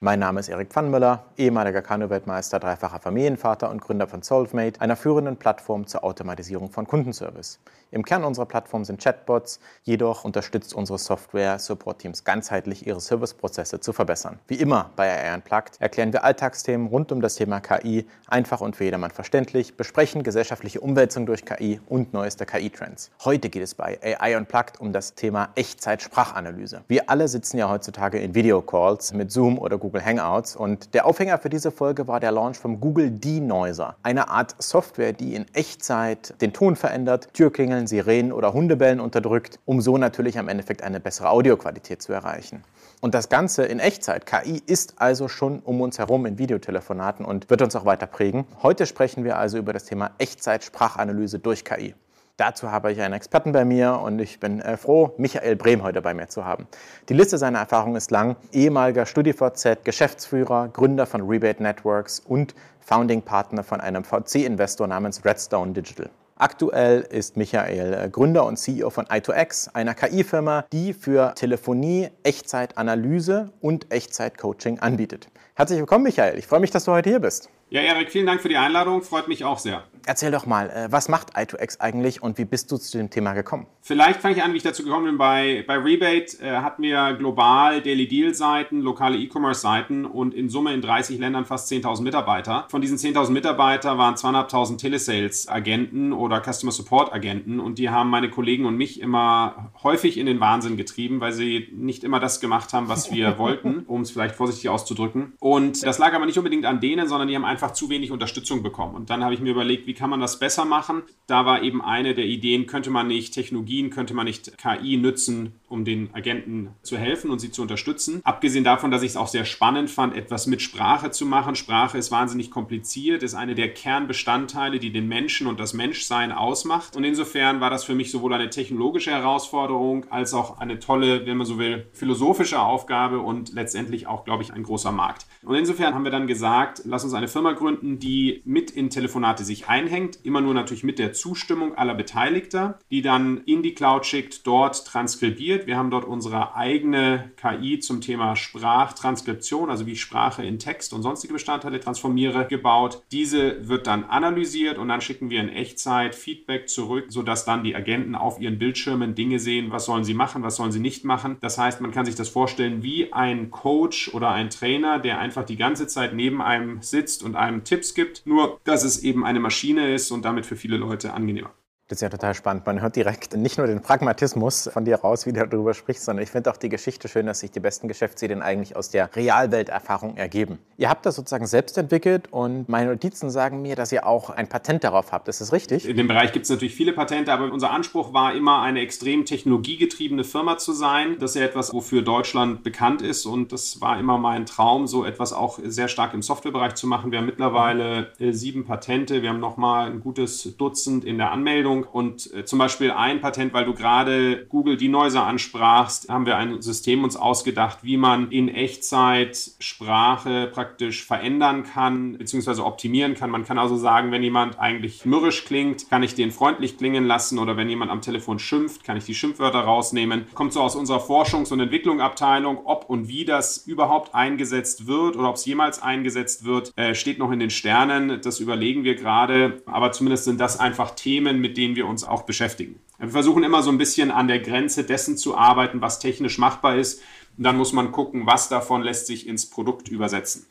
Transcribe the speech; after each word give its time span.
Mein 0.00 0.18
Name 0.18 0.40
ist 0.40 0.50
Erik 0.50 0.68
Pfannmüller, 0.68 1.24
ehemaliger 1.38 1.80
Kanu-Weltmeister, 1.80 2.60
dreifacher 2.60 3.00
Familienvater 3.00 3.70
und 3.70 3.80
Gründer 3.80 4.06
von 4.06 4.20
Solvemate, 4.20 4.78
einer 4.82 4.94
führenden 4.94 5.38
Plattform 5.38 5.86
zur 5.86 6.04
Automatisierung 6.04 6.68
von 6.68 6.86
Kundenservice. 6.86 7.60
Im 7.92 8.04
Kern 8.04 8.24
unserer 8.24 8.44
Plattform 8.44 8.84
sind 8.84 9.02
Chatbots, 9.02 9.58
jedoch 9.84 10.24
unterstützt 10.24 10.74
unsere 10.74 10.98
Software 10.98 11.58
Support-Teams 11.58 12.24
ganzheitlich, 12.24 12.86
ihre 12.86 13.00
Serviceprozesse 13.00 13.80
zu 13.80 13.94
verbessern. 13.94 14.38
Wie 14.48 14.56
immer 14.56 14.90
bei 14.96 15.10
AI 15.10 15.34
Unplugged 15.34 15.80
erklären 15.80 16.12
wir 16.12 16.24
Alltagsthemen 16.24 16.88
rund 16.88 17.10
um 17.10 17.22
das 17.22 17.36
Thema 17.36 17.60
KI 17.60 18.06
einfach 18.26 18.60
und 18.60 18.76
für 18.76 18.84
jedermann 18.84 19.12
verständlich, 19.12 19.78
besprechen 19.78 20.24
gesellschaftliche 20.24 20.80
Umwälzung 20.80 21.24
durch 21.24 21.46
KI 21.46 21.80
und 21.86 22.12
neueste 22.12 22.44
KI-Trends. 22.44 23.12
Heute 23.24 23.48
geht 23.48 23.62
es 23.62 23.74
bei 23.74 23.98
AI 24.02 24.36
Unplugged 24.36 24.78
um 24.78 24.92
das 24.92 25.14
Thema 25.14 25.48
Echtzeit-Sprachanalyse. 25.54 26.82
Wir 26.86 27.08
alle 27.08 27.28
sitzen 27.28 27.56
ja 27.56 27.70
heutzutage 27.70 28.18
in 28.18 28.34
Videocalls 28.34 29.14
mit 29.14 29.32
Zoom 29.32 29.58
oder 29.58 29.78
Google 29.78 29.85
Hangouts 29.94 30.56
und 30.56 30.94
der 30.94 31.06
Aufhänger 31.06 31.38
für 31.38 31.50
diese 31.50 31.70
Folge 31.70 32.06
war 32.06 32.20
der 32.20 32.32
Launch 32.32 32.58
vom 32.58 32.80
Google 32.80 33.10
Denoiser, 33.10 33.96
eine 34.02 34.28
Art 34.28 34.54
Software, 34.58 35.12
die 35.12 35.34
in 35.34 35.46
Echtzeit 35.54 36.40
den 36.40 36.52
Ton 36.52 36.76
verändert, 36.76 37.32
Türklingeln, 37.34 37.86
Sirenen 37.86 38.32
oder 38.32 38.52
Hundebellen 38.52 39.00
unterdrückt, 39.00 39.58
um 39.64 39.80
so 39.80 39.98
natürlich 39.98 40.38
am 40.38 40.48
Endeffekt 40.48 40.82
eine 40.82 41.00
bessere 41.00 41.30
Audioqualität 41.30 42.02
zu 42.02 42.12
erreichen. 42.12 42.62
Und 43.00 43.14
das 43.14 43.28
Ganze 43.28 43.64
in 43.64 43.78
Echtzeit. 43.78 44.26
KI 44.26 44.62
ist 44.66 44.94
also 44.96 45.28
schon 45.28 45.60
um 45.60 45.80
uns 45.80 45.98
herum 45.98 46.26
in 46.26 46.38
Videotelefonaten 46.38 47.24
und 47.24 47.50
wird 47.50 47.62
uns 47.62 47.76
auch 47.76 47.84
weiter 47.84 48.06
prägen. 48.06 48.46
Heute 48.62 48.86
sprechen 48.86 49.24
wir 49.24 49.36
also 49.36 49.58
über 49.58 49.72
das 49.72 49.84
Thema 49.84 50.12
Echtzeit-Sprachanalyse 50.18 51.38
durch 51.38 51.64
KI. 51.64 51.94
Dazu 52.36 52.70
habe 52.70 52.92
ich 52.92 53.00
einen 53.00 53.14
Experten 53.14 53.52
bei 53.52 53.64
mir 53.64 53.98
und 53.98 54.18
ich 54.18 54.38
bin 54.40 54.60
äh, 54.60 54.76
froh, 54.76 55.14
Michael 55.16 55.56
Brehm 55.56 55.82
heute 55.82 56.02
bei 56.02 56.12
mir 56.12 56.28
zu 56.28 56.44
haben. 56.44 56.66
Die 57.08 57.14
Liste 57.14 57.38
seiner 57.38 57.60
Erfahrungen 57.60 57.96
ist 57.96 58.10
lang. 58.10 58.36
Ehemaliger 58.52 59.06
StudiVZ, 59.06 59.84
Geschäftsführer, 59.84 60.68
Gründer 60.68 61.06
von 61.06 61.22
Rebate 61.22 61.62
Networks 61.62 62.20
und 62.20 62.54
Founding 62.80 63.22
Partner 63.22 63.64
von 63.64 63.80
einem 63.80 64.04
VC-Investor 64.04 64.86
namens 64.86 65.24
Redstone 65.24 65.72
Digital. 65.72 66.10
Aktuell 66.36 67.00
ist 67.00 67.38
Michael 67.38 67.94
äh, 67.94 68.10
Gründer 68.10 68.44
und 68.44 68.58
CEO 68.58 68.90
von 68.90 69.06
i2X, 69.06 69.74
einer 69.74 69.94
KI-Firma, 69.94 70.66
die 70.70 70.92
für 70.92 71.34
Telefonie, 71.36 72.10
Echtzeitanalyse 72.22 73.50
und 73.62 73.90
Echtzeitcoaching 73.90 74.80
anbietet. 74.80 75.28
Herzlich 75.54 75.78
willkommen, 75.78 76.04
Michael. 76.04 76.38
Ich 76.38 76.46
freue 76.46 76.60
mich, 76.60 76.70
dass 76.70 76.84
du 76.84 76.92
heute 76.92 77.08
hier 77.08 77.20
bist. 77.20 77.48
Ja, 77.70 77.80
Erik, 77.80 78.10
vielen 78.10 78.26
Dank 78.26 78.42
für 78.42 78.50
die 78.50 78.58
Einladung. 78.58 79.00
Freut 79.00 79.26
mich 79.26 79.42
auch 79.42 79.58
sehr. 79.58 79.84
Erzähl 80.08 80.30
doch 80.30 80.46
mal, 80.46 80.70
äh, 80.70 80.86
was 80.92 81.08
macht 81.08 81.36
i2X 81.36 81.80
eigentlich 81.80 82.22
und 82.22 82.38
wie 82.38 82.44
bist 82.44 82.70
du 82.70 82.76
zu 82.76 82.96
dem 82.96 83.10
Thema 83.10 83.32
gekommen? 83.32 83.66
Vielleicht 83.82 84.20
fange 84.20 84.36
ich 84.36 84.42
an, 84.42 84.52
wie 84.52 84.56
ich 84.56 84.62
dazu 84.62 84.84
gekommen 84.84 85.06
bin. 85.06 85.18
Bei, 85.18 85.64
bei 85.66 85.76
Rebate 85.78 86.38
äh, 86.40 86.58
hatten 86.58 86.84
wir 86.84 87.14
global 87.14 87.82
Daily 87.82 88.06
Deal 88.06 88.32
Seiten, 88.32 88.82
lokale 88.82 89.18
E-Commerce 89.18 89.60
Seiten 89.60 90.04
und 90.04 90.32
in 90.32 90.48
Summe 90.48 90.72
in 90.74 90.80
30 90.80 91.18
Ländern 91.18 91.44
fast 91.44 91.70
10.000 91.72 92.02
Mitarbeiter. 92.02 92.66
Von 92.70 92.80
diesen 92.80 92.98
10.000 92.98 93.30
Mitarbeitern 93.30 93.98
waren 93.98 94.14
2.500 94.14 94.78
Telesales 94.78 95.48
Agenten 95.48 96.12
oder 96.12 96.40
Customer 96.40 96.70
Support 96.70 97.12
Agenten 97.12 97.58
und 97.58 97.78
die 97.78 97.90
haben 97.90 98.08
meine 98.08 98.30
Kollegen 98.30 98.64
und 98.64 98.76
mich 98.76 99.00
immer 99.00 99.72
häufig 99.82 100.18
in 100.18 100.26
den 100.26 100.38
Wahnsinn 100.38 100.76
getrieben, 100.76 101.20
weil 101.20 101.32
sie 101.32 101.68
nicht 101.72 102.04
immer 102.04 102.20
das 102.20 102.40
gemacht 102.40 102.72
haben, 102.72 102.88
was 102.88 103.10
wir 103.10 103.38
wollten, 103.38 103.80
um 103.88 104.02
es 104.02 104.12
vielleicht 104.12 104.36
vorsichtig 104.36 104.68
auszudrücken. 104.68 105.32
Und 105.40 105.84
das 105.84 105.98
lag 105.98 106.14
aber 106.14 106.26
nicht 106.26 106.38
unbedingt 106.38 106.64
an 106.64 106.78
denen, 106.78 107.08
sondern 107.08 107.26
die 107.26 107.34
haben 107.34 107.44
einfach 107.44 107.72
zu 107.72 107.90
wenig 107.90 108.12
Unterstützung 108.12 108.62
bekommen. 108.62 108.94
Und 108.94 109.10
dann 109.10 109.24
habe 109.24 109.34
ich 109.34 109.40
mir 109.40 109.50
überlegt, 109.50 109.88
wie 109.88 109.95
kann 109.96 110.10
man 110.10 110.20
das 110.20 110.38
besser 110.38 110.64
machen? 110.64 111.02
Da 111.26 111.44
war 111.44 111.62
eben 111.62 111.82
eine 111.82 112.14
der 112.14 112.26
Ideen, 112.26 112.66
könnte 112.66 112.90
man 112.90 113.08
nicht 113.08 113.34
Technologien, 113.34 113.90
könnte 113.90 114.14
man 114.14 114.26
nicht 114.26 114.56
KI 114.58 114.96
nützen, 114.96 115.54
um 115.68 115.84
den 115.84 116.14
Agenten 116.14 116.68
zu 116.82 116.96
helfen 116.96 117.30
und 117.30 117.40
sie 117.40 117.50
zu 117.50 117.62
unterstützen. 117.62 118.20
Abgesehen 118.22 118.62
davon, 118.62 118.92
dass 118.92 119.02
ich 119.02 119.10
es 119.10 119.16
auch 119.16 119.26
sehr 119.26 119.44
spannend 119.44 119.90
fand, 119.90 120.14
etwas 120.14 120.46
mit 120.46 120.62
Sprache 120.62 121.10
zu 121.10 121.26
machen. 121.26 121.56
Sprache 121.56 121.98
ist 121.98 122.12
wahnsinnig 122.12 122.52
kompliziert, 122.52 123.24
ist 123.24 123.34
eine 123.34 123.56
der 123.56 123.74
Kernbestandteile, 123.74 124.78
die 124.78 124.92
den 124.92 125.08
Menschen 125.08 125.48
und 125.48 125.58
das 125.58 125.74
Menschsein 125.74 126.30
ausmacht. 126.30 126.94
Und 126.94 127.02
insofern 127.02 127.60
war 127.60 127.70
das 127.70 127.82
für 127.82 127.96
mich 127.96 128.12
sowohl 128.12 128.34
eine 128.34 128.50
technologische 128.50 129.10
Herausforderung 129.10 130.06
als 130.10 130.32
auch 130.34 130.58
eine 130.58 130.78
tolle, 130.78 131.26
wenn 131.26 131.36
man 131.36 131.46
so 131.46 131.58
will, 131.58 131.86
philosophische 131.92 132.60
Aufgabe 132.60 133.18
und 133.18 133.52
letztendlich 133.52 134.06
auch, 134.06 134.24
glaube 134.24 134.44
ich, 134.44 134.52
ein 134.52 134.62
großer 134.62 134.92
Markt. 134.92 135.26
Und 135.42 135.56
insofern 135.56 135.94
haben 135.94 136.04
wir 136.04 136.10
dann 136.10 136.26
gesagt, 136.26 136.82
lass 136.84 137.04
uns 137.04 137.14
eine 137.14 137.28
Firma 137.28 137.52
gründen, 137.52 137.98
die 137.98 138.42
mit 138.44 138.70
in 138.70 138.90
Telefonate 138.90 139.44
sich 139.44 139.68
einhängt, 139.86 140.18
immer 140.24 140.40
nur 140.40 140.52
natürlich 140.52 140.84
mit 140.84 140.98
der 140.98 141.12
Zustimmung 141.12 141.76
aller 141.76 141.94
Beteiligter, 141.94 142.78
die 142.90 143.02
dann 143.02 143.42
in 143.46 143.62
die 143.62 143.74
Cloud 143.74 144.04
schickt, 144.04 144.46
dort 144.46 144.86
transkribiert. 144.86 145.66
Wir 145.66 145.76
haben 145.76 145.90
dort 145.90 146.04
unsere 146.04 146.54
eigene 146.56 147.30
KI 147.36 147.78
zum 147.78 148.00
Thema 148.00 148.34
Sprachtranskription, 148.36 149.70
also 149.70 149.86
wie 149.86 149.92
ich 149.92 150.00
Sprache 150.00 150.44
in 150.44 150.58
Text 150.58 150.92
und 150.92 151.02
sonstige 151.02 151.34
Bestandteile 151.34 151.80
transformiere, 151.80 152.46
gebaut. 152.48 153.02
Diese 153.12 153.68
wird 153.68 153.86
dann 153.86 154.04
analysiert 154.04 154.78
und 154.78 154.88
dann 154.88 155.00
schicken 155.00 155.30
wir 155.30 155.40
in 155.40 155.48
Echtzeit 155.48 156.14
Feedback 156.14 156.68
zurück, 156.68 157.06
sodass 157.08 157.44
dann 157.44 157.62
die 157.62 157.76
Agenten 157.76 158.14
auf 158.14 158.40
ihren 158.40 158.58
Bildschirmen 158.58 159.14
Dinge 159.14 159.38
sehen, 159.38 159.70
was 159.70 159.84
sollen 159.84 160.04
sie 160.04 160.14
machen, 160.14 160.42
was 160.42 160.56
sollen 160.56 160.72
sie 160.72 160.80
nicht 160.80 161.04
machen. 161.04 161.36
Das 161.40 161.58
heißt, 161.58 161.80
man 161.80 161.92
kann 161.92 162.06
sich 162.06 162.16
das 162.16 162.28
vorstellen 162.28 162.82
wie 162.82 163.12
ein 163.12 163.50
Coach 163.50 164.12
oder 164.12 164.30
ein 164.30 164.50
Trainer, 164.50 164.98
der 164.98 165.18
einfach 165.20 165.44
die 165.44 165.56
ganze 165.56 165.86
Zeit 165.86 166.14
neben 166.14 166.42
einem 166.42 166.82
sitzt 166.82 167.22
und 167.22 167.36
einem 167.36 167.64
Tipps 167.64 167.94
gibt, 167.94 168.26
nur 168.26 168.58
dass 168.64 168.84
es 168.84 169.02
eben 169.02 169.24
eine 169.24 169.40
Maschine 169.40 169.75
ist 169.78 170.10
und 170.10 170.24
damit 170.24 170.46
für 170.46 170.56
viele 170.56 170.76
Leute 170.76 171.12
angenehmer. 171.12 171.54
Das 171.88 171.98
ist 171.98 172.02
ja 172.02 172.08
total 172.08 172.34
spannend. 172.34 172.66
Man 172.66 172.80
hört 172.80 172.96
direkt 172.96 173.36
nicht 173.36 173.58
nur 173.58 173.68
den 173.68 173.80
Pragmatismus 173.80 174.68
von 174.72 174.84
dir 174.84 174.96
raus, 174.96 175.24
wie 175.24 175.32
du 175.32 175.46
darüber 175.46 175.72
sprichst, 175.72 176.04
sondern 176.04 176.24
ich 176.24 176.30
finde 176.30 176.50
auch 176.50 176.56
die 176.56 176.68
Geschichte 176.68 177.06
schön, 177.06 177.26
dass 177.26 177.38
sich 177.38 177.52
die 177.52 177.60
besten 177.60 177.86
Geschäftsideen 177.86 178.42
eigentlich 178.42 178.74
aus 178.74 178.90
der 178.90 179.14
Realwelterfahrung 179.14 180.16
ergeben. 180.16 180.58
Ihr 180.78 180.90
habt 180.90 181.06
das 181.06 181.14
sozusagen 181.14 181.46
selbst 181.46 181.78
entwickelt 181.78 182.32
und 182.32 182.68
meine 182.68 182.90
Notizen 182.90 183.30
sagen 183.30 183.62
mir, 183.62 183.76
dass 183.76 183.92
ihr 183.92 184.04
auch 184.04 184.30
ein 184.30 184.48
Patent 184.48 184.82
darauf 184.82 185.12
habt. 185.12 185.28
Ist 185.28 185.40
das 185.40 185.52
richtig? 185.52 185.88
In 185.88 185.96
dem 185.96 186.08
Bereich 186.08 186.32
gibt 186.32 186.46
es 186.46 186.50
natürlich 186.50 186.74
viele 186.74 186.92
Patente, 186.92 187.32
aber 187.32 187.52
unser 187.52 187.70
Anspruch 187.70 188.12
war 188.12 188.34
immer, 188.34 188.62
eine 188.62 188.80
extrem 188.80 189.24
technologiegetriebene 189.24 190.24
Firma 190.24 190.58
zu 190.58 190.72
sein. 190.72 191.18
Das 191.20 191.36
ist 191.36 191.40
ja 191.40 191.46
etwas, 191.46 191.72
wofür 191.72 192.02
Deutschland 192.02 192.64
bekannt 192.64 193.00
ist 193.00 193.26
und 193.26 193.52
das 193.52 193.80
war 193.80 193.96
immer 194.00 194.18
mein 194.18 194.44
Traum, 194.44 194.88
so 194.88 195.04
etwas 195.04 195.32
auch 195.32 195.60
sehr 195.62 195.86
stark 195.86 196.14
im 196.14 196.22
Softwarebereich 196.22 196.74
zu 196.74 196.88
machen. 196.88 197.12
Wir 197.12 197.18
haben 197.18 197.26
mittlerweile 197.26 198.12
äh, 198.18 198.32
sieben 198.32 198.64
Patente. 198.64 199.22
Wir 199.22 199.28
haben 199.28 199.38
nochmal 199.38 199.88
ein 199.92 200.00
gutes 200.00 200.56
Dutzend 200.56 201.04
in 201.04 201.18
der 201.18 201.30
Anmeldung. 201.30 201.75
Anwendung 201.76 201.84
und 201.84 202.32
äh, 202.34 202.44
zum 202.44 202.58
Beispiel 202.58 202.90
ein 202.90 203.20
Patent, 203.20 203.52
weil 203.52 203.64
du 203.64 203.74
gerade 203.74 204.46
Google 204.48 204.76
die 204.76 204.88
Noiser 204.88 205.24
ansprachst, 205.24 206.08
haben 206.08 206.26
wir 206.26 206.36
ein 206.36 206.62
System 206.62 207.04
uns 207.04 207.16
ausgedacht, 207.16 207.78
wie 207.82 207.96
man 207.96 208.30
in 208.30 208.48
Echtzeit 208.48 209.38
Sprache 209.58 210.50
praktisch 210.52 211.04
verändern 211.04 211.64
kann 211.64 212.18
bzw. 212.18 212.62
optimieren 212.62 213.14
kann. 213.14 213.30
Man 213.30 213.44
kann 213.44 213.58
also 213.58 213.76
sagen, 213.76 214.12
wenn 214.12 214.22
jemand 214.22 214.58
eigentlich 214.58 215.04
mürrisch 215.04 215.44
klingt, 215.44 215.88
kann 215.90 216.02
ich 216.02 216.14
den 216.14 216.30
freundlich 216.30 216.78
klingen 216.78 217.06
lassen 217.06 217.38
oder 217.38 217.56
wenn 217.56 217.68
jemand 217.68 217.90
am 217.90 218.00
Telefon 218.00 218.38
schimpft, 218.38 218.84
kann 218.84 218.96
ich 218.96 219.04
die 219.04 219.14
Schimpfwörter 219.14 219.60
rausnehmen. 219.60 220.26
Kommt 220.34 220.52
so 220.52 220.60
aus 220.60 220.76
unserer 220.76 221.00
Forschungs- 221.00 221.52
und 221.52 221.60
Entwicklungsabteilung, 221.60 222.58
ob 222.64 222.88
und 222.88 223.08
wie 223.08 223.24
das 223.24 223.58
überhaupt 223.58 224.14
eingesetzt 224.14 224.86
wird 224.86 225.16
oder 225.16 225.28
ob 225.28 225.36
es 225.36 225.44
jemals 225.44 225.82
eingesetzt 225.82 226.44
wird, 226.44 226.72
äh, 226.76 226.94
steht 226.94 227.18
noch 227.18 227.32
in 227.32 227.40
den 227.40 227.50
Sternen. 227.50 228.20
Das 228.22 228.40
überlegen 228.40 228.84
wir 228.84 228.94
gerade, 228.94 229.62
aber 229.66 229.92
zumindest 229.92 230.24
sind 230.24 230.40
das 230.40 230.58
einfach 230.58 230.90
Themen, 230.90 231.40
mit 231.40 231.56
denen 231.56 231.65
denen 231.66 231.76
wir 231.76 231.88
uns 231.88 232.04
auch 232.04 232.22
beschäftigen. 232.22 232.78
Wir 232.98 233.08
versuchen 233.08 233.42
immer 233.42 233.62
so 233.62 233.70
ein 233.70 233.78
bisschen 233.78 234.12
an 234.12 234.28
der 234.28 234.38
Grenze 234.38 234.84
dessen 234.84 235.16
zu 235.16 235.36
arbeiten, 235.36 235.80
was 235.80 235.98
technisch 235.98 236.38
machbar 236.38 236.76
ist. 236.76 237.02
Und 237.36 237.44
dann 237.44 237.56
muss 237.56 237.72
man 237.72 237.90
gucken, 237.90 238.24
was 238.24 238.48
davon 238.48 238.82
lässt 238.82 239.08
sich 239.08 239.26
ins 239.26 239.50
Produkt 239.50 239.88
übersetzen. 239.88 240.46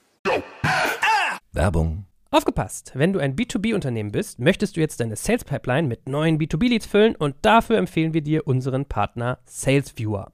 Werbung. 1.54 2.06
Aufgepasst! 2.32 2.92
Wenn 2.96 3.14
du 3.14 3.20
ein 3.20 3.38
B2B-Unternehmen 3.38 4.12
bist, 4.12 4.40
möchtest 4.40 4.76
du 4.76 4.82
jetzt 4.82 5.00
deine 5.00 5.16
Sales 5.16 5.46
Pipeline 5.46 5.88
mit 5.88 6.10
neuen 6.10 6.38
B2B-Leads 6.38 6.86
füllen 6.86 7.16
und 7.16 7.38
dafür 7.44 7.78
empfehlen 7.78 8.14
wir 8.14 8.22
dir 8.22 8.46
unseren 8.46 8.86
Partner 8.86 9.40
SalesViewer. 9.46 10.34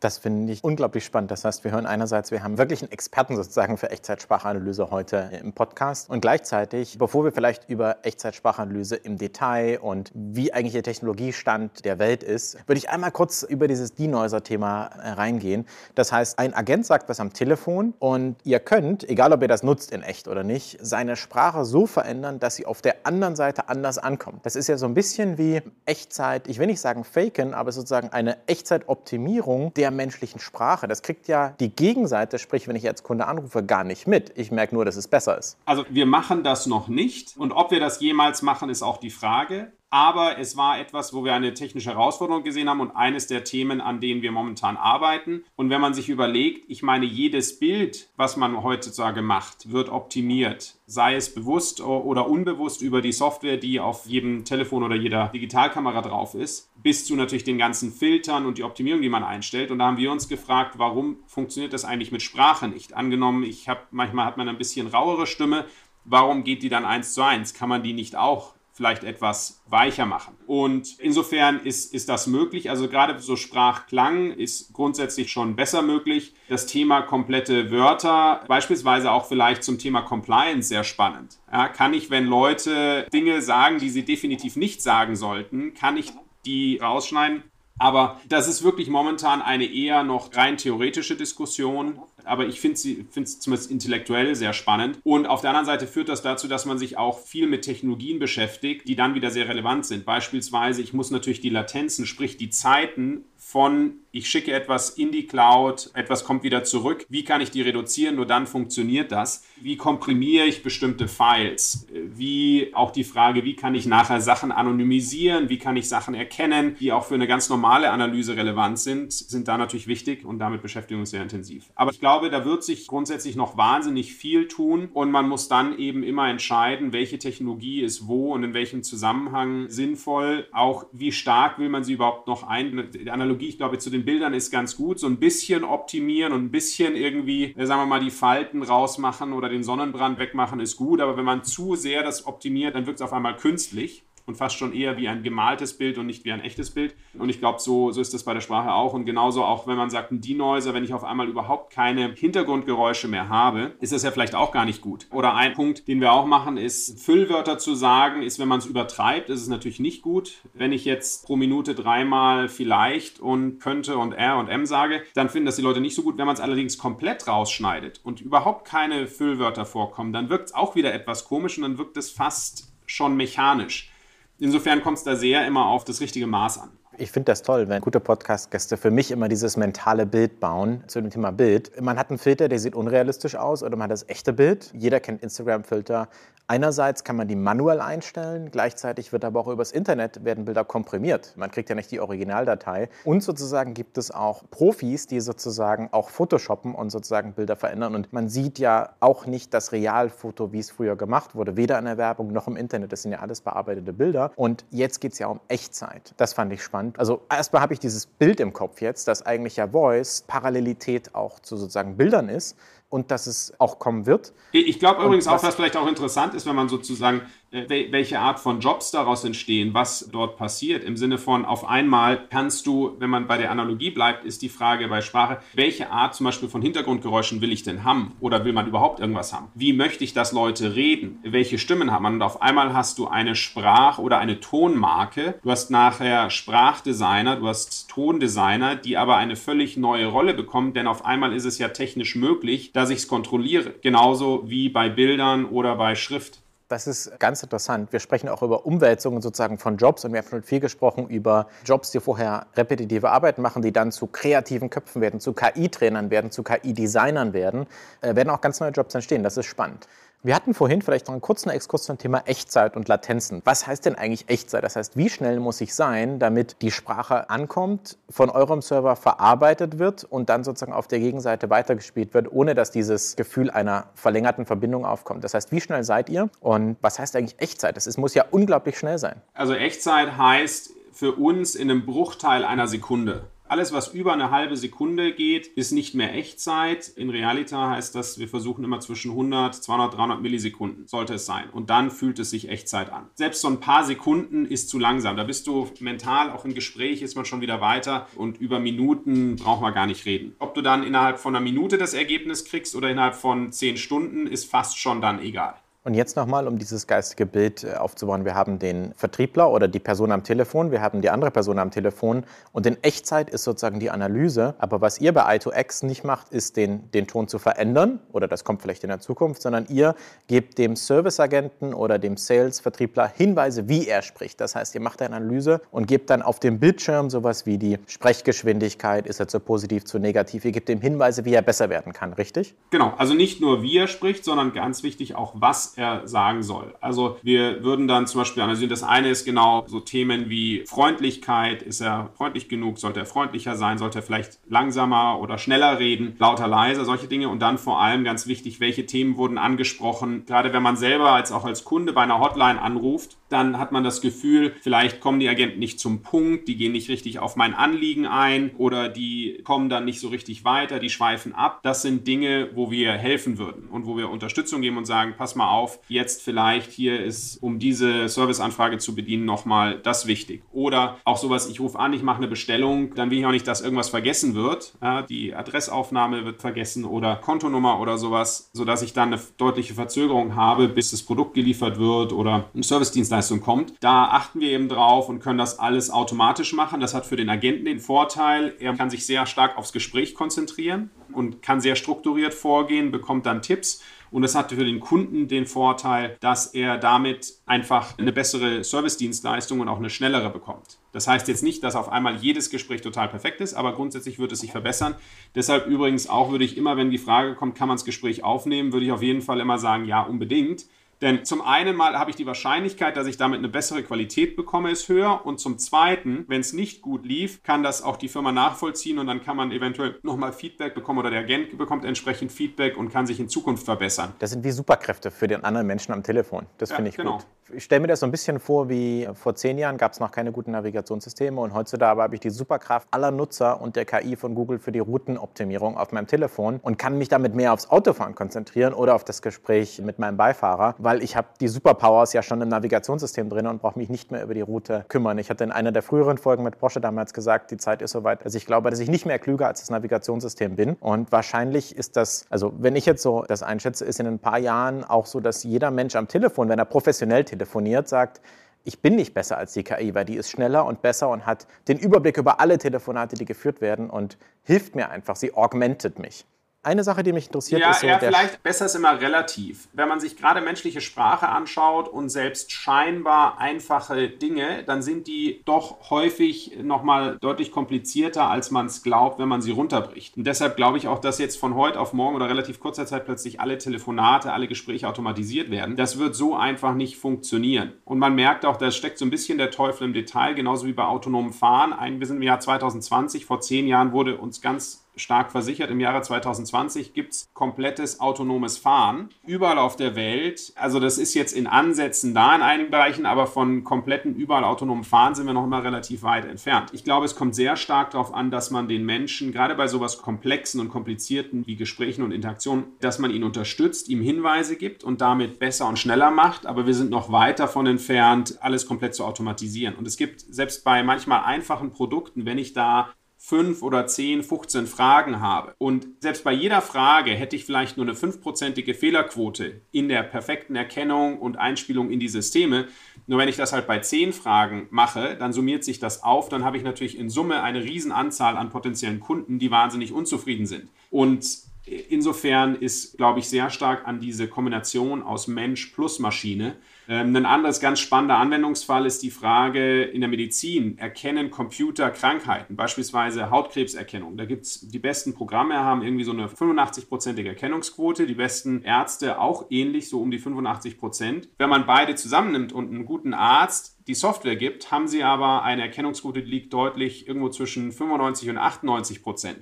Das 0.00 0.18
finde 0.18 0.52
ich 0.52 0.62
unglaublich 0.62 1.04
spannend. 1.04 1.30
Das 1.30 1.44
heißt, 1.44 1.64
wir 1.64 1.70
hören 1.70 1.86
einerseits, 1.86 2.30
wir 2.30 2.42
haben 2.42 2.58
wirklich 2.58 2.82
einen 2.82 2.92
Experten 2.92 3.34
sozusagen 3.34 3.78
für 3.78 3.90
Echtzeitsprachanalyse 3.90 4.90
heute 4.90 5.30
im 5.42 5.54
Podcast. 5.54 6.10
Und 6.10 6.20
gleichzeitig, 6.20 6.98
bevor 6.98 7.24
wir 7.24 7.32
vielleicht 7.32 7.70
über 7.70 7.98
Echtzeitsprachanalyse 8.02 8.96
im 8.96 9.16
Detail 9.16 9.78
und 9.80 10.12
wie 10.14 10.52
eigentlich 10.52 10.74
der 10.74 10.82
Technologiestand 10.82 11.84
der 11.86 11.98
Welt 11.98 12.22
ist, 12.22 12.58
würde 12.66 12.78
ich 12.78 12.90
einmal 12.90 13.10
kurz 13.10 13.42
über 13.42 13.68
dieses 13.68 13.94
Denoiser-Thema 13.94 14.86
äh, 14.86 15.10
reingehen. 15.12 15.66
Das 15.94 16.12
heißt, 16.12 16.38
ein 16.38 16.52
Agent 16.52 16.84
sagt 16.84 17.08
was 17.08 17.18
am 17.18 17.32
Telefon 17.32 17.94
und 17.98 18.36
ihr 18.44 18.60
könnt, 18.60 19.08
egal 19.08 19.32
ob 19.32 19.40
ihr 19.40 19.48
das 19.48 19.62
nutzt 19.62 19.92
in 19.92 20.02
echt 20.02 20.28
oder 20.28 20.44
nicht, 20.44 20.78
seine 20.80 21.16
Sprache 21.16 21.64
so 21.64 21.86
verändern, 21.86 22.38
dass 22.38 22.56
sie 22.56 22.66
auf 22.66 22.82
der 22.82 22.96
anderen 23.04 23.34
Seite 23.34 23.70
anders 23.70 23.96
ankommt. 23.96 24.44
Das 24.44 24.56
ist 24.56 24.68
ja 24.68 24.76
so 24.76 24.84
ein 24.84 24.94
bisschen 24.94 25.38
wie 25.38 25.62
Echtzeit, 25.86 26.48
ich 26.48 26.58
will 26.58 26.66
nicht 26.66 26.80
sagen 26.80 27.04
faken, 27.04 27.54
aber 27.54 27.72
sozusagen 27.72 28.10
eine 28.10 28.36
Echtzeitoptimierung 28.46 29.72
der 29.74 29.85
der 29.86 29.92
menschlichen 29.92 30.40
Sprache. 30.40 30.88
Das 30.88 31.02
kriegt 31.02 31.28
ja 31.28 31.50
die 31.60 31.70
Gegenseite, 31.70 32.40
sprich, 32.40 32.66
wenn 32.66 32.74
ich 32.74 32.88
als 32.88 33.04
Kunde 33.04 33.28
anrufe, 33.28 33.64
gar 33.64 33.84
nicht 33.84 34.08
mit. 34.08 34.32
Ich 34.34 34.50
merke 34.50 34.74
nur, 34.74 34.84
dass 34.84 34.96
es 34.96 35.06
besser 35.06 35.38
ist. 35.38 35.56
Also 35.64 35.84
wir 35.90 36.06
machen 36.06 36.42
das 36.42 36.66
noch 36.66 36.88
nicht. 36.88 37.36
Und 37.36 37.52
ob 37.52 37.70
wir 37.70 37.78
das 37.78 38.00
jemals 38.00 38.42
machen, 38.42 38.68
ist 38.68 38.82
auch 38.82 38.96
die 38.96 39.10
Frage. 39.10 39.70
Aber 39.96 40.38
es 40.38 40.58
war 40.58 40.78
etwas, 40.78 41.14
wo 41.14 41.24
wir 41.24 41.32
eine 41.32 41.54
technische 41.54 41.88
Herausforderung 41.88 42.42
gesehen 42.42 42.68
haben 42.68 42.80
und 42.80 42.90
eines 42.90 43.28
der 43.28 43.44
Themen, 43.44 43.80
an 43.80 43.98
denen 43.98 44.20
wir 44.20 44.30
momentan 44.30 44.76
arbeiten. 44.76 45.42
Und 45.56 45.70
wenn 45.70 45.80
man 45.80 45.94
sich 45.94 46.10
überlegt, 46.10 46.70
ich 46.70 46.82
meine, 46.82 47.06
jedes 47.06 47.58
Bild, 47.58 48.10
was 48.14 48.36
man 48.36 48.62
heutzutage 48.62 49.22
macht, 49.22 49.72
wird 49.72 49.88
optimiert. 49.88 50.76
Sei 50.84 51.14
es 51.14 51.34
bewusst 51.34 51.80
oder 51.80 52.28
unbewusst 52.28 52.82
über 52.82 53.00
die 53.00 53.12
Software, 53.12 53.56
die 53.56 53.80
auf 53.80 54.04
jedem 54.04 54.44
Telefon 54.44 54.82
oder 54.82 54.96
jeder 54.96 55.28
Digitalkamera 55.28 56.02
drauf 56.02 56.34
ist, 56.34 56.70
bis 56.82 57.06
zu 57.06 57.16
natürlich 57.16 57.44
den 57.44 57.56
ganzen 57.56 57.90
Filtern 57.90 58.44
und 58.44 58.58
die 58.58 58.64
Optimierung, 58.64 59.00
die 59.00 59.08
man 59.08 59.24
einstellt. 59.24 59.70
Und 59.70 59.78
da 59.78 59.86
haben 59.86 59.96
wir 59.96 60.12
uns 60.12 60.28
gefragt, 60.28 60.74
warum 60.76 61.20
funktioniert 61.26 61.72
das 61.72 61.86
eigentlich 61.86 62.12
mit 62.12 62.20
Sprache 62.20 62.68
nicht? 62.68 62.92
Angenommen, 62.92 63.44
ich 63.44 63.66
habe 63.66 63.80
manchmal 63.92 64.26
hat 64.26 64.36
man 64.36 64.50
ein 64.50 64.58
bisschen 64.58 64.88
rauere 64.88 65.26
Stimme. 65.26 65.64
Warum 66.04 66.44
geht 66.44 66.62
die 66.62 66.68
dann 66.68 66.84
eins 66.84 67.14
zu 67.14 67.22
eins? 67.22 67.54
Kann 67.54 67.70
man 67.70 67.82
die 67.82 67.94
nicht 67.94 68.14
auch 68.14 68.55
vielleicht 68.76 69.04
etwas 69.04 69.62
weicher 69.66 70.04
machen. 70.04 70.36
Und 70.46 70.98
insofern 70.98 71.60
ist, 71.60 71.94
ist 71.94 72.10
das 72.10 72.26
möglich. 72.26 72.68
Also 72.68 72.88
gerade 72.88 73.18
so 73.18 73.34
Sprachklang 73.34 74.32
ist 74.32 74.74
grundsätzlich 74.74 75.32
schon 75.32 75.56
besser 75.56 75.80
möglich. 75.80 76.34
Das 76.48 76.66
Thema 76.66 77.00
komplette 77.00 77.70
Wörter, 77.70 78.44
beispielsweise 78.48 79.10
auch 79.10 79.26
vielleicht 79.26 79.64
zum 79.64 79.78
Thema 79.78 80.02
Compliance 80.02 80.68
sehr 80.68 80.84
spannend. 80.84 81.38
Ja, 81.50 81.68
kann 81.68 81.94
ich, 81.94 82.10
wenn 82.10 82.26
Leute 82.26 83.06
Dinge 83.14 83.40
sagen, 83.40 83.78
die 83.78 83.88
sie 83.88 84.04
definitiv 84.04 84.56
nicht 84.56 84.82
sagen 84.82 85.16
sollten, 85.16 85.72
kann 85.72 85.96
ich 85.96 86.12
die 86.44 86.78
rausschneiden? 86.78 87.44
Aber 87.78 88.20
das 88.28 88.48
ist 88.48 88.62
wirklich 88.62 88.88
momentan 88.88 89.42
eine 89.42 89.66
eher 89.66 90.02
noch 90.02 90.34
rein 90.34 90.56
theoretische 90.56 91.16
Diskussion 91.16 92.00
aber 92.26 92.46
ich 92.46 92.60
finde 92.60 92.76
sie 92.76 93.06
finde 93.10 93.28
es 93.28 93.40
zumindest 93.40 93.70
intellektuell 93.70 94.34
sehr 94.34 94.52
spannend. 94.52 94.98
Und 95.04 95.26
auf 95.26 95.40
der 95.40 95.50
anderen 95.50 95.66
Seite 95.66 95.86
führt 95.86 96.08
das 96.08 96.22
dazu, 96.22 96.48
dass 96.48 96.66
man 96.66 96.78
sich 96.78 96.98
auch 96.98 97.20
viel 97.20 97.46
mit 97.46 97.62
Technologien 97.62 98.18
beschäftigt, 98.18 98.88
die 98.88 98.96
dann 98.96 99.14
wieder 99.14 99.30
sehr 99.30 99.48
relevant 99.48 99.86
sind. 99.86 100.04
Beispielsweise, 100.04 100.82
ich 100.82 100.92
muss 100.92 101.10
natürlich 101.10 101.40
die 101.40 101.50
Latenzen, 101.50 102.06
sprich 102.06 102.36
die 102.36 102.50
Zeiten 102.50 103.24
von 103.38 103.94
ich 104.10 104.28
schicke 104.28 104.52
etwas 104.52 104.90
in 104.90 105.12
die 105.12 105.26
Cloud, 105.26 105.90
etwas 105.94 106.24
kommt 106.24 106.42
wieder 106.42 106.64
zurück. 106.64 107.06
Wie 107.08 107.22
kann 107.22 107.40
ich 107.40 107.50
die 107.50 107.62
reduzieren? 107.62 108.16
Nur 108.16 108.26
dann 108.26 108.46
funktioniert 108.46 109.12
das. 109.12 109.44
Wie 109.60 109.76
komprimiere 109.76 110.46
ich 110.46 110.62
bestimmte 110.62 111.06
Files? 111.06 111.86
Wie 112.16 112.74
auch 112.74 112.90
die 112.90 113.04
Frage, 113.04 113.44
wie 113.44 113.56
kann 113.56 113.74
ich 113.74 113.86
nachher 113.86 114.20
Sachen 114.20 114.52
anonymisieren? 114.52 115.48
Wie 115.48 115.58
kann 115.58 115.76
ich 115.76 115.88
Sachen 115.88 116.14
erkennen, 116.14 116.76
die 116.80 116.92
auch 116.92 117.04
für 117.04 117.14
eine 117.14 117.26
ganz 117.26 117.48
normale 117.48 117.90
Analyse 117.90 118.36
relevant 118.36 118.78
sind, 118.78 119.12
sind 119.12 119.48
da 119.48 119.58
natürlich 119.58 119.86
wichtig 119.86 120.24
und 120.24 120.38
damit 120.38 120.62
beschäftigen 120.62 120.98
wir 120.98 121.02
uns 121.02 121.10
sehr 121.10 121.22
intensiv. 121.22 121.70
Aber 121.74 121.90
ich 121.90 122.00
glaube, 122.00 122.30
da 122.30 122.44
wird 122.44 122.64
sich 122.64 122.86
grundsätzlich 122.86 123.36
noch 123.36 123.56
wahnsinnig 123.56 124.14
viel 124.14 124.48
tun 124.48 124.88
und 124.92 125.10
man 125.10 125.28
muss 125.28 125.48
dann 125.48 125.78
eben 125.78 126.02
immer 126.02 126.28
entscheiden, 126.28 126.92
welche 126.92 127.18
Technologie 127.18 127.82
ist 127.82 128.06
wo 128.06 128.34
und 128.34 128.44
in 128.44 128.54
welchem 128.54 128.82
Zusammenhang 128.82 129.68
sinnvoll. 129.68 130.46
Auch 130.52 130.86
wie 130.92 131.12
stark 131.12 131.58
will 131.58 131.68
man 131.68 131.84
sie 131.84 131.94
überhaupt 131.94 132.26
noch 132.26 132.44
ein? 132.44 132.90
Die 132.92 133.10
Analogie, 133.10 133.48
ich 133.48 133.58
glaube, 133.58 133.78
zu 133.78 133.90
den 133.90 134.04
Bildern 134.04 134.34
ist 134.34 134.50
ganz 134.50 134.76
gut. 134.76 134.98
So 134.98 135.06
ein 135.06 135.18
bisschen 135.18 135.64
optimieren 135.64 136.32
und 136.32 136.44
ein 136.44 136.50
bisschen 136.50 136.96
irgendwie, 136.96 137.54
äh, 137.56 137.66
sagen 137.66 137.82
wir 137.82 137.86
mal, 137.86 138.00
die 138.00 138.10
Falten 138.10 138.62
rausmachen 138.62 139.32
oder 139.32 139.48
den 139.48 139.62
Sonnenbrand 139.62 140.18
wegmachen 140.18 140.60
ist 140.60 140.76
gut. 140.76 141.00
Aber 141.00 141.16
wenn 141.16 141.24
man 141.24 141.44
zu 141.44 141.74
sehr 141.74 142.05
das 142.06 142.26
optimiert, 142.26 142.74
dann 142.74 142.86
wirkt 142.86 143.00
es 143.00 143.04
auf 143.04 143.12
einmal 143.12 143.36
künstlich 143.36 144.05
und 144.26 144.36
fast 144.36 144.56
schon 144.56 144.72
eher 144.72 144.96
wie 144.96 145.08
ein 145.08 145.22
gemaltes 145.22 145.78
Bild 145.78 145.98
und 145.98 146.06
nicht 146.06 146.24
wie 146.24 146.32
ein 146.32 146.40
echtes 146.40 146.70
Bild. 146.70 146.94
Und 147.18 147.28
ich 147.28 147.38
glaube, 147.38 147.60
so, 147.60 147.92
so 147.92 148.00
ist 148.00 148.12
das 148.12 148.24
bei 148.24 148.34
der 148.34 148.40
Sprache 148.40 148.72
auch. 148.72 148.92
Und 148.92 149.04
genauso 149.04 149.44
auch, 149.44 149.66
wenn 149.66 149.76
man 149.76 149.88
sagt, 149.88 150.10
ein 150.10 150.20
Denoiser, 150.20 150.74
wenn 150.74 150.84
ich 150.84 150.92
auf 150.92 151.04
einmal 151.04 151.28
überhaupt 151.28 151.72
keine 151.72 152.12
Hintergrundgeräusche 152.12 153.08
mehr 153.08 153.28
habe, 153.28 153.74
ist 153.80 153.92
das 153.92 154.02
ja 154.02 154.10
vielleicht 154.10 154.34
auch 154.34 154.52
gar 154.52 154.64
nicht 154.64 154.80
gut. 154.80 155.06
Oder 155.12 155.34
ein 155.34 155.54
Punkt, 155.54 155.88
den 155.88 156.00
wir 156.00 156.12
auch 156.12 156.26
machen, 156.26 156.56
ist 156.56 157.00
Füllwörter 157.00 157.58
zu 157.58 157.74
sagen, 157.74 158.22
ist, 158.22 158.38
wenn 158.38 158.48
man 158.48 158.58
es 158.58 158.66
übertreibt, 158.66 159.30
ist 159.30 159.42
es 159.42 159.48
natürlich 159.48 159.80
nicht 159.80 160.02
gut. 160.02 160.38
Wenn 160.54 160.72
ich 160.72 160.84
jetzt 160.84 161.26
pro 161.26 161.36
Minute 161.36 161.74
dreimal 161.74 162.48
vielleicht 162.48 163.20
und 163.20 163.60
könnte 163.60 163.96
und 163.98 164.12
R 164.12 164.38
und 164.38 164.48
M 164.48 164.66
sage, 164.66 165.02
dann 165.14 165.28
finden 165.28 165.46
das 165.46 165.56
die 165.56 165.62
Leute 165.62 165.80
nicht 165.80 165.94
so 165.94 166.02
gut. 166.02 166.18
Wenn 166.18 166.26
man 166.26 166.34
es 166.34 166.40
allerdings 166.40 166.78
komplett 166.78 167.28
rausschneidet 167.28 168.00
und 168.02 168.20
überhaupt 168.20 168.66
keine 168.66 169.06
Füllwörter 169.06 169.64
vorkommen, 169.64 170.12
dann 170.12 170.28
wirkt 170.28 170.46
es 170.46 170.54
auch 170.54 170.74
wieder 170.74 170.92
etwas 170.92 171.24
komisch 171.24 171.56
und 171.56 171.62
dann 171.62 171.78
wirkt 171.78 171.96
es 171.96 172.10
fast 172.10 172.72
schon 172.86 173.16
mechanisch. 173.16 173.90
Insofern 174.38 174.82
kommt 174.82 174.98
es 174.98 175.04
da 175.04 175.16
sehr 175.16 175.46
immer 175.46 175.66
auf 175.66 175.84
das 175.84 176.00
richtige 176.00 176.26
Maß 176.26 176.58
an. 176.58 176.70
Ich 176.98 177.10
finde 177.10 177.26
das 177.26 177.42
toll, 177.42 177.68
wenn 177.68 177.82
gute 177.82 178.00
Podcast-Gäste 178.00 178.78
für 178.78 178.90
mich 178.90 179.10
immer 179.10 179.28
dieses 179.28 179.56
mentale 179.58 180.06
Bild 180.06 180.40
bauen 180.40 180.82
zu 180.86 181.00
dem 181.00 181.10
Thema 181.10 181.30
Bild. 181.30 181.78
Man 181.80 181.98
hat 181.98 182.08
einen 182.08 182.18
Filter, 182.18 182.48
der 182.48 182.58
sieht 182.58 182.74
unrealistisch 182.74 183.36
aus 183.36 183.62
oder 183.62 183.76
man 183.76 183.84
hat 183.84 183.90
das 183.90 184.08
echte 184.08 184.32
Bild. 184.32 184.70
Jeder 184.74 185.00
kennt 185.00 185.22
Instagram-Filter. 185.22 186.08
Einerseits 186.48 187.02
kann 187.02 187.16
man 187.16 187.26
die 187.26 187.34
manuell 187.34 187.80
einstellen, 187.80 188.52
gleichzeitig 188.52 189.12
wird 189.12 189.24
aber 189.24 189.40
auch 189.40 189.48
übers 189.48 189.72
Internet 189.72 190.24
werden 190.24 190.44
Bilder 190.44 190.64
komprimiert. 190.64 191.32
Man 191.36 191.50
kriegt 191.50 191.68
ja 191.68 191.74
nicht 191.74 191.90
die 191.90 191.98
Originaldatei. 191.98 192.88
Und 193.04 193.24
sozusagen 193.24 193.74
gibt 193.74 193.98
es 193.98 194.12
auch 194.12 194.44
Profis, 194.52 195.08
die 195.08 195.18
sozusagen 195.18 195.88
auch 195.90 196.08
Photoshoppen 196.08 196.76
und 196.76 196.90
sozusagen 196.90 197.32
Bilder 197.32 197.56
verändern. 197.56 197.96
Und 197.96 198.12
man 198.12 198.28
sieht 198.28 198.60
ja 198.60 198.90
auch 199.00 199.26
nicht 199.26 199.52
das 199.54 199.72
Realfoto, 199.72 200.52
wie 200.52 200.60
es 200.60 200.70
früher 200.70 200.94
gemacht 200.94 201.34
wurde, 201.34 201.56
weder 201.56 201.80
in 201.80 201.84
der 201.84 201.98
Werbung 201.98 202.32
noch 202.32 202.46
im 202.46 202.56
Internet. 202.56 202.92
Das 202.92 203.02
sind 203.02 203.10
ja 203.10 203.18
alles 203.18 203.40
bearbeitete 203.40 203.92
Bilder. 203.92 204.30
Und 204.36 204.64
jetzt 204.70 205.00
geht 205.00 205.14
es 205.14 205.18
ja 205.18 205.26
um 205.26 205.40
Echtzeit. 205.48 206.14
Das 206.16 206.32
fand 206.32 206.52
ich 206.52 206.62
spannend. 206.62 206.96
Also 207.00 207.22
erstmal 207.28 207.60
habe 207.60 207.74
ich 207.74 207.80
dieses 207.80 208.06
Bild 208.06 208.38
im 208.38 208.52
Kopf 208.52 208.80
jetzt, 208.80 209.08
dass 209.08 209.26
eigentlich 209.26 209.56
ja 209.56 209.66
Voice 209.66 210.22
Parallelität 210.28 211.12
auch 211.12 211.40
zu 211.40 211.56
sozusagen 211.56 211.96
Bildern 211.96 212.28
ist 212.28 212.56
und 212.88 213.10
dass 213.10 213.26
es 213.26 213.52
auch 213.58 213.78
kommen 213.78 214.06
wird. 214.06 214.32
Ich 214.52 214.78
glaube 214.78 215.04
übrigens 215.04 215.26
auch, 215.26 215.42
was 215.42 215.54
vielleicht 215.54 215.76
auch 215.76 215.86
interessant 215.88 216.34
ist, 216.34 216.46
wenn 216.46 216.54
man 216.56 216.68
sozusagen 216.68 217.22
welche 217.50 218.18
Art 218.18 218.40
von 218.40 218.60
Jobs 218.60 218.90
daraus 218.90 219.24
entstehen, 219.24 219.72
was 219.72 220.08
dort 220.10 220.36
passiert. 220.36 220.84
Im 220.84 220.96
Sinne 220.96 221.18
von, 221.18 221.44
auf 221.44 221.68
einmal 221.68 222.26
kannst 222.28 222.66
du, 222.66 222.96
wenn 222.98 223.10
man 223.10 223.26
bei 223.26 223.38
der 223.38 223.50
Analogie 223.50 223.90
bleibt, 223.90 224.24
ist 224.24 224.42
die 224.42 224.48
Frage 224.48 224.88
bei 224.88 225.00
Sprache, 225.00 225.38
welche 225.54 225.90
Art 225.90 226.14
zum 226.14 226.24
Beispiel 226.24 226.48
von 226.48 226.62
Hintergrundgeräuschen 226.62 227.40
will 227.40 227.52
ich 227.52 227.62
denn 227.62 227.84
haben? 227.84 228.16
Oder 228.20 228.44
will 228.44 228.52
man 228.52 228.66
überhaupt 228.66 229.00
irgendwas 229.00 229.32
haben? 229.32 229.48
Wie 229.54 229.72
möchte 229.72 230.04
ich, 230.04 230.12
dass 230.12 230.32
Leute 230.32 230.74
reden? 230.74 231.18
Welche 231.22 231.58
Stimmen 231.58 231.90
haben 231.90 232.02
man? 232.02 232.14
Und 232.14 232.22
auf 232.22 232.42
einmal 232.42 232.74
hast 232.74 232.98
du 232.98 233.06
eine 233.06 233.34
Sprach- 233.34 233.98
oder 233.98 234.18
eine 234.18 234.40
Tonmarke. 234.40 235.38
Du 235.42 235.50
hast 235.50 235.70
nachher 235.70 236.30
Sprachdesigner, 236.30 237.36
du 237.36 237.48
hast 237.48 237.88
Tondesigner, 237.88 238.76
die 238.76 238.96
aber 238.96 239.16
eine 239.16 239.36
völlig 239.36 239.76
neue 239.76 240.06
Rolle 240.06 240.34
bekommen, 240.34 240.74
denn 240.74 240.86
auf 240.86 241.04
einmal 241.04 241.32
ist 241.32 241.44
es 241.44 241.58
ja 241.58 241.68
technisch 241.68 242.16
möglich, 242.16 242.72
dass 242.72 242.90
ich 242.90 242.98
es 242.98 243.08
kontrolliere. 243.08 243.74
Genauso 243.82 244.44
wie 244.46 244.68
bei 244.68 244.88
Bildern 244.88 245.44
oder 245.44 245.76
bei 245.76 245.94
Schrift. 245.94 246.40
Das 246.68 246.88
ist 246.88 247.20
ganz 247.20 247.44
interessant. 247.44 247.92
Wir 247.92 248.00
sprechen 248.00 248.28
auch 248.28 248.42
über 248.42 248.66
Umwälzungen 248.66 249.22
sozusagen 249.22 249.56
von 249.56 249.76
Jobs 249.76 250.04
und 250.04 250.12
wir 250.12 250.18
haben 250.18 250.28
schon 250.28 250.42
viel 250.42 250.58
gesprochen 250.58 251.08
über 251.08 251.46
Jobs, 251.64 251.92
die 251.92 252.00
vorher 252.00 252.46
repetitive 252.56 253.10
Arbeit 253.10 253.38
machen, 253.38 253.62
die 253.62 253.72
dann 253.72 253.92
zu 253.92 254.08
kreativen 254.08 254.68
Köpfen 254.68 255.00
werden, 255.00 255.20
zu 255.20 255.32
KI-Trainern 255.32 256.10
werden, 256.10 256.32
zu 256.32 256.42
KI-Designern 256.42 257.32
werden, 257.32 257.66
äh, 258.00 258.16
werden 258.16 258.30
auch 258.30 258.40
ganz 258.40 258.58
neue 258.58 258.70
Jobs 258.70 258.96
entstehen. 258.96 259.22
Das 259.22 259.36
ist 259.36 259.46
spannend. 259.46 259.86
Wir 260.22 260.34
hatten 260.34 260.54
vorhin 260.54 260.82
vielleicht 260.82 261.06
noch 261.06 261.12
einen 261.12 261.20
kurzen 261.20 261.50
Exkurs 261.50 261.84
zum 261.84 261.98
Thema 261.98 262.22
Echtzeit 262.26 262.76
und 262.76 262.88
Latenzen. 262.88 263.42
Was 263.44 263.68
heißt 263.68 263.86
denn 263.86 263.94
eigentlich 263.94 264.28
Echtzeit? 264.28 264.64
Das 264.64 264.74
heißt, 264.74 264.96
wie 264.96 265.08
schnell 265.08 265.38
muss 265.38 265.60
ich 265.60 265.72
sein, 265.72 266.18
damit 266.18 266.56
die 266.62 266.72
Sprache 266.72 267.30
ankommt, 267.30 267.96
von 268.10 268.28
eurem 268.30 268.60
Server 268.60 268.96
verarbeitet 268.96 269.78
wird 269.78 270.02
und 270.02 270.28
dann 270.28 270.42
sozusagen 270.42 270.72
auf 270.72 270.88
der 270.88 270.98
Gegenseite 270.98 271.48
weitergespielt 271.48 272.12
wird, 272.12 272.32
ohne 272.32 272.56
dass 272.56 272.72
dieses 272.72 273.14
Gefühl 273.14 273.50
einer 273.50 273.90
verlängerten 273.94 274.46
Verbindung 274.46 274.84
aufkommt? 274.84 275.22
Das 275.22 275.32
heißt, 275.32 275.52
wie 275.52 275.60
schnell 275.60 275.84
seid 275.84 276.08
ihr 276.08 276.28
und 276.40 276.76
was 276.80 276.98
heißt 276.98 277.14
eigentlich 277.14 277.38
Echtzeit? 277.38 277.76
Es 277.76 277.96
muss 277.96 278.14
ja 278.14 278.24
unglaublich 278.28 278.78
schnell 278.78 278.98
sein. 278.98 279.22
Also 279.32 279.54
Echtzeit 279.54 280.16
heißt 280.16 280.72
für 280.92 281.12
uns 281.12 281.54
in 281.54 281.70
einem 281.70 281.86
Bruchteil 281.86 282.44
einer 282.44 282.66
Sekunde. 282.66 283.26
Alles, 283.48 283.72
was 283.72 283.94
über 283.94 284.12
eine 284.12 284.32
halbe 284.32 284.56
Sekunde 284.56 285.12
geht, 285.12 285.46
ist 285.46 285.70
nicht 285.70 285.94
mehr 285.94 286.14
Echtzeit. 286.14 286.88
In 286.88 287.10
Realita 287.10 287.70
heißt 287.70 287.94
das, 287.94 288.18
wir 288.18 288.26
versuchen 288.26 288.64
immer 288.64 288.80
zwischen 288.80 289.12
100, 289.12 289.54
200, 289.54 289.94
300 289.96 290.20
Millisekunden, 290.20 290.88
sollte 290.88 291.14
es 291.14 291.26
sein. 291.26 291.48
Und 291.50 291.70
dann 291.70 291.92
fühlt 291.92 292.18
es 292.18 292.30
sich 292.30 292.48
Echtzeit 292.48 292.92
an. 292.92 293.08
Selbst 293.14 293.42
so 293.42 293.48
ein 293.48 293.60
paar 293.60 293.84
Sekunden 293.84 294.46
ist 294.46 294.68
zu 294.68 294.80
langsam. 294.80 295.16
Da 295.16 295.22
bist 295.22 295.46
du 295.46 295.70
mental, 295.78 296.32
auch 296.32 296.44
im 296.44 296.54
Gespräch 296.54 297.02
ist 297.02 297.14
man 297.14 297.24
schon 297.24 297.40
wieder 297.40 297.60
weiter. 297.60 298.08
Und 298.16 298.40
über 298.40 298.58
Minuten 298.58 299.36
brauchen 299.36 299.62
wir 299.62 299.72
gar 299.72 299.86
nicht 299.86 300.06
reden. 300.06 300.34
Ob 300.40 300.54
du 300.54 300.60
dann 300.60 300.82
innerhalb 300.82 301.20
von 301.20 301.36
einer 301.36 301.44
Minute 301.44 301.78
das 301.78 301.94
Ergebnis 301.94 302.46
kriegst 302.46 302.74
oder 302.74 302.90
innerhalb 302.90 303.14
von 303.14 303.52
10 303.52 303.76
Stunden, 303.76 304.26
ist 304.26 304.50
fast 304.50 304.76
schon 304.76 305.00
dann 305.00 305.20
egal. 305.20 305.54
Und 305.86 305.94
jetzt 305.94 306.16
nochmal, 306.16 306.48
um 306.48 306.58
dieses 306.58 306.88
geistige 306.88 307.26
Bild 307.26 307.62
äh, 307.62 307.74
aufzubauen. 307.74 308.24
Wir 308.24 308.34
haben 308.34 308.58
den 308.58 308.92
Vertriebler 308.96 309.52
oder 309.52 309.68
die 309.68 309.78
Person 309.78 310.10
am 310.10 310.24
Telefon, 310.24 310.72
wir 310.72 310.82
haben 310.82 311.00
die 311.00 311.10
andere 311.10 311.30
Person 311.30 311.60
am 311.60 311.70
Telefon 311.70 312.24
und 312.50 312.66
in 312.66 312.82
Echtzeit 312.82 313.30
ist 313.30 313.44
sozusagen 313.44 313.78
die 313.78 313.88
Analyse. 313.88 314.56
Aber 314.58 314.80
was 314.80 315.00
ihr 315.00 315.14
bei 315.14 315.22
i2X 315.36 315.86
nicht 315.86 316.02
macht, 316.02 316.30
ist 316.30 316.56
den, 316.56 316.90
den 316.90 317.06
Ton 317.06 317.28
zu 317.28 317.38
verändern 317.38 318.00
oder 318.10 318.26
das 318.26 318.42
kommt 318.42 318.62
vielleicht 318.62 318.82
in 318.82 318.88
der 318.88 318.98
Zukunft, 318.98 319.40
sondern 319.40 319.66
ihr 319.68 319.94
gebt 320.26 320.58
dem 320.58 320.74
Serviceagenten 320.74 321.72
oder 321.72 322.00
dem 322.00 322.16
Sales-Vertriebler 322.16 323.06
Hinweise, 323.06 323.68
wie 323.68 323.86
er 323.86 324.02
spricht. 324.02 324.40
Das 324.40 324.56
heißt, 324.56 324.74
ihr 324.74 324.80
macht 324.80 325.00
eine 325.02 325.14
Analyse 325.14 325.60
und 325.70 325.86
gebt 325.86 326.10
dann 326.10 326.20
auf 326.20 326.40
dem 326.40 326.58
Bildschirm 326.58 327.10
sowas 327.10 327.46
wie 327.46 327.58
die 327.58 327.78
Sprechgeschwindigkeit, 327.86 329.06
ist 329.06 329.20
er 329.20 329.28
zu 329.28 329.38
positiv, 329.38 329.84
zu 329.84 330.00
negativ. 330.00 330.44
Ihr 330.46 330.50
gebt 330.50 330.68
ihm 330.68 330.80
Hinweise, 330.80 331.24
wie 331.24 331.34
er 331.34 331.42
besser 331.42 331.70
werden 331.70 331.92
kann, 331.92 332.12
richtig? 332.12 332.56
Genau, 332.70 332.92
also 332.98 333.14
nicht 333.14 333.40
nur 333.40 333.62
wie 333.62 333.76
er 333.76 333.86
spricht, 333.86 334.24
sondern 334.24 334.52
ganz 334.52 334.82
wichtig 334.82 335.14
auch, 335.14 335.34
was 335.36 335.75
er 335.76 336.06
sagen 336.06 336.42
soll. 336.42 336.74
Also 336.80 337.18
wir 337.22 337.62
würden 337.62 337.88
dann 337.88 338.06
zum 338.06 338.20
Beispiel 338.20 338.42
analysieren, 338.42 338.70
das 338.70 338.82
eine 338.82 339.08
ist 339.08 339.24
genau 339.24 339.64
so 339.66 339.80
Themen 339.80 340.28
wie 340.28 340.64
Freundlichkeit. 340.66 341.62
Ist 341.62 341.80
er 341.80 342.10
freundlich 342.16 342.48
genug? 342.48 342.78
Sollte 342.78 343.00
er 343.00 343.06
freundlicher 343.06 343.56
sein? 343.56 343.78
Sollte 343.78 343.98
er 343.98 344.02
vielleicht 344.02 344.38
langsamer 344.48 345.20
oder 345.20 345.38
schneller 345.38 345.78
reden? 345.78 346.16
Lauter, 346.18 346.48
leiser, 346.48 346.84
solche 346.84 347.08
Dinge. 347.08 347.28
Und 347.28 347.40
dann 347.40 347.58
vor 347.58 347.80
allem 347.80 348.04
ganz 348.04 348.26
wichtig, 348.26 348.60
welche 348.60 348.86
Themen 348.86 349.16
wurden 349.16 349.38
angesprochen? 349.38 350.24
Gerade 350.26 350.52
wenn 350.52 350.62
man 350.62 350.76
selber 350.76 351.12
als 351.12 351.32
auch 351.32 351.44
als 351.44 351.64
Kunde 351.64 351.92
bei 351.92 352.02
einer 352.02 352.20
Hotline 352.20 352.60
anruft, 352.60 353.16
dann 353.28 353.58
hat 353.58 353.72
man 353.72 353.82
das 353.82 354.00
Gefühl, 354.00 354.54
vielleicht 354.60 355.00
kommen 355.00 355.20
die 355.20 355.28
Agenten 355.28 355.58
nicht 355.58 355.80
zum 355.80 356.02
Punkt, 356.02 356.46
die 356.48 356.56
gehen 356.56 356.72
nicht 356.72 356.88
richtig 356.88 357.18
auf 357.18 357.36
mein 357.36 357.54
Anliegen 357.54 358.06
ein 358.06 358.52
oder 358.56 358.88
die 358.88 359.40
kommen 359.44 359.68
dann 359.68 359.84
nicht 359.84 360.00
so 360.00 360.08
richtig 360.08 360.44
weiter, 360.44 360.78
die 360.78 360.90
schweifen 360.90 361.34
ab. 361.34 361.60
Das 361.62 361.82
sind 361.82 362.06
Dinge, 362.06 362.50
wo 362.54 362.70
wir 362.70 362.92
helfen 362.92 363.38
würden 363.38 363.68
und 363.68 363.86
wo 363.86 363.96
wir 363.96 364.10
Unterstützung 364.10 364.60
geben 364.60 364.76
und 364.76 364.84
sagen, 364.84 365.14
pass 365.16 365.34
mal 365.34 365.50
auf, 365.50 365.65
jetzt 365.88 366.22
vielleicht 366.22 366.70
hier 366.70 367.02
ist, 367.02 367.42
um 367.42 367.58
diese 367.58 368.08
Serviceanfrage 368.08 368.78
zu 368.78 368.94
bedienen, 368.94 369.24
nochmal 369.24 369.78
das 369.82 370.06
wichtig. 370.06 370.42
Oder 370.52 370.98
auch 371.04 371.16
sowas, 371.16 371.48
ich 371.48 371.60
rufe 371.60 371.78
an, 371.78 371.92
ich 371.92 372.02
mache 372.02 372.18
eine 372.18 372.28
Bestellung, 372.28 372.94
dann 372.94 373.10
will 373.10 373.18
ich 373.18 373.26
auch 373.26 373.30
nicht, 373.30 373.46
dass 373.46 373.60
irgendwas 373.60 373.88
vergessen 373.88 374.34
wird. 374.34 374.74
Ja, 374.82 375.02
die 375.02 375.34
Adressaufnahme 375.34 376.24
wird 376.24 376.40
vergessen 376.40 376.84
oder 376.84 377.16
Kontonummer 377.16 377.80
oder 377.80 377.98
sowas, 377.98 378.50
sodass 378.52 378.82
ich 378.82 378.92
dann 378.92 379.12
eine 379.12 379.22
deutliche 379.36 379.74
Verzögerung 379.74 380.34
habe, 380.34 380.68
bis 380.68 380.90
das 380.90 381.02
Produkt 381.02 381.34
geliefert 381.34 381.78
wird 381.78 382.12
oder 382.12 382.50
ein 382.54 382.62
Servicedienst 382.62 383.06
Dienstleistung 383.06 383.40
kommt. 383.40 383.74
Da 383.80 384.06
achten 384.06 384.40
wir 384.40 384.50
eben 384.50 384.68
drauf 384.68 385.08
und 385.08 385.20
können 385.20 385.38
das 385.38 385.58
alles 385.58 385.90
automatisch 385.90 386.52
machen. 386.52 386.80
Das 386.80 386.94
hat 386.94 387.06
für 387.06 387.16
den 387.16 387.28
Agenten 387.28 387.64
den 387.64 387.78
Vorteil, 387.78 388.54
er 388.58 388.74
kann 388.74 388.90
sich 388.90 389.06
sehr 389.06 389.26
stark 389.26 389.56
aufs 389.56 389.72
Gespräch 389.72 390.14
konzentrieren 390.14 390.90
und 391.12 391.42
kann 391.42 391.60
sehr 391.60 391.76
strukturiert 391.76 392.34
vorgehen, 392.34 392.90
bekommt 392.90 393.26
dann 393.26 393.42
Tipps. 393.42 393.82
Und 394.16 394.22
das 394.22 394.34
hat 394.34 394.50
für 394.50 394.64
den 394.64 394.80
Kunden 394.80 395.28
den 395.28 395.44
Vorteil, 395.44 396.16
dass 396.20 396.46
er 396.46 396.78
damit 396.78 397.34
einfach 397.44 397.98
eine 397.98 398.12
bessere 398.12 398.64
Servicedienstleistung 398.64 399.60
und 399.60 399.68
auch 399.68 399.76
eine 399.76 399.90
schnellere 399.90 400.30
bekommt. 400.30 400.78
Das 400.92 401.06
heißt 401.06 401.28
jetzt 401.28 401.42
nicht, 401.42 401.62
dass 401.62 401.76
auf 401.76 401.92
einmal 401.92 402.16
jedes 402.16 402.48
Gespräch 402.48 402.80
total 402.80 403.08
perfekt 403.08 403.42
ist, 403.42 403.52
aber 403.52 403.74
grundsätzlich 403.74 404.18
wird 404.18 404.32
es 404.32 404.40
sich 404.40 404.52
verbessern. 404.52 404.94
Deshalb 405.34 405.66
übrigens 405.66 406.08
auch 406.08 406.30
würde 406.30 406.46
ich 406.46 406.56
immer, 406.56 406.78
wenn 406.78 406.90
die 406.90 406.96
Frage 406.96 407.34
kommt, 407.34 407.58
kann 407.58 407.68
man 407.68 407.76
das 407.76 407.84
Gespräch 407.84 408.24
aufnehmen, 408.24 408.72
würde 408.72 408.86
ich 408.86 408.92
auf 408.92 409.02
jeden 409.02 409.20
Fall 409.20 409.38
immer 409.38 409.58
sagen, 409.58 409.84
ja, 409.84 410.00
unbedingt. 410.00 410.64
Denn 411.02 411.24
zum 411.24 411.42
einen 411.42 411.76
mal 411.76 411.98
habe 411.98 412.10
ich 412.10 412.16
die 412.16 412.26
Wahrscheinlichkeit, 412.26 412.96
dass 412.96 413.06
ich 413.06 413.16
damit 413.16 413.38
eine 413.38 413.48
bessere 413.48 413.82
Qualität 413.82 414.36
bekomme, 414.36 414.70
ist 414.70 414.88
höher. 414.88 415.26
Und 415.26 415.38
zum 415.40 415.58
zweiten, 415.58 416.24
wenn 416.28 416.40
es 416.40 416.52
nicht 416.52 416.80
gut 416.80 417.04
lief, 417.04 417.42
kann 417.42 417.62
das 417.62 417.82
auch 417.82 417.96
die 417.96 418.08
Firma 418.08 418.32
nachvollziehen 418.32 418.98
und 418.98 419.06
dann 419.06 419.22
kann 419.22 419.36
man 419.36 419.52
eventuell 419.52 419.98
nochmal 420.02 420.32
Feedback 420.32 420.74
bekommen 420.74 420.98
oder 420.98 421.10
der 421.10 421.20
Agent 421.20 421.56
bekommt 421.56 421.84
entsprechend 421.84 422.32
Feedback 422.32 422.76
und 422.76 422.90
kann 422.90 423.06
sich 423.06 423.20
in 423.20 423.28
Zukunft 423.28 423.64
verbessern. 423.64 424.12
Das 424.18 424.30
sind 424.30 424.44
wie 424.44 424.50
Superkräfte 424.50 425.10
für 425.10 425.28
den 425.28 425.44
anderen 425.44 425.66
Menschen 425.66 425.92
am 425.92 426.02
Telefon. 426.02 426.46
Das 426.58 426.70
ja, 426.70 426.76
finde 426.76 426.90
ich 426.90 426.96
genau. 426.96 427.18
gut. 427.18 427.26
Ich 427.54 427.62
stelle 427.62 427.80
mir 427.80 427.86
das 427.86 428.00
so 428.00 428.06
ein 428.06 428.10
bisschen 428.10 428.40
vor, 428.40 428.68
wie 428.68 429.08
vor 429.14 429.36
zehn 429.36 429.56
Jahren 429.56 429.76
gab 429.76 429.92
es 429.92 430.00
noch 430.00 430.10
keine 430.10 430.32
guten 430.32 430.50
Navigationssysteme 430.50 431.40
und 431.40 431.54
heutzutage 431.54 432.02
habe 432.02 432.16
ich 432.16 432.20
die 432.20 432.30
Superkraft 432.30 432.88
aller 432.90 433.12
Nutzer 433.12 433.60
und 433.60 433.76
der 433.76 433.84
KI 433.84 434.16
von 434.16 434.34
Google 434.34 434.58
für 434.58 434.72
die 434.72 434.80
Routenoptimierung 434.80 435.78
auf 435.78 435.92
meinem 435.92 436.08
Telefon 436.08 436.58
und 436.60 436.76
kann 436.76 436.98
mich 436.98 437.08
damit 437.08 437.36
mehr 437.36 437.52
aufs 437.52 437.70
Autofahren 437.70 438.16
konzentrieren 438.16 438.74
oder 438.74 438.96
auf 438.96 439.04
das 439.04 439.22
Gespräch 439.22 439.80
mit 439.80 440.00
meinem 440.00 440.16
Beifahrer 440.16 440.74
weil 440.86 441.02
ich 441.02 441.16
habe 441.16 441.26
die 441.40 441.48
Superpowers 441.48 442.12
ja 442.12 442.22
schon 442.22 442.40
im 442.40 442.48
Navigationssystem 442.48 443.28
drin 443.28 443.48
und 443.48 443.60
brauche 443.60 443.76
mich 443.76 443.88
nicht 443.88 444.12
mehr 444.12 444.22
über 444.22 444.34
die 444.34 444.40
Route 444.40 444.84
kümmern. 444.86 445.18
Ich 445.18 445.30
hatte 445.30 445.42
in 445.42 445.50
einer 445.50 445.72
der 445.72 445.82
früheren 445.82 446.16
Folgen 446.16 446.44
mit 446.44 446.60
Porsche 446.60 446.80
damals 446.80 447.12
gesagt, 447.12 447.50
die 447.50 447.56
Zeit 447.56 447.82
ist 447.82 447.90
soweit, 447.90 448.24
dass 448.24 448.36
ich 448.36 448.46
glaube, 448.46 448.70
dass 448.70 448.78
ich 448.78 448.88
nicht 448.88 449.04
mehr 449.04 449.18
klüger 449.18 449.48
als 449.48 449.58
das 449.58 449.70
Navigationssystem 449.70 450.54
bin. 450.54 450.74
Und 450.74 451.10
wahrscheinlich 451.10 451.74
ist 451.74 451.96
das, 451.96 452.26
also 452.30 452.52
wenn 452.58 452.76
ich 452.76 452.86
jetzt 452.86 453.02
so 453.02 453.24
das 453.26 453.42
einschätze, 453.42 453.84
ist 453.84 453.98
in 453.98 454.06
ein 454.06 454.20
paar 454.20 454.38
Jahren 454.38 454.84
auch 454.84 455.06
so, 455.06 455.18
dass 455.18 455.42
jeder 455.42 455.72
Mensch 455.72 455.96
am 455.96 456.06
Telefon, 456.06 456.48
wenn 456.48 456.60
er 456.60 456.66
professionell 456.66 457.24
telefoniert, 457.24 457.88
sagt, 457.88 458.20
ich 458.62 458.80
bin 458.80 458.94
nicht 458.94 459.12
besser 459.12 459.38
als 459.38 459.54
die 459.54 459.64
KI, 459.64 459.92
weil 459.92 460.04
die 460.04 460.14
ist 460.14 460.30
schneller 460.30 460.66
und 460.66 460.82
besser 460.82 461.08
und 461.08 461.26
hat 461.26 461.48
den 461.66 461.80
Überblick 461.80 462.16
über 462.16 462.38
alle 462.38 462.58
Telefonate, 462.58 463.16
die 463.16 463.24
geführt 463.24 463.60
werden 463.60 463.90
und 463.90 464.18
hilft 464.44 464.76
mir 464.76 464.88
einfach. 464.88 465.16
Sie 465.16 465.34
augmentet 465.34 465.98
mich 465.98 466.26
eine 466.66 466.82
Sache, 466.82 467.02
die 467.04 467.12
mich 467.12 467.26
interessiert, 467.26 467.60
ja, 467.60 467.70
ist 467.70 467.80
so. 467.80 467.86
Ja, 467.86 467.98
vielleicht 467.98 468.42
besser 468.42 468.66
ist 468.66 468.74
immer 468.74 469.00
relativ. 469.00 469.68
Wenn 469.72 469.88
man 469.88 470.00
sich 470.00 470.16
gerade 470.16 470.40
menschliche 470.40 470.80
Sprache 470.80 471.28
anschaut 471.28 471.88
und 471.88 472.08
selbst 472.08 472.50
scheinbar 472.50 473.38
einfache 473.38 474.08
Dinge, 474.08 474.64
dann 474.64 474.82
sind 474.82 475.06
die 475.06 475.42
doch 475.44 475.90
häufig 475.90 476.58
nochmal 476.62 477.18
deutlich 477.20 477.52
komplizierter, 477.52 478.28
als 478.28 478.50
man 478.50 478.66
es 478.66 478.82
glaubt, 478.82 479.20
wenn 479.20 479.28
man 479.28 479.42
sie 479.42 479.52
runterbricht. 479.52 480.16
Und 480.16 480.26
deshalb 480.26 480.56
glaube 480.56 480.76
ich 480.78 480.88
auch, 480.88 480.98
dass 480.98 481.18
jetzt 481.18 481.38
von 481.38 481.54
heute 481.54 481.78
auf 481.78 481.92
morgen 481.92 482.16
oder 482.16 482.28
relativ 482.28 482.58
kurzer 482.58 482.84
Zeit 482.84 483.04
plötzlich 483.04 483.40
alle 483.40 483.58
Telefonate, 483.58 484.32
alle 484.32 484.48
Gespräche 484.48 484.88
automatisiert 484.88 485.50
werden. 485.50 485.76
Das 485.76 485.98
wird 485.98 486.16
so 486.16 486.34
einfach 486.34 486.74
nicht 486.74 486.96
funktionieren. 486.96 487.74
Und 487.84 488.00
man 488.00 488.16
merkt 488.16 488.44
auch, 488.44 488.56
da 488.56 488.72
steckt 488.72 488.98
so 488.98 489.04
ein 489.04 489.10
bisschen 489.10 489.38
der 489.38 489.52
Teufel 489.52 489.84
im 489.84 489.92
Detail, 489.92 490.34
genauso 490.34 490.66
wie 490.66 490.72
bei 490.72 490.84
autonomem 490.84 491.32
Fahren. 491.32 491.74
wir 492.00 492.06
sind 492.06 492.16
im 492.16 492.22
Jahr 492.22 492.40
2020, 492.40 493.24
vor 493.24 493.40
zehn 493.40 493.68
Jahren 493.68 493.92
wurde 493.92 494.18
uns 494.18 494.40
ganz 494.40 494.85
stark 494.96 495.30
versichert. 495.30 495.70
Im 495.70 495.80
Jahre 495.80 496.02
2020 496.02 496.94
gibt 496.94 497.12
es 497.12 497.28
komplettes 497.34 498.00
autonomes 498.00 498.58
Fahren 498.58 499.10
überall 499.26 499.58
auf 499.58 499.76
der 499.76 499.94
Welt. 499.94 500.52
Also 500.56 500.80
das 500.80 500.98
ist 500.98 501.14
jetzt 501.14 501.32
in 501.32 501.46
Ansätzen 501.46 502.14
da 502.14 502.34
in 502.34 502.42
einigen 502.42 502.70
Bereichen, 502.70 503.06
aber 503.06 503.26
von 503.26 503.62
kompletten 503.62 504.14
überall 504.14 504.44
autonomen 504.44 504.84
Fahren 504.84 505.14
sind 505.14 505.26
wir 505.26 505.34
noch 505.34 505.44
immer 505.44 505.62
relativ 505.62 506.02
weit 506.02 506.24
entfernt. 506.24 506.70
Ich 506.72 506.84
glaube, 506.84 507.04
es 507.04 507.14
kommt 507.14 507.34
sehr 507.34 507.56
stark 507.56 507.90
darauf 507.90 508.14
an, 508.14 508.30
dass 508.30 508.50
man 508.50 508.68
den 508.68 508.84
Menschen, 508.84 509.32
gerade 509.32 509.54
bei 509.54 509.68
sowas 509.68 509.98
Komplexen 509.98 510.60
und 510.60 510.70
Komplizierten 510.70 511.46
wie 511.46 511.56
Gesprächen 511.56 512.02
und 512.02 512.12
Interaktionen, 512.12 512.64
dass 512.80 512.98
man 512.98 513.10
ihn 513.10 513.24
unterstützt, 513.24 513.88
ihm 513.88 514.00
Hinweise 514.00 514.56
gibt 514.56 514.82
und 514.82 515.00
damit 515.00 515.38
besser 515.38 515.68
und 515.68 515.78
schneller 515.78 516.10
macht. 516.10 516.46
Aber 516.46 516.66
wir 516.66 516.74
sind 516.74 516.90
noch 516.90 517.12
weit 517.12 517.38
davon 517.38 517.66
entfernt, 517.66 518.38
alles 518.40 518.66
komplett 518.66 518.94
zu 518.94 519.04
automatisieren. 519.04 519.74
Und 519.74 519.86
es 519.86 519.96
gibt 519.96 520.20
selbst 520.20 520.64
bei 520.64 520.82
manchmal 520.82 521.24
einfachen 521.24 521.70
Produkten, 521.70 522.24
wenn 522.24 522.38
ich 522.38 522.54
da 522.54 522.94
fünf 523.26 523.62
oder 523.62 523.88
zehn, 523.88 524.22
15 524.22 524.68
Fragen 524.68 525.20
habe 525.20 525.56
und 525.58 525.88
selbst 525.98 526.22
bei 526.22 526.32
jeder 526.32 526.62
Frage 526.62 527.10
hätte 527.10 527.34
ich 527.34 527.44
vielleicht 527.44 527.76
nur 527.76 527.84
eine 527.84 527.96
fünfprozentige 527.96 528.72
Fehlerquote 528.72 529.62
in 529.72 529.88
der 529.88 530.04
perfekten 530.04 530.54
Erkennung 530.54 531.18
und 531.18 531.36
Einspielung 531.36 531.90
in 531.90 531.98
die 531.98 532.06
Systeme. 532.06 532.68
Nur 533.08 533.18
wenn 533.18 533.28
ich 533.28 533.34
das 533.34 533.52
halt 533.52 533.66
bei 533.66 533.80
zehn 533.80 534.12
Fragen 534.12 534.68
mache, 534.70 535.16
dann 535.18 535.32
summiert 535.32 535.64
sich 535.64 535.80
das 535.80 536.04
auf, 536.04 536.28
dann 536.28 536.44
habe 536.44 536.56
ich 536.56 536.62
natürlich 536.62 536.96
in 536.96 537.10
Summe 537.10 537.42
eine 537.42 537.64
Riesenanzahl 537.64 538.36
an 538.36 538.50
potenziellen 538.50 539.00
Kunden, 539.00 539.40
die 539.40 539.50
wahnsinnig 539.50 539.92
unzufrieden 539.92 540.46
sind. 540.46 540.68
Und 540.92 541.26
Insofern 541.66 542.54
ist, 542.54 542.96
glaube 542.96 543.18
ich, 543.18 543.28
sehr 543.28 543.50
stark 543.50 543.86
an 543.86 543.98
diese 543.98 544.28
Kombination 544.28 545.02
aus 545.02 545.26
Mensch 545.26 545.66
plus 545.66 545.98
Maschine 545.98 546.56
ähm, 546.88 547.16
ein 547.16 547.26
anderes 547.26 547.60
ganz 547.60 547.80
spannender 547.80 548.16
Anwendungsfall 548.18 548.86
ist 548.86 549.02
die 549.02 549.10
Frage 549.10 549.82
in 549.82 550.00
der 550.00 550.08
Medizin. 550.08 550.78
Erkennen 550.78 551.30
Computer 551.30 551.90
Krankheiten, 551.90 552.54
beispielsweise 552.54 553.30
Hautkrebserkennung? 553.30 554.16
Da 554.16 554.24
gibt 554.24 554.44
es 554.44 554.68
die 554.68 554.78
besten 554.78 555.14
Programme, 555.14 555.56
haben 555.56 555.82
irgendwie 555.82 556.04
so 556.04 556.12
eine 556.12 556.28
85-prozentige 556.28 557.28
Erkennungsquote, 557.28 558.06
die 558.06 558.14
besten 558.14 558.62
Ärzte 558.62 559.20
auch 559.20 559.46
ähnlich, 559.50 559.88
so 559.88 560.00
um 560.00 560.10
die 560.10 560.18
85 560.18 560.78
Prozent. 560.78 561.28
Wenn 561.38 561.50
man 561.50 561.66
beide 561.66 561.96
zusammennimmt 561.96 562.52
und 562.52 562.68
einen 562.68 562.84
guten 562.84 563.14
Arzt 563.14 563.76
die 563.88 563.94
Software 563.94 564.36
gibt, 564.36 564.70
haben 564.70 564.88
sie 564.88 565.02
aber 565.02 565.42
eine 565.42 565.62
Erkennungsquote, 565.62 566.22
die 566.22 566.30
liegt 566.30 566.52
deutlich 566.52 567.08
irgendwo 567.08 567.30
zwischen 567.30 567.72
95 567.72 568.30
und 568.30 568.38
98 568.38 569.02
Prozent. 569.02 569.38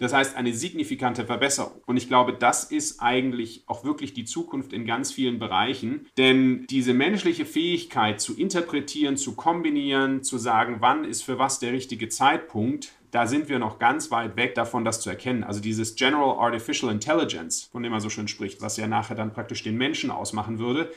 Das 0.00 0.14
heißt, 0.14 0.34
eine 0.34 0.54
signifikante 0.54 1.26
Verbesserung. 1.26 1.82
Und 1.86 1.98
ich 1.98 2.08
glaube, 2.08 2.32
das 2.32 2.64
ist 2.64 3.00
eigentlich 3.00 3.64
auch 3.66 3.84
wirklich 3.84 4.14
die 4.14 4.24
Zukunft 4.24 4.72
in 4.72 4.86
ganz 4.86 5.12
vielen 5.12 5.38
Bereichen. 5.38 6.08
Denn 6.16 6.66
diese 6.70 6.94
menschliche 6.94 7.44
Fähigkeit 7.44 8.20
zu 8.20 8.36
interpretieren, 8.36 9.18
zu 9.18 9.36
kombinieren, 9.36 10.22
zu 10.22 10.38
sagen, 10.38 10.78
wann 10.80 11.04
ist 11.04 11.22
für 11.22 11.38
was 11.38 11.58
der 11.58 11.72
richtige 11.72 12.08
Zeitpunkt, 12.08 12.92
da 13.10 13.26
sind 13.26 13.48
wir 13.48 13.58
noch 13.58 13.78
ganz 13.78 14.10
weit 14.10 14.36
weg 14.36 14.54
davon, 14.54 14.84
das 14.84 15.00
zu 15.00 15.10
erkennen. 15.10 15.44
Also 15.44 15.60
dieses 15.60 15.96
General 15.96 16.38
Artificial 16.38 16.92
Intelligence, 16.92 17.64
von 17.64 17.82
dem 17.82 17.92
man 17.92 18.00
so 18.00 18.08
schön 18.08 18.28
spricht, 18.28 18.62
was 18.62 18.76
ja 18.76 18.86
nachher 18.86 19.16
dann 19.16 19.32
praktisch 19.32 19.62
den 19.62 19.76
Menschen 19.76 20.10
ausmachen 20.10 20.58
würde, 20.58 20.92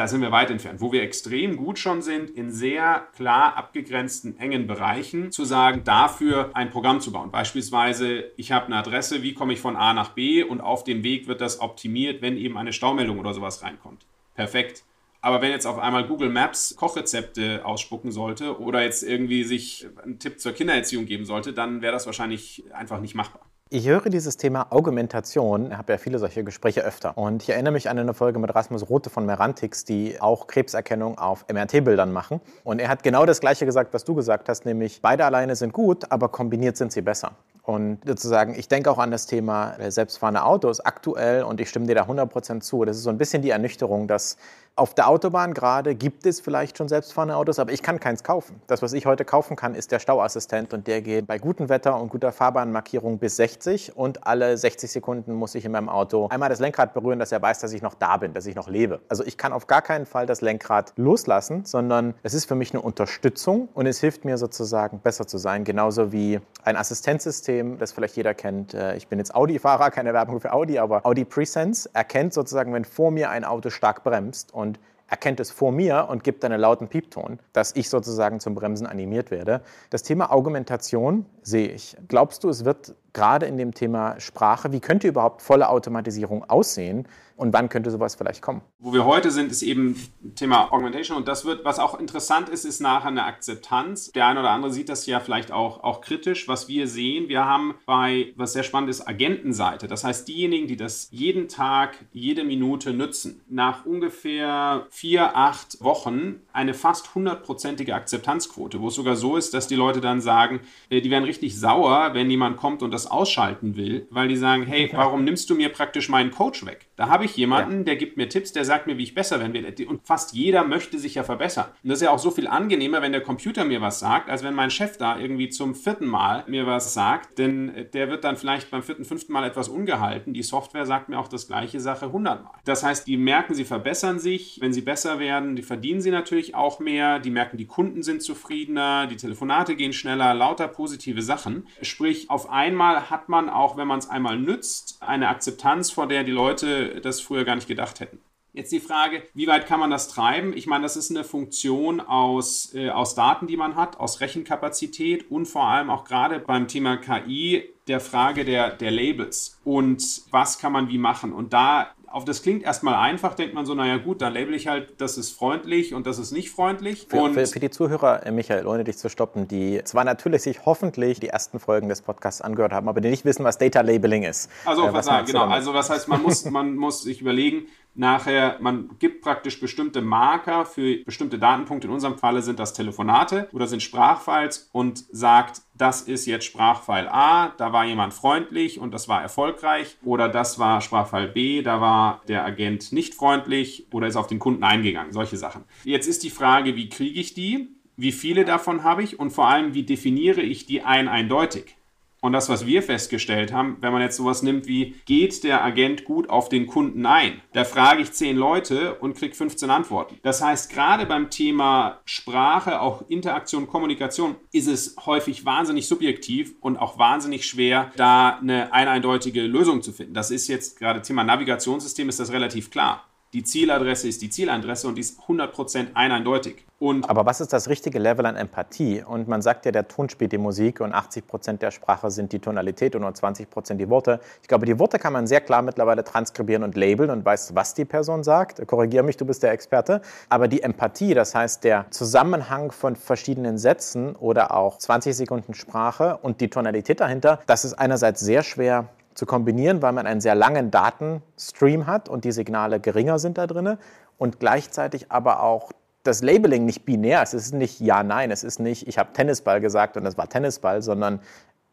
da 0.00 0.08
sind 0.08 0.22
wir 0.22 0.32
weit 0.32 0.50
entfernt. 0.50 0.80
Wo 0.80 0.92
wir 0.92 1.02
extrem 1.02 1.58
gut 1.58 1.78
schon 1.78 2.00
sind, 2.00 2.30
in 2.30 2.50
sehr 2.50 3.06
klar 3.14 3.58
abgegrenzten, 3.58 4.38
engen 4.38 4.66
Bereichen, 4.66 5.30
zu 5.30 5.44
sagen, 5.44 5.84
dafür 5.84 6.52
ein 6.54 6.70
Programm 6.70 7.02
zu 7.02 7.12
bauen. 7.12 7.30
Beispielsweise, 7.30 8.30
ich 8.38 8.50
habe 8.50 8.64
eine 8.64 8.76
Adresse, 8.76 9.22
wie 9.22 9.34
komme 9.34 9.52
ich 9.52 9.60
von 9.60 9.76
A 9.76 9.92
nach 9.92 10.12
B 10.12 10.42
und 10.42 10.62
auf 10.62 10.84
dem 10.84 11.04
Weg 11.04 11.28
wird 11.28 11.42
das 11.42 11.60
optimiert, 11.60 12.22
wenn 12.22 12.38
eben 12.38 12.56
eine 12.56 12.72
Staumeldung 12.72 13.18
oder 13.18 13.34
sowas 13.34 13.62
reinkommt. 13.62 14.06
Perfekt. 14.34 14.84
Aber 15.20 15.42
wenn 15.42 15.50
jetzt 15.50 15.66
auf 15.66 15.78
einmal 15.78 16.06
Google 16.06 16.30
Maps 16.30 16.74
Kochrezepte 16.76 17.66
ausspucken 17.66 18.10
sollte 18.10 18.58
oder 18.58 18.82
jetzt 18.82 19.02
irgendwie 19.02 19.44
sich 19.44 19.86
einen 20.02 20.18
Tipp 20.18 20.40
zur 20.40 20.52
Kindererziehung 20.52 21.04
geben 21.04 21.26
sollte, 21.26 21.52
dann 21.52 21.82
wäre 21.82 21.92
das 21.92 22.06
wahrscheinlich 22.06 22.64
einfach 22.72 23.02
nicht 23.02 23.14
machbar. 23.14 23.49
Ich 23.72 23.86
höre 23.86 24.10
dieses 24.10 24.36
Thema 24.36 24.66
Augmentation, 24.70 25.68
ich 25.70 25.78
habe 25.78 25.92
ja 25.92 25.98
viele 25.98 26.18
solche 26.18 26.42
Gespräche 26.42 26.82
öfter. 26.82 27.16
Und 27.16 27.44
ich 27.44 27.50
erinnere 27.50 27.72
mich 27.72 27.88
an 27.88 28.00
eine 28.00 28.14
Folge 28.14 28.40
mit 28.40 28.52
Rasmus 28.52 28.90
Rote 28.90 29.10
von 29.10 29.24
Merantix, 29.24 29.84
die 29.84 30.20
auch 30.20 30.48
Krebserkennung 30.48 31.18
auf 31.18 31.46
MRT-Bildern 31.48 32.10
machen. 32.10 32.40
Und 32.64 32.80
er 32.80 32.88
hat 32.88 33.04
genau 33.04 33.26
das 33.26 33.38
Gleiche 33.38 33.66
gesagt, 33.66 33.94
was 33.94 34.02
du 34.02 34.16
gesagt 34.16 34.48
hast, 34.48 34.66
nämlich 34.66 35.00
beide 35.02 35.24
alleine 35.24 35.54
sind 35.54 35.72
gut, 35.72 36.10
aber 36.10 36.30
kombiniert 36.30 36.76
sind 36.76 36.90
sie 36.90 37.00
besser. 37.00 37.30
Und 37.62 38.00
sozusagen, 38.04 38.58
ich 38.58 38.66
denke 38.66 38.90
auch 38.90 38.98
an 38.98 39.12
das 39.12 39.26
Thema 39.26 39.76
selbstfahrende 39.88 40.42
Autos 40.42 40.80
aktuell 40.80 41.44
und 41.44 41.60
ich 41.60 41.68
stimme 41.68 41.86
dir 41.86 41.94
da 41.94 42.02
100% 42.02 42.62
zu. 42.62 42.84
Das 42.84 42.96
ist 42.96 43.04
so 43.04 43.10
ein 43.10 43.18
bisschen 43.18 43.40
die 43.40 43.50
Ernüchterung, 43.50 44.08
dass 44.08 44.36
auf 44.76 44.94
der 44.94 45.08
Autobahn 45.08 45.52
gerade 45.52 45.94
gibt 45.94 46.24
es 46.26 46.40
vielleicht 46.40 46.78
schon 46.78 46.88
selbstfahrende 46.88 47.36
Autos, 47.36 47.58
aber 47.58 47.72
ich 47.72 47.82
kann 47.82 48.00
keins 48.00 48.22
kaufen. 48.22 48.62
Das, 48.66 48.82
was 48.82 48.92
ich 48.92 49.04
heute 49.04 49.24
kaufen 49.24 49.56
kann, 49.56 49.74
ist 49.74 49.92
der 49.92 49.98
Stauassistent 49.98 50.72
und 50.72 50.86
der 50.86 51.02
geht 51.02 51.26
bei 51.26 51.38
gutem 51.38 51.68
Wetter 51.68 52.00
und 52.00 52.08
guter 52.08 52.32
Fahrbahnmarkierung 52.32 53.18
bis 53.18 53.36
60 53.36 53.96
und 53.96 54.26
alle 54.26 54.56
60 54.56 54.90
Sekunden 54.90 55.34
muss 55.34 55.54
ich 55.54 55.64
in 55.64 55.72
meinem 55.72 55.88
Auto 55.88 56.28
einmal 56.28 56.48
das 56.48 56.60
Lenkrad 56.60 56.94
berühren, 56.94 57.18
dass 57.18 57.30
er 57.30 57.42
weiß, 57.42 57.58
dass 57.58 57.72
ich 57.72 57.82
noch 57.82 57.94
da 57.94 58.16
bin, 58.16 58.32
dass 58.32 58.46
ich 58.46 58.54
noch 58.54 58.68
lebe. 58.68 59.00
Also 59.08 59.24
ich 59.24 59.36
kann 59.36 59.52
auf 59.52 59.66
gar 59.66 59.82
keinen 59.82 60.06
Fall 60.06 60.26
das 60.26 60.40
Lenkrad 60.40 60.92
loslassen, 60.96 61.64
sondern 61.64 62.14
es 62.22 62.32
ist 62.32 62.46
für 62.46 62.54
mich 62.54 62.72
eine 62.72 62.80
Unterstützung 62.80 63.68
und 63.74 63.86
es 63.86 64.00
hilft 64.00 64.24
mir 64.24 64.38
sozusagen 64.38 65.00
besser 65.00 65.26
zu 65.26 65.36
sein, 65.38 65.64
genauso 65.64 66.12
wie 66.12 66.40
ein 66.64 66.76
Assistenzsystem, 66.76 67.78
das 67.78 67.92
vielleicht 67.92 68.16
jeder 68.16 68.34
kennt. 68.34 68.72
Äh, 68.72 68.96
ich 68.96 69.08
bin 69.08 69.18
jetzt 69.18 69.34
Audi-Fahrer, 69.34 69.90
keine 69.90 70.14
Werbung 70.14 70.40
für 70.40 70.52
Audi, 70.52 70.78
aber 70.78 71.04
Audi 71.04 71.24
Presense 71.24 71.90
erkennt 71.92 72.32
sozusagen, 72.32 72.72
wenn 72.72 72.84
vor 72.84 73.10
mir 73.10 73.30
ein 73.30 73.44
Auto 73.44 73.70
stark 73.70 74.04
bremst 74.04 74.54
und 74.60 74.78
erkennt 75.10 75.40
es 75.40 75.50
vor 75.50 75.72
mir 75.72 76.06
und 76.08 76.22
gibt 76.22 76.44
einen 76.44 76.60
lauten 76.60 76.88
Piepton, 76.88 77.40
dass 77.52 77.74
ich 77.74 77.90
sozusagen 77.90 78.38
zum 78.38 78.54
Bremsen 78.54 78.86
animiert 78.86 79.32
werde. 79.32 79.62
Das 79.90 80.04
Thema 80.04 80.30
Augmentation 80.30 81.26
sehe 81.42 81.68
ich. 81.68 81.96
Glaubst 82.06 82.44
du, 82.44 82.48
es 82.48 82.64
wird 82.64 82.94
gerade 83.12 83.46
in 83.46 83.56
dem 83.56 83.74
Thema 83.74 84.18
Sprache, 84.20 84.72
wie 84.72 84.80
könnte 84.80 85.08
überhaupt 85.08 85.42
volle 85.42 85.68
Automatisierung 85.68 86.44
aussehen? 86.48 87.06
Und 87.40 87.54
wann 87.54 87.70
könnte 87.70 87.90
sowas 87.90 88.16
vielleicht 88.16 88.42
kommen? 88.42 88.60
Wo 88.80 88.92
wir 88.92 89.06
heute 89.06 89.30
sind, 89.30 89.50
ist 89.50 89.62
eben 89.62 89.96
Thema 90.34 90.70
Augmentation. 90.70 91.16
Und 91.16 91.26
das 91.26 91.46
wird, 91.46 91.64
was 91.64 91.78
auch 91.78 91.98
interessant 91.98 92.50
ist, 92.50 92.66
ist 92.66 92.82
nachher 92.82 93.08
eine 93.08 93.24
Akzeptanz. 93.24 94.12
Der 94.12 94.26
eine 94.26 94.40
oder 94.40 94.50
andere 94.50 94.70
sieht 94.70 94.90
das 94.90 95.06
ja 95.06 95.20
vielleicht 95.20 95.50
auch, 95.50 95.82
auch 95.82 96.02
kritisch. 96.02 96.48
Was 96.48 96.68
wir 96.68 96.86
sehen, 96.86 97.30
wir 97.30 97.46
haben 97.46 97.76
bei, 97.86 98.34
was 98.36 98.52
sehr 98.52 98.62
spannend 98.62 98.90
ist, 98.90 99.08
Agentenseite. 99.08 99.86
Das 99.86 100.04
heißt, 100.04 100.28
diejenigen, 100.28 100.66
die 100.66 100.76
das 100.76 101.08
jeden 101.12 101.48
Tag, 101.48 101.96
jede 102.12 102.44
Minute 102.44 102.92
nutzen, 102.92 103.40
nach 103.48 103.86
ungefähr 103.86 104.86
vier, 104.90 105.34
acht 105.34 105.82
Wochen 105.82 106.42
eine 106.52 106.74
fast 106.74 107.14
hundertprozentige 107.14 107.94
Akzeptanzquote, 107.94 108.82
wo 108.82 108.88
es 108.88 108.94
sogar 108.94 109.16
so 109.16 109.38
ist, 109.38 109.54
dass 109.54 109.66
die 109.66 109.76
Leute 109.76 110.02
dann 110.02 110.20
sagen, 110.20 110.60
äh, 110.90 111.00
die 111.00 111.10
werden 111.10 111.24
richtig 111.24 111.58
sauer, 111.58 112.12
wenn 112.12 112.28
jemand 112.28 112.58
kommt 112.58 112.82
und 112.82 112.90
das 112.90 112.99
ausschalten 113.06 113.76
will, 113.76 114.06
weil 114.10 114.28
die 114.28 114.36
sagen, 114.36 114.64
hey, 114.64 114.90
warum 114.92 115.24
nimmst 115.24 115.48
du 115.50 115.54
mir 115.54 115.68
praktisch 115.70 116.08
meinen 116.08 116.30
Coach 116.30 116.64
weg? 116.66 116.88
Da 116.96 117.08
habe 117.08 117.24
ich 117.24 117.36
jemanden, 117.36 117.78
ja. 117.78 117.84
der 117.84 117.96
gibt 117.96 118.16
mir 118.16 118.28
Tipps, 118.28 118.52
der 118.52 118.64
sagt 118.64 118.86
mir, 118.86 118.98
wie 118.98 119.04
ich 119.04 119.14
besser 119.14 119.40
werden 119.40 119.54
will. 119.54 119.88
Und 119.88 120.06
fast 120.06 120.34
jeder 120.34 120.64
möchte 120.64 120.98
sich 120.98 121.14
ja 121.14 121.22
verbessern. 121.22 121.66
Und 121.82 121.88
das 121.88 121.98
ist 121.98 122.04
ja 122.04 122.10
auch 122.10 122.18
so 122.18 122.30
viel 122.30 122.46
angenehmer, 122.46 123.00
wenn 123.02 123.12
der 123.12 123.22
Computer 123.22 123.64
mir 123.64 123.80
was 123.80 124.00
sagt, 124.00 124.28
als 124.28 124.42
wenn 124.42 124.54
mein 124.54 124.70
Chef 124.70 124.96
da 124.98 125.18
irgendwie 125.18 125.48
zum 125.48 125.74
vierten 125.74 126.06
Mal 126.06 126.44
mir 126.46 126.66
was 126.66 126.92
sagt. 126.92 127.38
Denn 127.38 127.86
der 127.92 128.10
wird 128.10 128.24
dann 128.24 128.36
vielleicht 128.36 128.70
beim 128.70 128.82
vierten, 128.82 129.04
fünften 129.04 129.32
Mal 129.32 129.44
etwas 129.44 129.68
ungehalten. 129.68 130.34
Die 130.34 130.42
Software 130.42 130.86
sagt 130.86 131.08
mir 131.08 131.18
auch 131.18 131.28
das 131.28 131.46
gleiche 131.46 131.80
Sache 131.80 132.12
hundertmal. 132.12 132.52
Das 132.64 132.82
heißt, 132.82 133.06
die 133.06 133.16
merken, 133.16 133.54
sie 133.54 133.64
verbessern 133.64 134.18
sich. 134.18 134.58
Wenn 134.60 134.72
sie 134.72 134.82
besser 134.82 135.18
werden, 135.18 135.56
die 135.56 135.62
verdienen 135.62 136.00
sie 136.00 136.10
natürlich 136.10 136.54
auch 136.54 136.80
mehr. 136.80 137.18
Die 137.18 137.30
merken, 137.30 137.56
die 137.56 137.66
Kunden 137.66 138.02
sind 138.02 138.22
zufriedener, 138.22 139.06
die 139.06 139.16
Telefonate 139.16 139.76
gehen 139.76 139.92
schneller, 139.92 140.34
lauter 140.34 140.68
positive 140.68 141.22
Sachen. 141.22 141.66
Sprich, 141.82 142.28
auf 142.28 142.50
einmal 142.50 142.89
hat 142.98 143.28
man 143.28 143.48
auch, 143.48 143.76
wenn 143.76 143.86
man 143.86 143.98
es 143.98 144.08
einmal 144.08 144.38
nützt, 144.38 144.98
eine 145.00 145.28
Akzeptanz, 145.28 145.90
vor 145.90 146.06
der 146.06 146.24
die 146.24 146.32
Leute 146.32 147.00
das 147.00 147.20
früher 147.20 147.44
gar 147.44 147.54
nicht 147.54 147.68
gedacht 147.68 148.00
hätten. 148.00 148.18
Jetzt 148.52 148.72
die 148.72 148.80
Frage, 148.80 149.22
wie 149.32 149.46
weit 149.46 149.66
kann 149.66 149.78
man 149.78 149.90
das 149.90 150.08
treiben? 150.08 150.56
Ich 150.56 150.66
meine, 150.66 150.82
das 150.82 150.96
ist 150.96 151.10
eine 151.10 151.22
Funktion 151.22 152.00
aus, 152.00 152.74
äh, 152.74 152.90
aus 152.90 153.14
Daten, 153.14 153.46
die 153.46 153.56
man 153.56 153.76
hat, 153.76 154.00
aus 154.00 154.20
Rechenkapazität 154.20 155.30
und 155.30 155.46
vor 155.46 155.64
allem 155.64 155.88
auch 155.88 156.02
gerade 156.02 156.40
beim 156.40 156.66
Thema 156.66 156.96
KI 156.96 157.72
der 157.86 158.00
Frage 158.00 158.44
der, 158.44 158.70
der 158.70 158.90
Labels 158.90 159.60
und 159.64 160.22
was 160.32 160.58
kann 160.58 160.72
man 160.72 160.88
wie 160.88 160.98
machen. 160.98 161.32
Und 161.32 161.52
da 161.52 161.92
auf 162.10 162.24
das 162.24 162.42
klingt 162.42 162.64
erstmal 162.64 162.96
einfach, 162.96 163.34
denkt 163.34 163.54
man 163.54 163.64
so, 163.66 163.74
naja 163.74 163.96
gut, 163.96 164.20
dann 164.20 164.32
label 164.32 164.52
ich 164.54 164.66
halt, 164.66 165.00
das 165.00 165.16
ist 165.16 165.30
freundlich 165.30 165.94
und 165.94 166.08
das 166.08 166.18
ist 166.18 166.32
nicht 166.32 166.50
freundlich. 166.50 167.06
Für, 167.08 167.32
für, 167.32 167.46
für, 167.46 167.60
die 167.60 167.70
Zuhörer, 167.70 168.26
äh, 168.26 168.32
Michael, 168.32 168.66
ohne 168.66 168.82
dich 168.82 168.98
zu 168.98 169.08
stoppen, 169.08 169.46
die 169.46 169.80
zwar 169.84 170.02
natürlich 170.04 170.42
sich 170.42 170.66
hoffentlich 170.66 171.20
die 171.20 171.28
ersten 171.28 171.60
Folgen 171.60 171.88
des 171.88 172.02
Podcasts 172.02 172.40
angehört 172.40 172.72
haben, 172.72 172.88
aber 172.88 173.00
die 173.00 173.10
nicht 173.10 173.24
wissen, 173.24 173.44
was 173.44 173.58
Data 173.58 173.80
Labeling 173.82 174.24
ist. 174.24 174.50
Also, 174.64 174.88
äh, 174.88 174.92
was 174.92 175.06
sagen, 175.06 175.24
genau. 175.26 175.46
Also 175.46 175.72
was 175.72 175.88
heißt, 175.88 176.08
man 176.08 176.20
muss, 176.22 176.44
man 176.50 176.74
muss 176.74 177.02
sich 177.02 177.20
überlegen, 177.20 177.68
nachher, 177.94 178.58
man 178.60 178.90
gibt 178.98 179.22
praktisch 179.22 179.60
bestimmte 179.60 180.00
Marker 180.02 180.64
für 180.64 181.04
bestimmte 181.04 181.38
Datenpunkte. 181.38 181.86
In 181.86 181.92
unserem 181.92 182.18
Falle 182.18 182.42
sind 182.42 182.58
das 182.58 182.72
Telefonate 182.72 183.48
oder 183.52 183.66
sind 183.66 183.82
Sprachfiles 183.82 184.68
und 184.72 185.04
sagt, 185.10 185.62
das 185.74 186.02
ist 186.02 186.26
jetzt 186.26 186.44
Sprachfile 186.44 187.12
A, 187.12 187.54
da 187.56 187.72
war 187.72 187.84
jemand 187.86 188.12
freundlich 188.12 188.78
und 188.78 188.92
das 188.92 189.08
war 189.08 189.22
erfolgreich. 189.22 189.96
Oder 190.04 190.28
das 190.28 190.58
war 190.58 190.80
Sprachfile 190.80 191.28
B, 191.28 191.62
da 191.62 191.80
war 191.80 192.22
der 192.28 192.44
Agent 192.44 192.92
nicht 192.92 193.14
freundlich 193.14 193.86
oder 193.92 194.06
ist 194.06 194.16
auf 194.16 194.26
den 194.26 194.38
Kunden 194.38 194.64
eingegangen. 194.64 195.12
Solche 195.12 195.36
Sachen. 195.36 195.64
Jetzt 195.84 196.06
ist 196.06 196.22
die 196.22 196.30
Frage, 196.30 196.76
wie 196.76 196.88
kriege 196.88 197.18
ich 197.18 197.34
die? 197.34 197.76
Wie 197.96 198.12
viele 198.12 198.44
davon 198.44 198.82
habe 198.82 199.02
ich? 199.02 199.18
Und 199.18 199.30
vor 199.30 199.48
allem, 199.48 199.74
wie 199.74 199.82
definiere 199.82 200.40
ich 200.40 200.66
die 200.66 200.82
ein 200.82 201.08
eindeutig? 201.08 201.76
Und 202.20 202.32
das, 202.32 202.48
was 202.48 202.66
wir 202.66 202.82
festgestellt 202.82 203.52
haben, 203.52 203.78
wenn 203.80 203.92
man 203.92 204.02
jetzt 204.02 204.16
sowas 204.16 204.42
nimmt 204.42 204.66
wie, 204.66 204.94
geht 205.06 205.42
der 205.42 205.64
Agent 205.64 206.04
gut 206.04 206.28
auf 206.28 206.48
den 206.48 206.66
Kunden 206.66 207.06
ein? 207.06 207.40
Da 207.52 207.64
frage 207.64 208.02
ich 208.02 208.12
zehn 208.12 208.36
Leute 208.36 208.96
und 208.96 209.16
kriege 209.16 209.34
15 209.34 209.70
Antworten. 209.70 210.18
Das 210.22 210.42
heißt, 210.42 210.70
gerade 210.70 211.06
beim 211.06 211.30
Thema 211.30 212.00
Sprache, 212.04 212.80
auch 212.80 213.08
Interaktion, 213.08 213.66
Kommunikation, 213.66 214.36
ist 214.52 214.68
es 214.68 214.96
häufig 215.06 215.46
wahnsinnig 215.46 215.88
subjektiv 215.88 216.54
und 216.60 216.76
auch 216.76 216.98
wahnsinnig 216.98 217.46
schwer, 217.46 217.90
da 217.96 218.38
eine 218.38 218.72
eindeutige 218.72 219.42
Lösung 219.42 219.80
zu 219.82 219.92
finden. 219.92 220.14
Das 220.14 220.30
ist 220.30 220.48
jetzt 220.48 220.78
gerade 220.78 221.00
Thema 221.00 221.24
Navigationssystem, 221.24 222.08
ist 222.08 222.20
das 222.20 222.32
relativ 222.32 222.70
klar. 222.70 223.09
Die 223.32 223.44
Zieladresse 223.44 224.08
ist 224.08 224.22
die 224.22 224.28
Zieladresse 224.28 224.88
und 224.88 224.96
die 224.96 225.02
ist 225.02 225.20
100% 225.20 225.94
eindeutig. 225.94 226.64
Und 226.80 227.08
Aber 227.08 227.26
was 227.26 227.40
ist 227.40 227.52
das 227.52 227.68
richtige 227.68 228.00
Level 228.00 228.26
an 228.26 228.34
Empathie? 228.34 229.04
Und 229.06 229.28
man 229.28 229.40
sagt 229.40 229.66
ja, 229.66 229.70
der 229.70 229.86
Ton 229.86 230.08
spielt 230.08 230.32
die 230.32 230.38
Musik 230.38 230.80
und 230.80 230.92
80% 230.92 231.58
der 231.58 231.70
Sprache 231.70 232.10
sind 232.10 232.32
die 232.32 232.40
Tonalität 232.40 232.96
und 232.96 233.02
nur 233.02 233.10
20% 233.10 233.74
die 233.74 233.88
Worte. 233.88 234.18
Ich 234.42 234.48
glaube, 234.48 234.66
die 234.66 234.80
Worte 234.80 234.98
kann 234.98 235.12
man 235.12 235.28
sehr 235.28 235.40
klar 235.42 235.62
mittlerweile 235.62 236.02
transkribieren 236.02 236.64
und 236.64 236.74
labeln 236.74 237.10
und 237.10 237.24
weiß, 237.24 237.54
was 237.54 237.74
die 237.74 237.84
Person 237.84 238.24
sagt. 238.24 238.66
Korrigiere 238.66 239.04
mich, 239.04 239.16
du 239.16 239.24
bist 239.24 239.44
der 239.44 239.52
Experte. 239.52 240.02
Aber 240.28 240.48
die 240.48 240.62
Empathie, 240.62 241.14
das 241.14 241.32
heißt 241.34 241.62
der 241.62 241.86
Zusammenhang 241.90 242.72
von 242.72 242.96
verschiedenen 242.96 243.58
Sätzen 243.58 244.16
oder 244.16 244.56
auch 244.56 244.78
20 244.78 245.14
Sekunden 245.14 245.54
Sprache 245.54 246.18
und 246.20 246.40
die 246.40 246.48
Tonalität 246.48 246.98
dahinter, 246.98 247.40
das 247.46 247.64
ist 247.64 247.74
einerseits 247.74 248.18
sehr 248.20 248.42
schwer 248.42 248.88
zu 249.14 249.26
kombinieren, 249.26 249.82
weil 249.82 249.92
man 249.92 250.06
einen 250.06 250.20
sehr 250.20 250.34
langen 250.34 250.70
Datenstream 250.70 251.86
hat 251.86 252.08
und 252.08 252.24
die 252.24 252.32
Signale 252.32 252.80
geringer 252.80 253.18
sind 253.18 253.38
da 253.38 253.46
drin 253.46 253.76
und 254.18 254.40
gleichzeitig 254.40 255.10
aber 255.10 255.42
auch 255.42 255.72
das 256.02 256.22
Labeling 256.22 256.64
nicht 256.64 256.84
binär. 256.84 257.22
Es 257.22 257.34
ist 257.34 257.52
nicht 257.52 257.80
ja, 257.80 258.02
nein, 258.02 258.30
es 258.30 258.44
ist 258.44 258.58
nicht, 258.58 258.88
ich 258.88 258.98
habe 258.98 259.12
Tennisball 259.12 259.60
gesagt 259.60 259.96
und 259.96 260.06
es 260.06 260.16
war 260.16 260.28
Tennisball, 260.28 260.82
sondern 260.82 261.20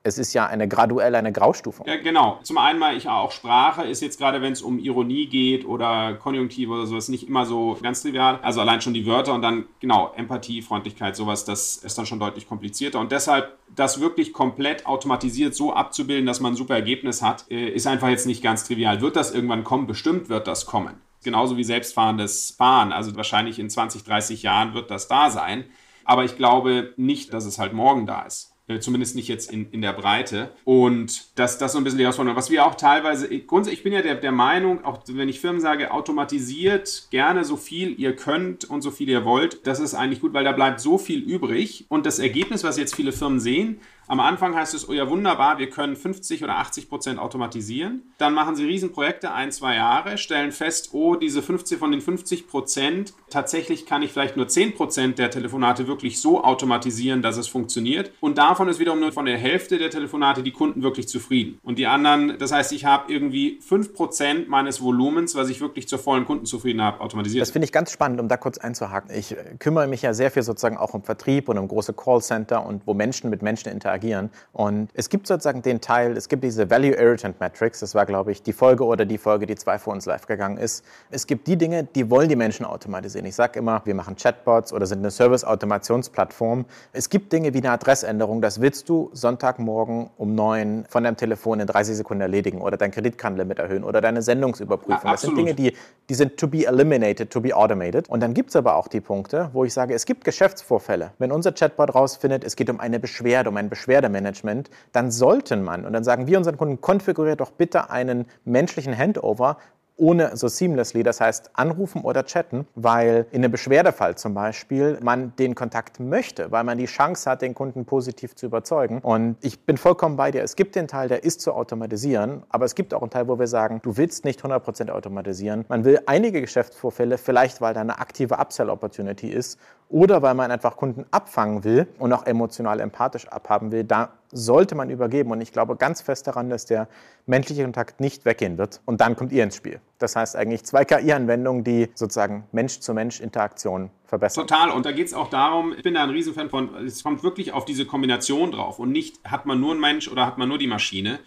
es 0.07 0.17
ist 0.17 0.33
ja 0.33 0.47
eine 0.47 0.67
graduelle, 0.67 1.17
eine 1.17 1.31
Graustufung. 1.31 1.85
Ja, 1.85 1.97
genau. 1.97 2.39
Zum 2.43 2.57
einen 2.57 2.79
mal 2.79 2.95
ich 2.95 3.09
auch 3.09 3.31
Sprache 3.31 3.83
ist 3.83 4.01
jetzt 4.01 4.17
gerade, 4.17 4.41
wenn 4.41 4.53
es 4.53 4.61
um 4.61 4.79
Ironie 4.79 5.27
geht 5.27 5.65
oder 5.65 6.13
Konjunktive 6.13 6.71
oder 6.73 6.85
sowas, 6.85 7.09
nicht 7.09 7.27
immer 7.27 7.45
so 7.45 7.77
ganz 7.81 8.01
trivial. 8.01 8.39
Also 8.41 8.61
allein 8.61 8.81
schon 8.81 8.93
die 8.93 9.05
Wörter 9.05 9.33
und 9.33 9.41
dann, 9.41 9.65
genau, 9.79 10.13
Empathie, 10.15 10.61
Freundlichkeit, 10.61 11.15
sowas, 11.15 11.43
das 11.43 11.77
ist 11.77 11.97
dann 11.97 12.05
schon 12.05 12.19
deutlich 12.19 12.47
komplizierter. 12.47 12.99
Und 12.99 13.11
deshalb, 13.11 13.57
das 13.75 13.99
wirklich 13.99 14.31
komplett 14.31 14.85
automatisiert 14.85 15.53
so 15.53 15.73
abzubilden, 15.73 16.25
dass 16.25 16.39
man 16.39 16.53
ein 16.53 16.57
super 16.57 16.75
Ergebnis 16.75 17.21
hat, 17.21 17.45
äh, 17.51 17.67
ist 17.67 17.85
einfach 17.85 18.07
jetzt 18.09 18.25
nicht 18.25 18.41
ganz 18.41 18.63
trivial. 18.63 19.01
Wird 19.01 19.17
das 19.17 19.33
irgendwann 19.33 19.65
kommen? 19.65 19.87
Bestimmt 19.87 20.29
wird 20.29 20.47
das 20.47 20.65
kommen. 20.65 21.01
Genauso 21.23 21.57
wie 21.57 21.65
selbstfahrendes 21.65 22.51
Fahren. 22.51 22.93
Also 22.93 23.15
wahrscheinlich 23.17 23.59
in 23.59 23.69
20, 23.69 24.05
30 24.05 24.43
Jahren 24.43 24.73
wird 24.73 24.89
das 24.89 25.09
da 25.09 25.29
sein. 25.29 25.65
Aber 26.05 26.23
ich 26.23 26.37
glaube 26.37 26.93
nicht, 26.95 27.33
dass 27.33 27.45
es 27.45 27.59
halt 27.59 27.73
morgen 27.73 28.05
da 28.05 28.21
ist. 28.21 28.56
Äh, 28.69 28.79
zumindest 28.79 29.15
nicht 29.15 29.29
jetzt 29.29 29.51
in, 29.51 29.71
in 29.71 29.81
der 29.81 29.93
Breite. 29.93 30.49
Und 30.65 31.27
das, 31.35 31.57
das 31.57 31.71
so 31.71 31.77
ein 31.77 31.85
bisschen 31.85 31.97
die 31.97 32.03
Herausforderung. 32.03 32.35
Was 32.35 32.51
wir 32.51 32.65
auch 32.65 32.75
teilweise, 32.75 33.29
grundsätzlich, 33.39 33.79
ich 33.79 33.83
bin 33.83 33.93
ja 33.93 34.01
der, 34.01 34.15
der 34.15 34.33
Meinung, 34.33 34.83
auch 34.83 34.99
wenn 35.07 35.29
ich 35.29 35.39
Firmen 35.39 35.61
sage, 35.61 35.91
automatisiert 35.91 37.07
gerne 37.09 37.45
so 37.45 37.55
viel 37.55 37.97
ihr 37.97 38.13
könnt 38.13 38.65
und 38.65 38.81
so 38.81 38.91
viel 38.91 39.07
ihr 39.07 39.23
wollt, 39.23 39.65
das 39.65 39.79
ist 39.79 39.93
eigentlich 39.93 40.19
gut, 40.19 40.33
weil 40.33 40.43
da 40.43 40.51
bleibt 40.51 40.81
so 40.81 40.97
viel 40.97 41.21
übrig. 41.21 41.85
Und 41.87 42.05
das 42.05 42.19
Ergebnis, 42.19 42.65
was 42.65 42.77
jetzt 42.77 42.93
viele 42.93 43.13
Firmen 43.13 43.39
sehen, 43.39 43.79
am 44.07 44.21
Anfang 44.21 44.55
heißt 44.55 44.73
es, 44.73 44.87
oh 44.87 44.93
ja, 44.93 45.09
wunderbar, 45.09 45.59
wir 45.59 45.69
können 45.69 45.97
50 45.97 46.43
oder 46.43 46.57
80 46.57 46.87
Prozent 46.87 47.19
automatisieren. 47.19 48.03
Dann 48.17 48.33
machen 48.33 48.55
sie 48.55 48.65
Riesenprojekte, 48.65 49.33
ein, 49.33 49.51
zwei 49.51 49.75
Jahre, 49.75 50.17
stellen 50.17 50.53
fest, 50.53 50.89
oh, 50.93 51.15
diese 51.15 51.41
50 51.41 51.77
von 51.77 51.91
den 51.91 51.99
50 51.99 52.47
Prozent, 52.47 53.13
tatsächlich 53.29 53.85
kann 53.85 54.01
ich 54.01 54.11
vielleicht 54.11 54.37
nur 54.37 54.47
10 54.47 54.75
Prozent 54.75 55.19
der 55.19 55.29
Telefonate 55.29 55.87
wirklich 55.87 56.21
so 56.21 56.41
automatisieren, 56.41 57.21
dass 57.21 57.35
es 57.35 57.47
funktioniert. 57.47 58.11
Und 58.21 58.37
davon 58.37 58.69
ist 58.69 58.79
wiederum 58.79 59.01
nur 59.01 59.11
von 59.11 59.25
der 59.25 59.37
Hälfte 59.37 59.77
der 59.77 59.89
Telefonate 59.89 60.41
die 60.41 60.53
Kunden 60.53 60.83
wirklich 60.83 61.09
zufrieden. 61.09 61.59
Und 61.63 61.77
die 61.77 61.87
anderen, 61.87 62.37
das 62.37 62.53
heißt, 62.53 62.71
ich 62.71 62.85
habe 62.85 63.11
irgendwie 63.11 63.59
5 63.61 63.93
Prozent 63.93 64.47
meines 64.47 64.81
Volumens, 64.81 65.35
was 65.35 65.49
ich 65.49 65.59
wirklich 65.59 65.89
zur 65.89 65.99
vollen 65.99 66.25
Kundenzufriedenheit 66.25 66.93
habe, 66.93 67.03
automatisiert. 67.03 67.41
Das 67.41 67.51
finde 67.51 67.65
ich 67.65 67.73
ganz 67.73 67.91
spannend, 67.91 68.21
um 68.21 68.29
da 68.29 68.37
kurz 68.37 68.57
einzuhaken. 68.57 69.11
Ich 69.13 69.35
kümmere 69.59 69.87
mich 69.87 70.01
ja 70.01 70.13
sehr 70.13 70.31
viel 70.31 70.43
sozusagen 70.43 70.77
auch 70.77 70.93
um 70.93 71.03
Vertrieb 71.03 71.49
und 71.49 71.57
um 71.57 71.67
große 71.67 71.91
Callcenter 71.91 72.65
und 72.65 72.87
wo 72.87 72.93
Menschen 72.93 73.29
mit 73.29 73.41
Menschen 73.41 73.69
interagieren 73.69 73.96
agieren. 73.97 74.29
Und 74.53 74.89
es 74.93 75.09
gibt 75.09 75.27
sozusagen 75.27 75.61
den 75.61 75.81
Teil, 75.81 76.15
es 76.15 76.29
gibt 76.29 76.43
diese 76.43 76.69
Value 76.69 76.95
Irritant 76.95 77.39
Metrics, 77.39 77.79
das 77.79 77.95
war, 77.95 78.05
glaube 78.05 78.31
ich, 78.31 78.43
die 78.43 78.53
Folge 78.53 78.85
oder 78.85 79.05
die 79.05 79.17
Folge, 79.17 79.45
die 79.45 79.55
zwei 79.55 79.79
vor 79.79 79.93
uns 79.93 80.05
live 80.05 80.27
gegangen 80.27 80.57
ist. 80.57 80.85
Es 81.09 81.27
gibt 81.27 81.47
die 81.47 81.57
Dinge, 81.57 81.83
die 81.83 82.09
wollen 82.09 82.29
die 82.29 82.35
Menschen 82.35 82.65
automatisieren. 82.65 83.25
Ich 83.25 83.35
sage 83.35 83.59
immer, 83.59 83.81
wir 83.85 83.95
machen 83.95 84.15
Chatbots 84.15 84.71
oder 84.71 84.85
sind 84.85 84.99
eine 84.99 85.11
Service-Automationsplattform. 85.11 86.65
Es 86.93 87.09
gibt 87.09 87.33
Dinge 87.33 87.53
wie 87.53 87.59
eine 87.59 87.71
Adressänderung, 87.71 88.41
das 88.41 88.61
willst 88.61 88.87
du 88.89 89.09
Sonntagmorgen 89.13 90.09
um 90.17 90.35
neun 90.35 90.85
von 90.89 91.03
deinem 91.03 91.17
Telefon 91.17 91.59
in 91.59 91.67
30 91.67 91.97
Sekunden 91.97 92.21
erledigen 92.21 92.61
oder 92.61 92.77
dein 92.77 92.91
Kreditkartenlimit 92.91 93.59
erhöhen 93.59 93.83
oder 93.83 94.01
deine 94.01 94.21
Sendungsüberprüfung. 94.21 95.05
Ja, 95.05 95.11
das 95.11 95.21
sind 95.21 95.37
Dinge, 95.37 95.53
die, 95.53 95.73
die 96.09 96.13
sind 96.13 96.37
to 96.37 96.47
be 96.47 96.65
eliminated, 96.65 97.29
to 97.31 97.41
be 97.41 97.55
automated. 97.55 98.07
Und 98.09 98.21
dann 98.21 98.33
gibt 98.33 98.49
es 98.49 98.55
aber 98.55 98.75
auch 98.75 98.87
die 98.87 99.01
Punkte, 99.01 99.49
wo 99.53 99.65
ich 99.65 99.73
sage, 99.73 99.93
es 99.93 100.05
gibt 100.05 100.23
Geschäftsvorfälle. 100.23 101.11
Wenn 101.17 101.31
unser 101.31 101.51
Chatbot 101.51 101.95
rausfindet, 101.95 102.43
es 102.43 102.55
geht 102.55 102.69
um 102.69 102.79
eine 102.79 102.99
Beschwerde, 102.99 103.49
um 103.49 103.57
ein 103.57 103.69
Beschwerde 103.69 103.86
Beschwerdemanagement, 103.87 104.69
dann 104.91 105.11
sollten 105.11 105.63
man, 105.63 105.85
und 105.85 105.93
dann 105.93 106.03
sagen 106.03 106.27
wir 106.27 106.37
unseren 106.37 106.57
Kunden, 106.57 106.81
konfiguriert 106.81 107.39
doch 107.39 107.51
bitte 107.51 107.89
einen 107.89 108.25
menschlichen 108.45 108.95
Handover, 108.95 109.57
ohne 109.97 110.37
so 110.37 110.47
seamlessly, 110.47 111.03
das 111.03 111.19
heißt 111.19 111.51
anrufen 111.53 112.01
oder 112.01 112.23
chatten, 112.23 112.67
weil 112.75 113.25
in 113.31 113.43
einem 113.43 113.51
Beschwerdefall 113.51 114.15
zum 114.15 114.33
Beispiel 114.33 114.99
man 115.01 115.35
den 115.37 115.55
Kontakt 115.55 115.99
möchte, 115.99 116.51
weil 116.51 116.63
man 116.63 116.77
die 116.77 116.85
Chance 116.85 117.29
hat, 117.29 117.41
den 117.41 117.53
Kunden 117.53 117.85
positiv 117.85 118.35
zu 118.35 118.45
überzeugen. 118.45 118.99
Und 118.99 119.37
ich 119.41 119.65
bin 119.65 119.77
vollkommen 119.77 120.15
bei 120.15 120.31
dir. 120.31 120.43
Es 120.43 120.55
gibt 120.55 120.75
den 120.75 120.87
Teil, 120.87 121.07
der 121.07 121.23
ist 121.23 121.41
zu 121.41 121.53
automatisieren, 121.53 122.43
aber 122.49 122.65
es 122.65 122.75
gibt 122.75 122.93
auch 122.93 123.01
einen 123.01 123.09
Teil, 123.09 123.27
wo 123.27 123.39
wir 123.39 123.47
sagen, 123.47 123.79
du 123.83 123.97
willst 123.97 124.23
nicht 124.23 124.41
100% 124.43 124.89
automatisieren. 124.89 125.65
Man 125.67 125.83
will 125.83 125.99
einige 126.05 126.41
Geschäftsvorfälle, 126.41 127.17
vielleicht 127.17 127.61
weil 127.61 127.73
da 127.73 127.81
eine 127.81 127.99
aktive 127.99 128.35
Upsell-Opportunity 128.35 129.29
ist 129.29 129.59
oder 129.89 130.21
weil 130.21 130.33
man 130.33 130.51
einfach 130.51 130.77
Kunden 130.77 131.05
abfangen 131.11 131.63
will 131.63 131.87
und 131.97 132.13
auch 132.13 132.25
emotional 132.25 132.79
empathisch 132.79 133.27
abhaben 133.27 133.71
will, 133.71 133.83
da 133.83 134.09
sollte 134.31 134.75
man 134.75 134.89
übergeben. 134.89 135.31
Und 135.31 135.41
ich 135.41 135.51
glaube 135.51 135.75
ganz 135.75 136.01
fest 136.01 136.27
daran, 136.27 136.49
dass 136.49 136.65
der 136.65 136.87
menschliche 137.25 137.63
Kontakt 137.63 137.99
nicht 137.99 138.25
weggehen 138.25 138.57
wird. 138.57 138.81
Und 138.85 139.01
dann 139.01 139.15
kommt 139.15 139.31
ihr 139.31 139.43
ins 139.43 139.55
Spiel. 139.55 139.79
Das 139.97 140.15
heißt 140.15 140.35
eigentlich 140.35 140.63
zwei 140.63 140.85
KI-Anwendungen, 140.85 141.63
die 141.63 141.89
sozusagen 141.95 142.45
Mensch-zu-Mensch-Interaktion 142.51 143.89
verbessern. 144.05 144.47
Total. 144.47 144.71
Und 144.71 144.85
da 144.85 144.91
geht 144.91 145.07
es 145.07 145.13
auch 145.13 145.29
darum, 145.29 145.73
ich 145.73 145.83
bin 145.83 145.93
da 145.93 146.03
ein 146.03 146.09
Riesenfan 146.09 146.49
von, 146.49 146.75
es 146.85 147.03
kommt 147.03 147.23
wirklich 147.23 147.51
auf 147.53 147.65
diese 147.65 147.85
Kombination 147.85 148.51
drauf. 148.51 148.79
Und 148.79 148.91
nicht, 148.91 149.19
hat 149.23 149.45
man 149.45 149.59
nur 149.59 149.71
einen 149.71 149.81
Mensch 149.81 150.07
oder 150.07 150.25
hat 150.25 150.37
man 150.37 150.49
nur 150.49 150.57
die 150.57 150.67
Maschine, 150.67 151.19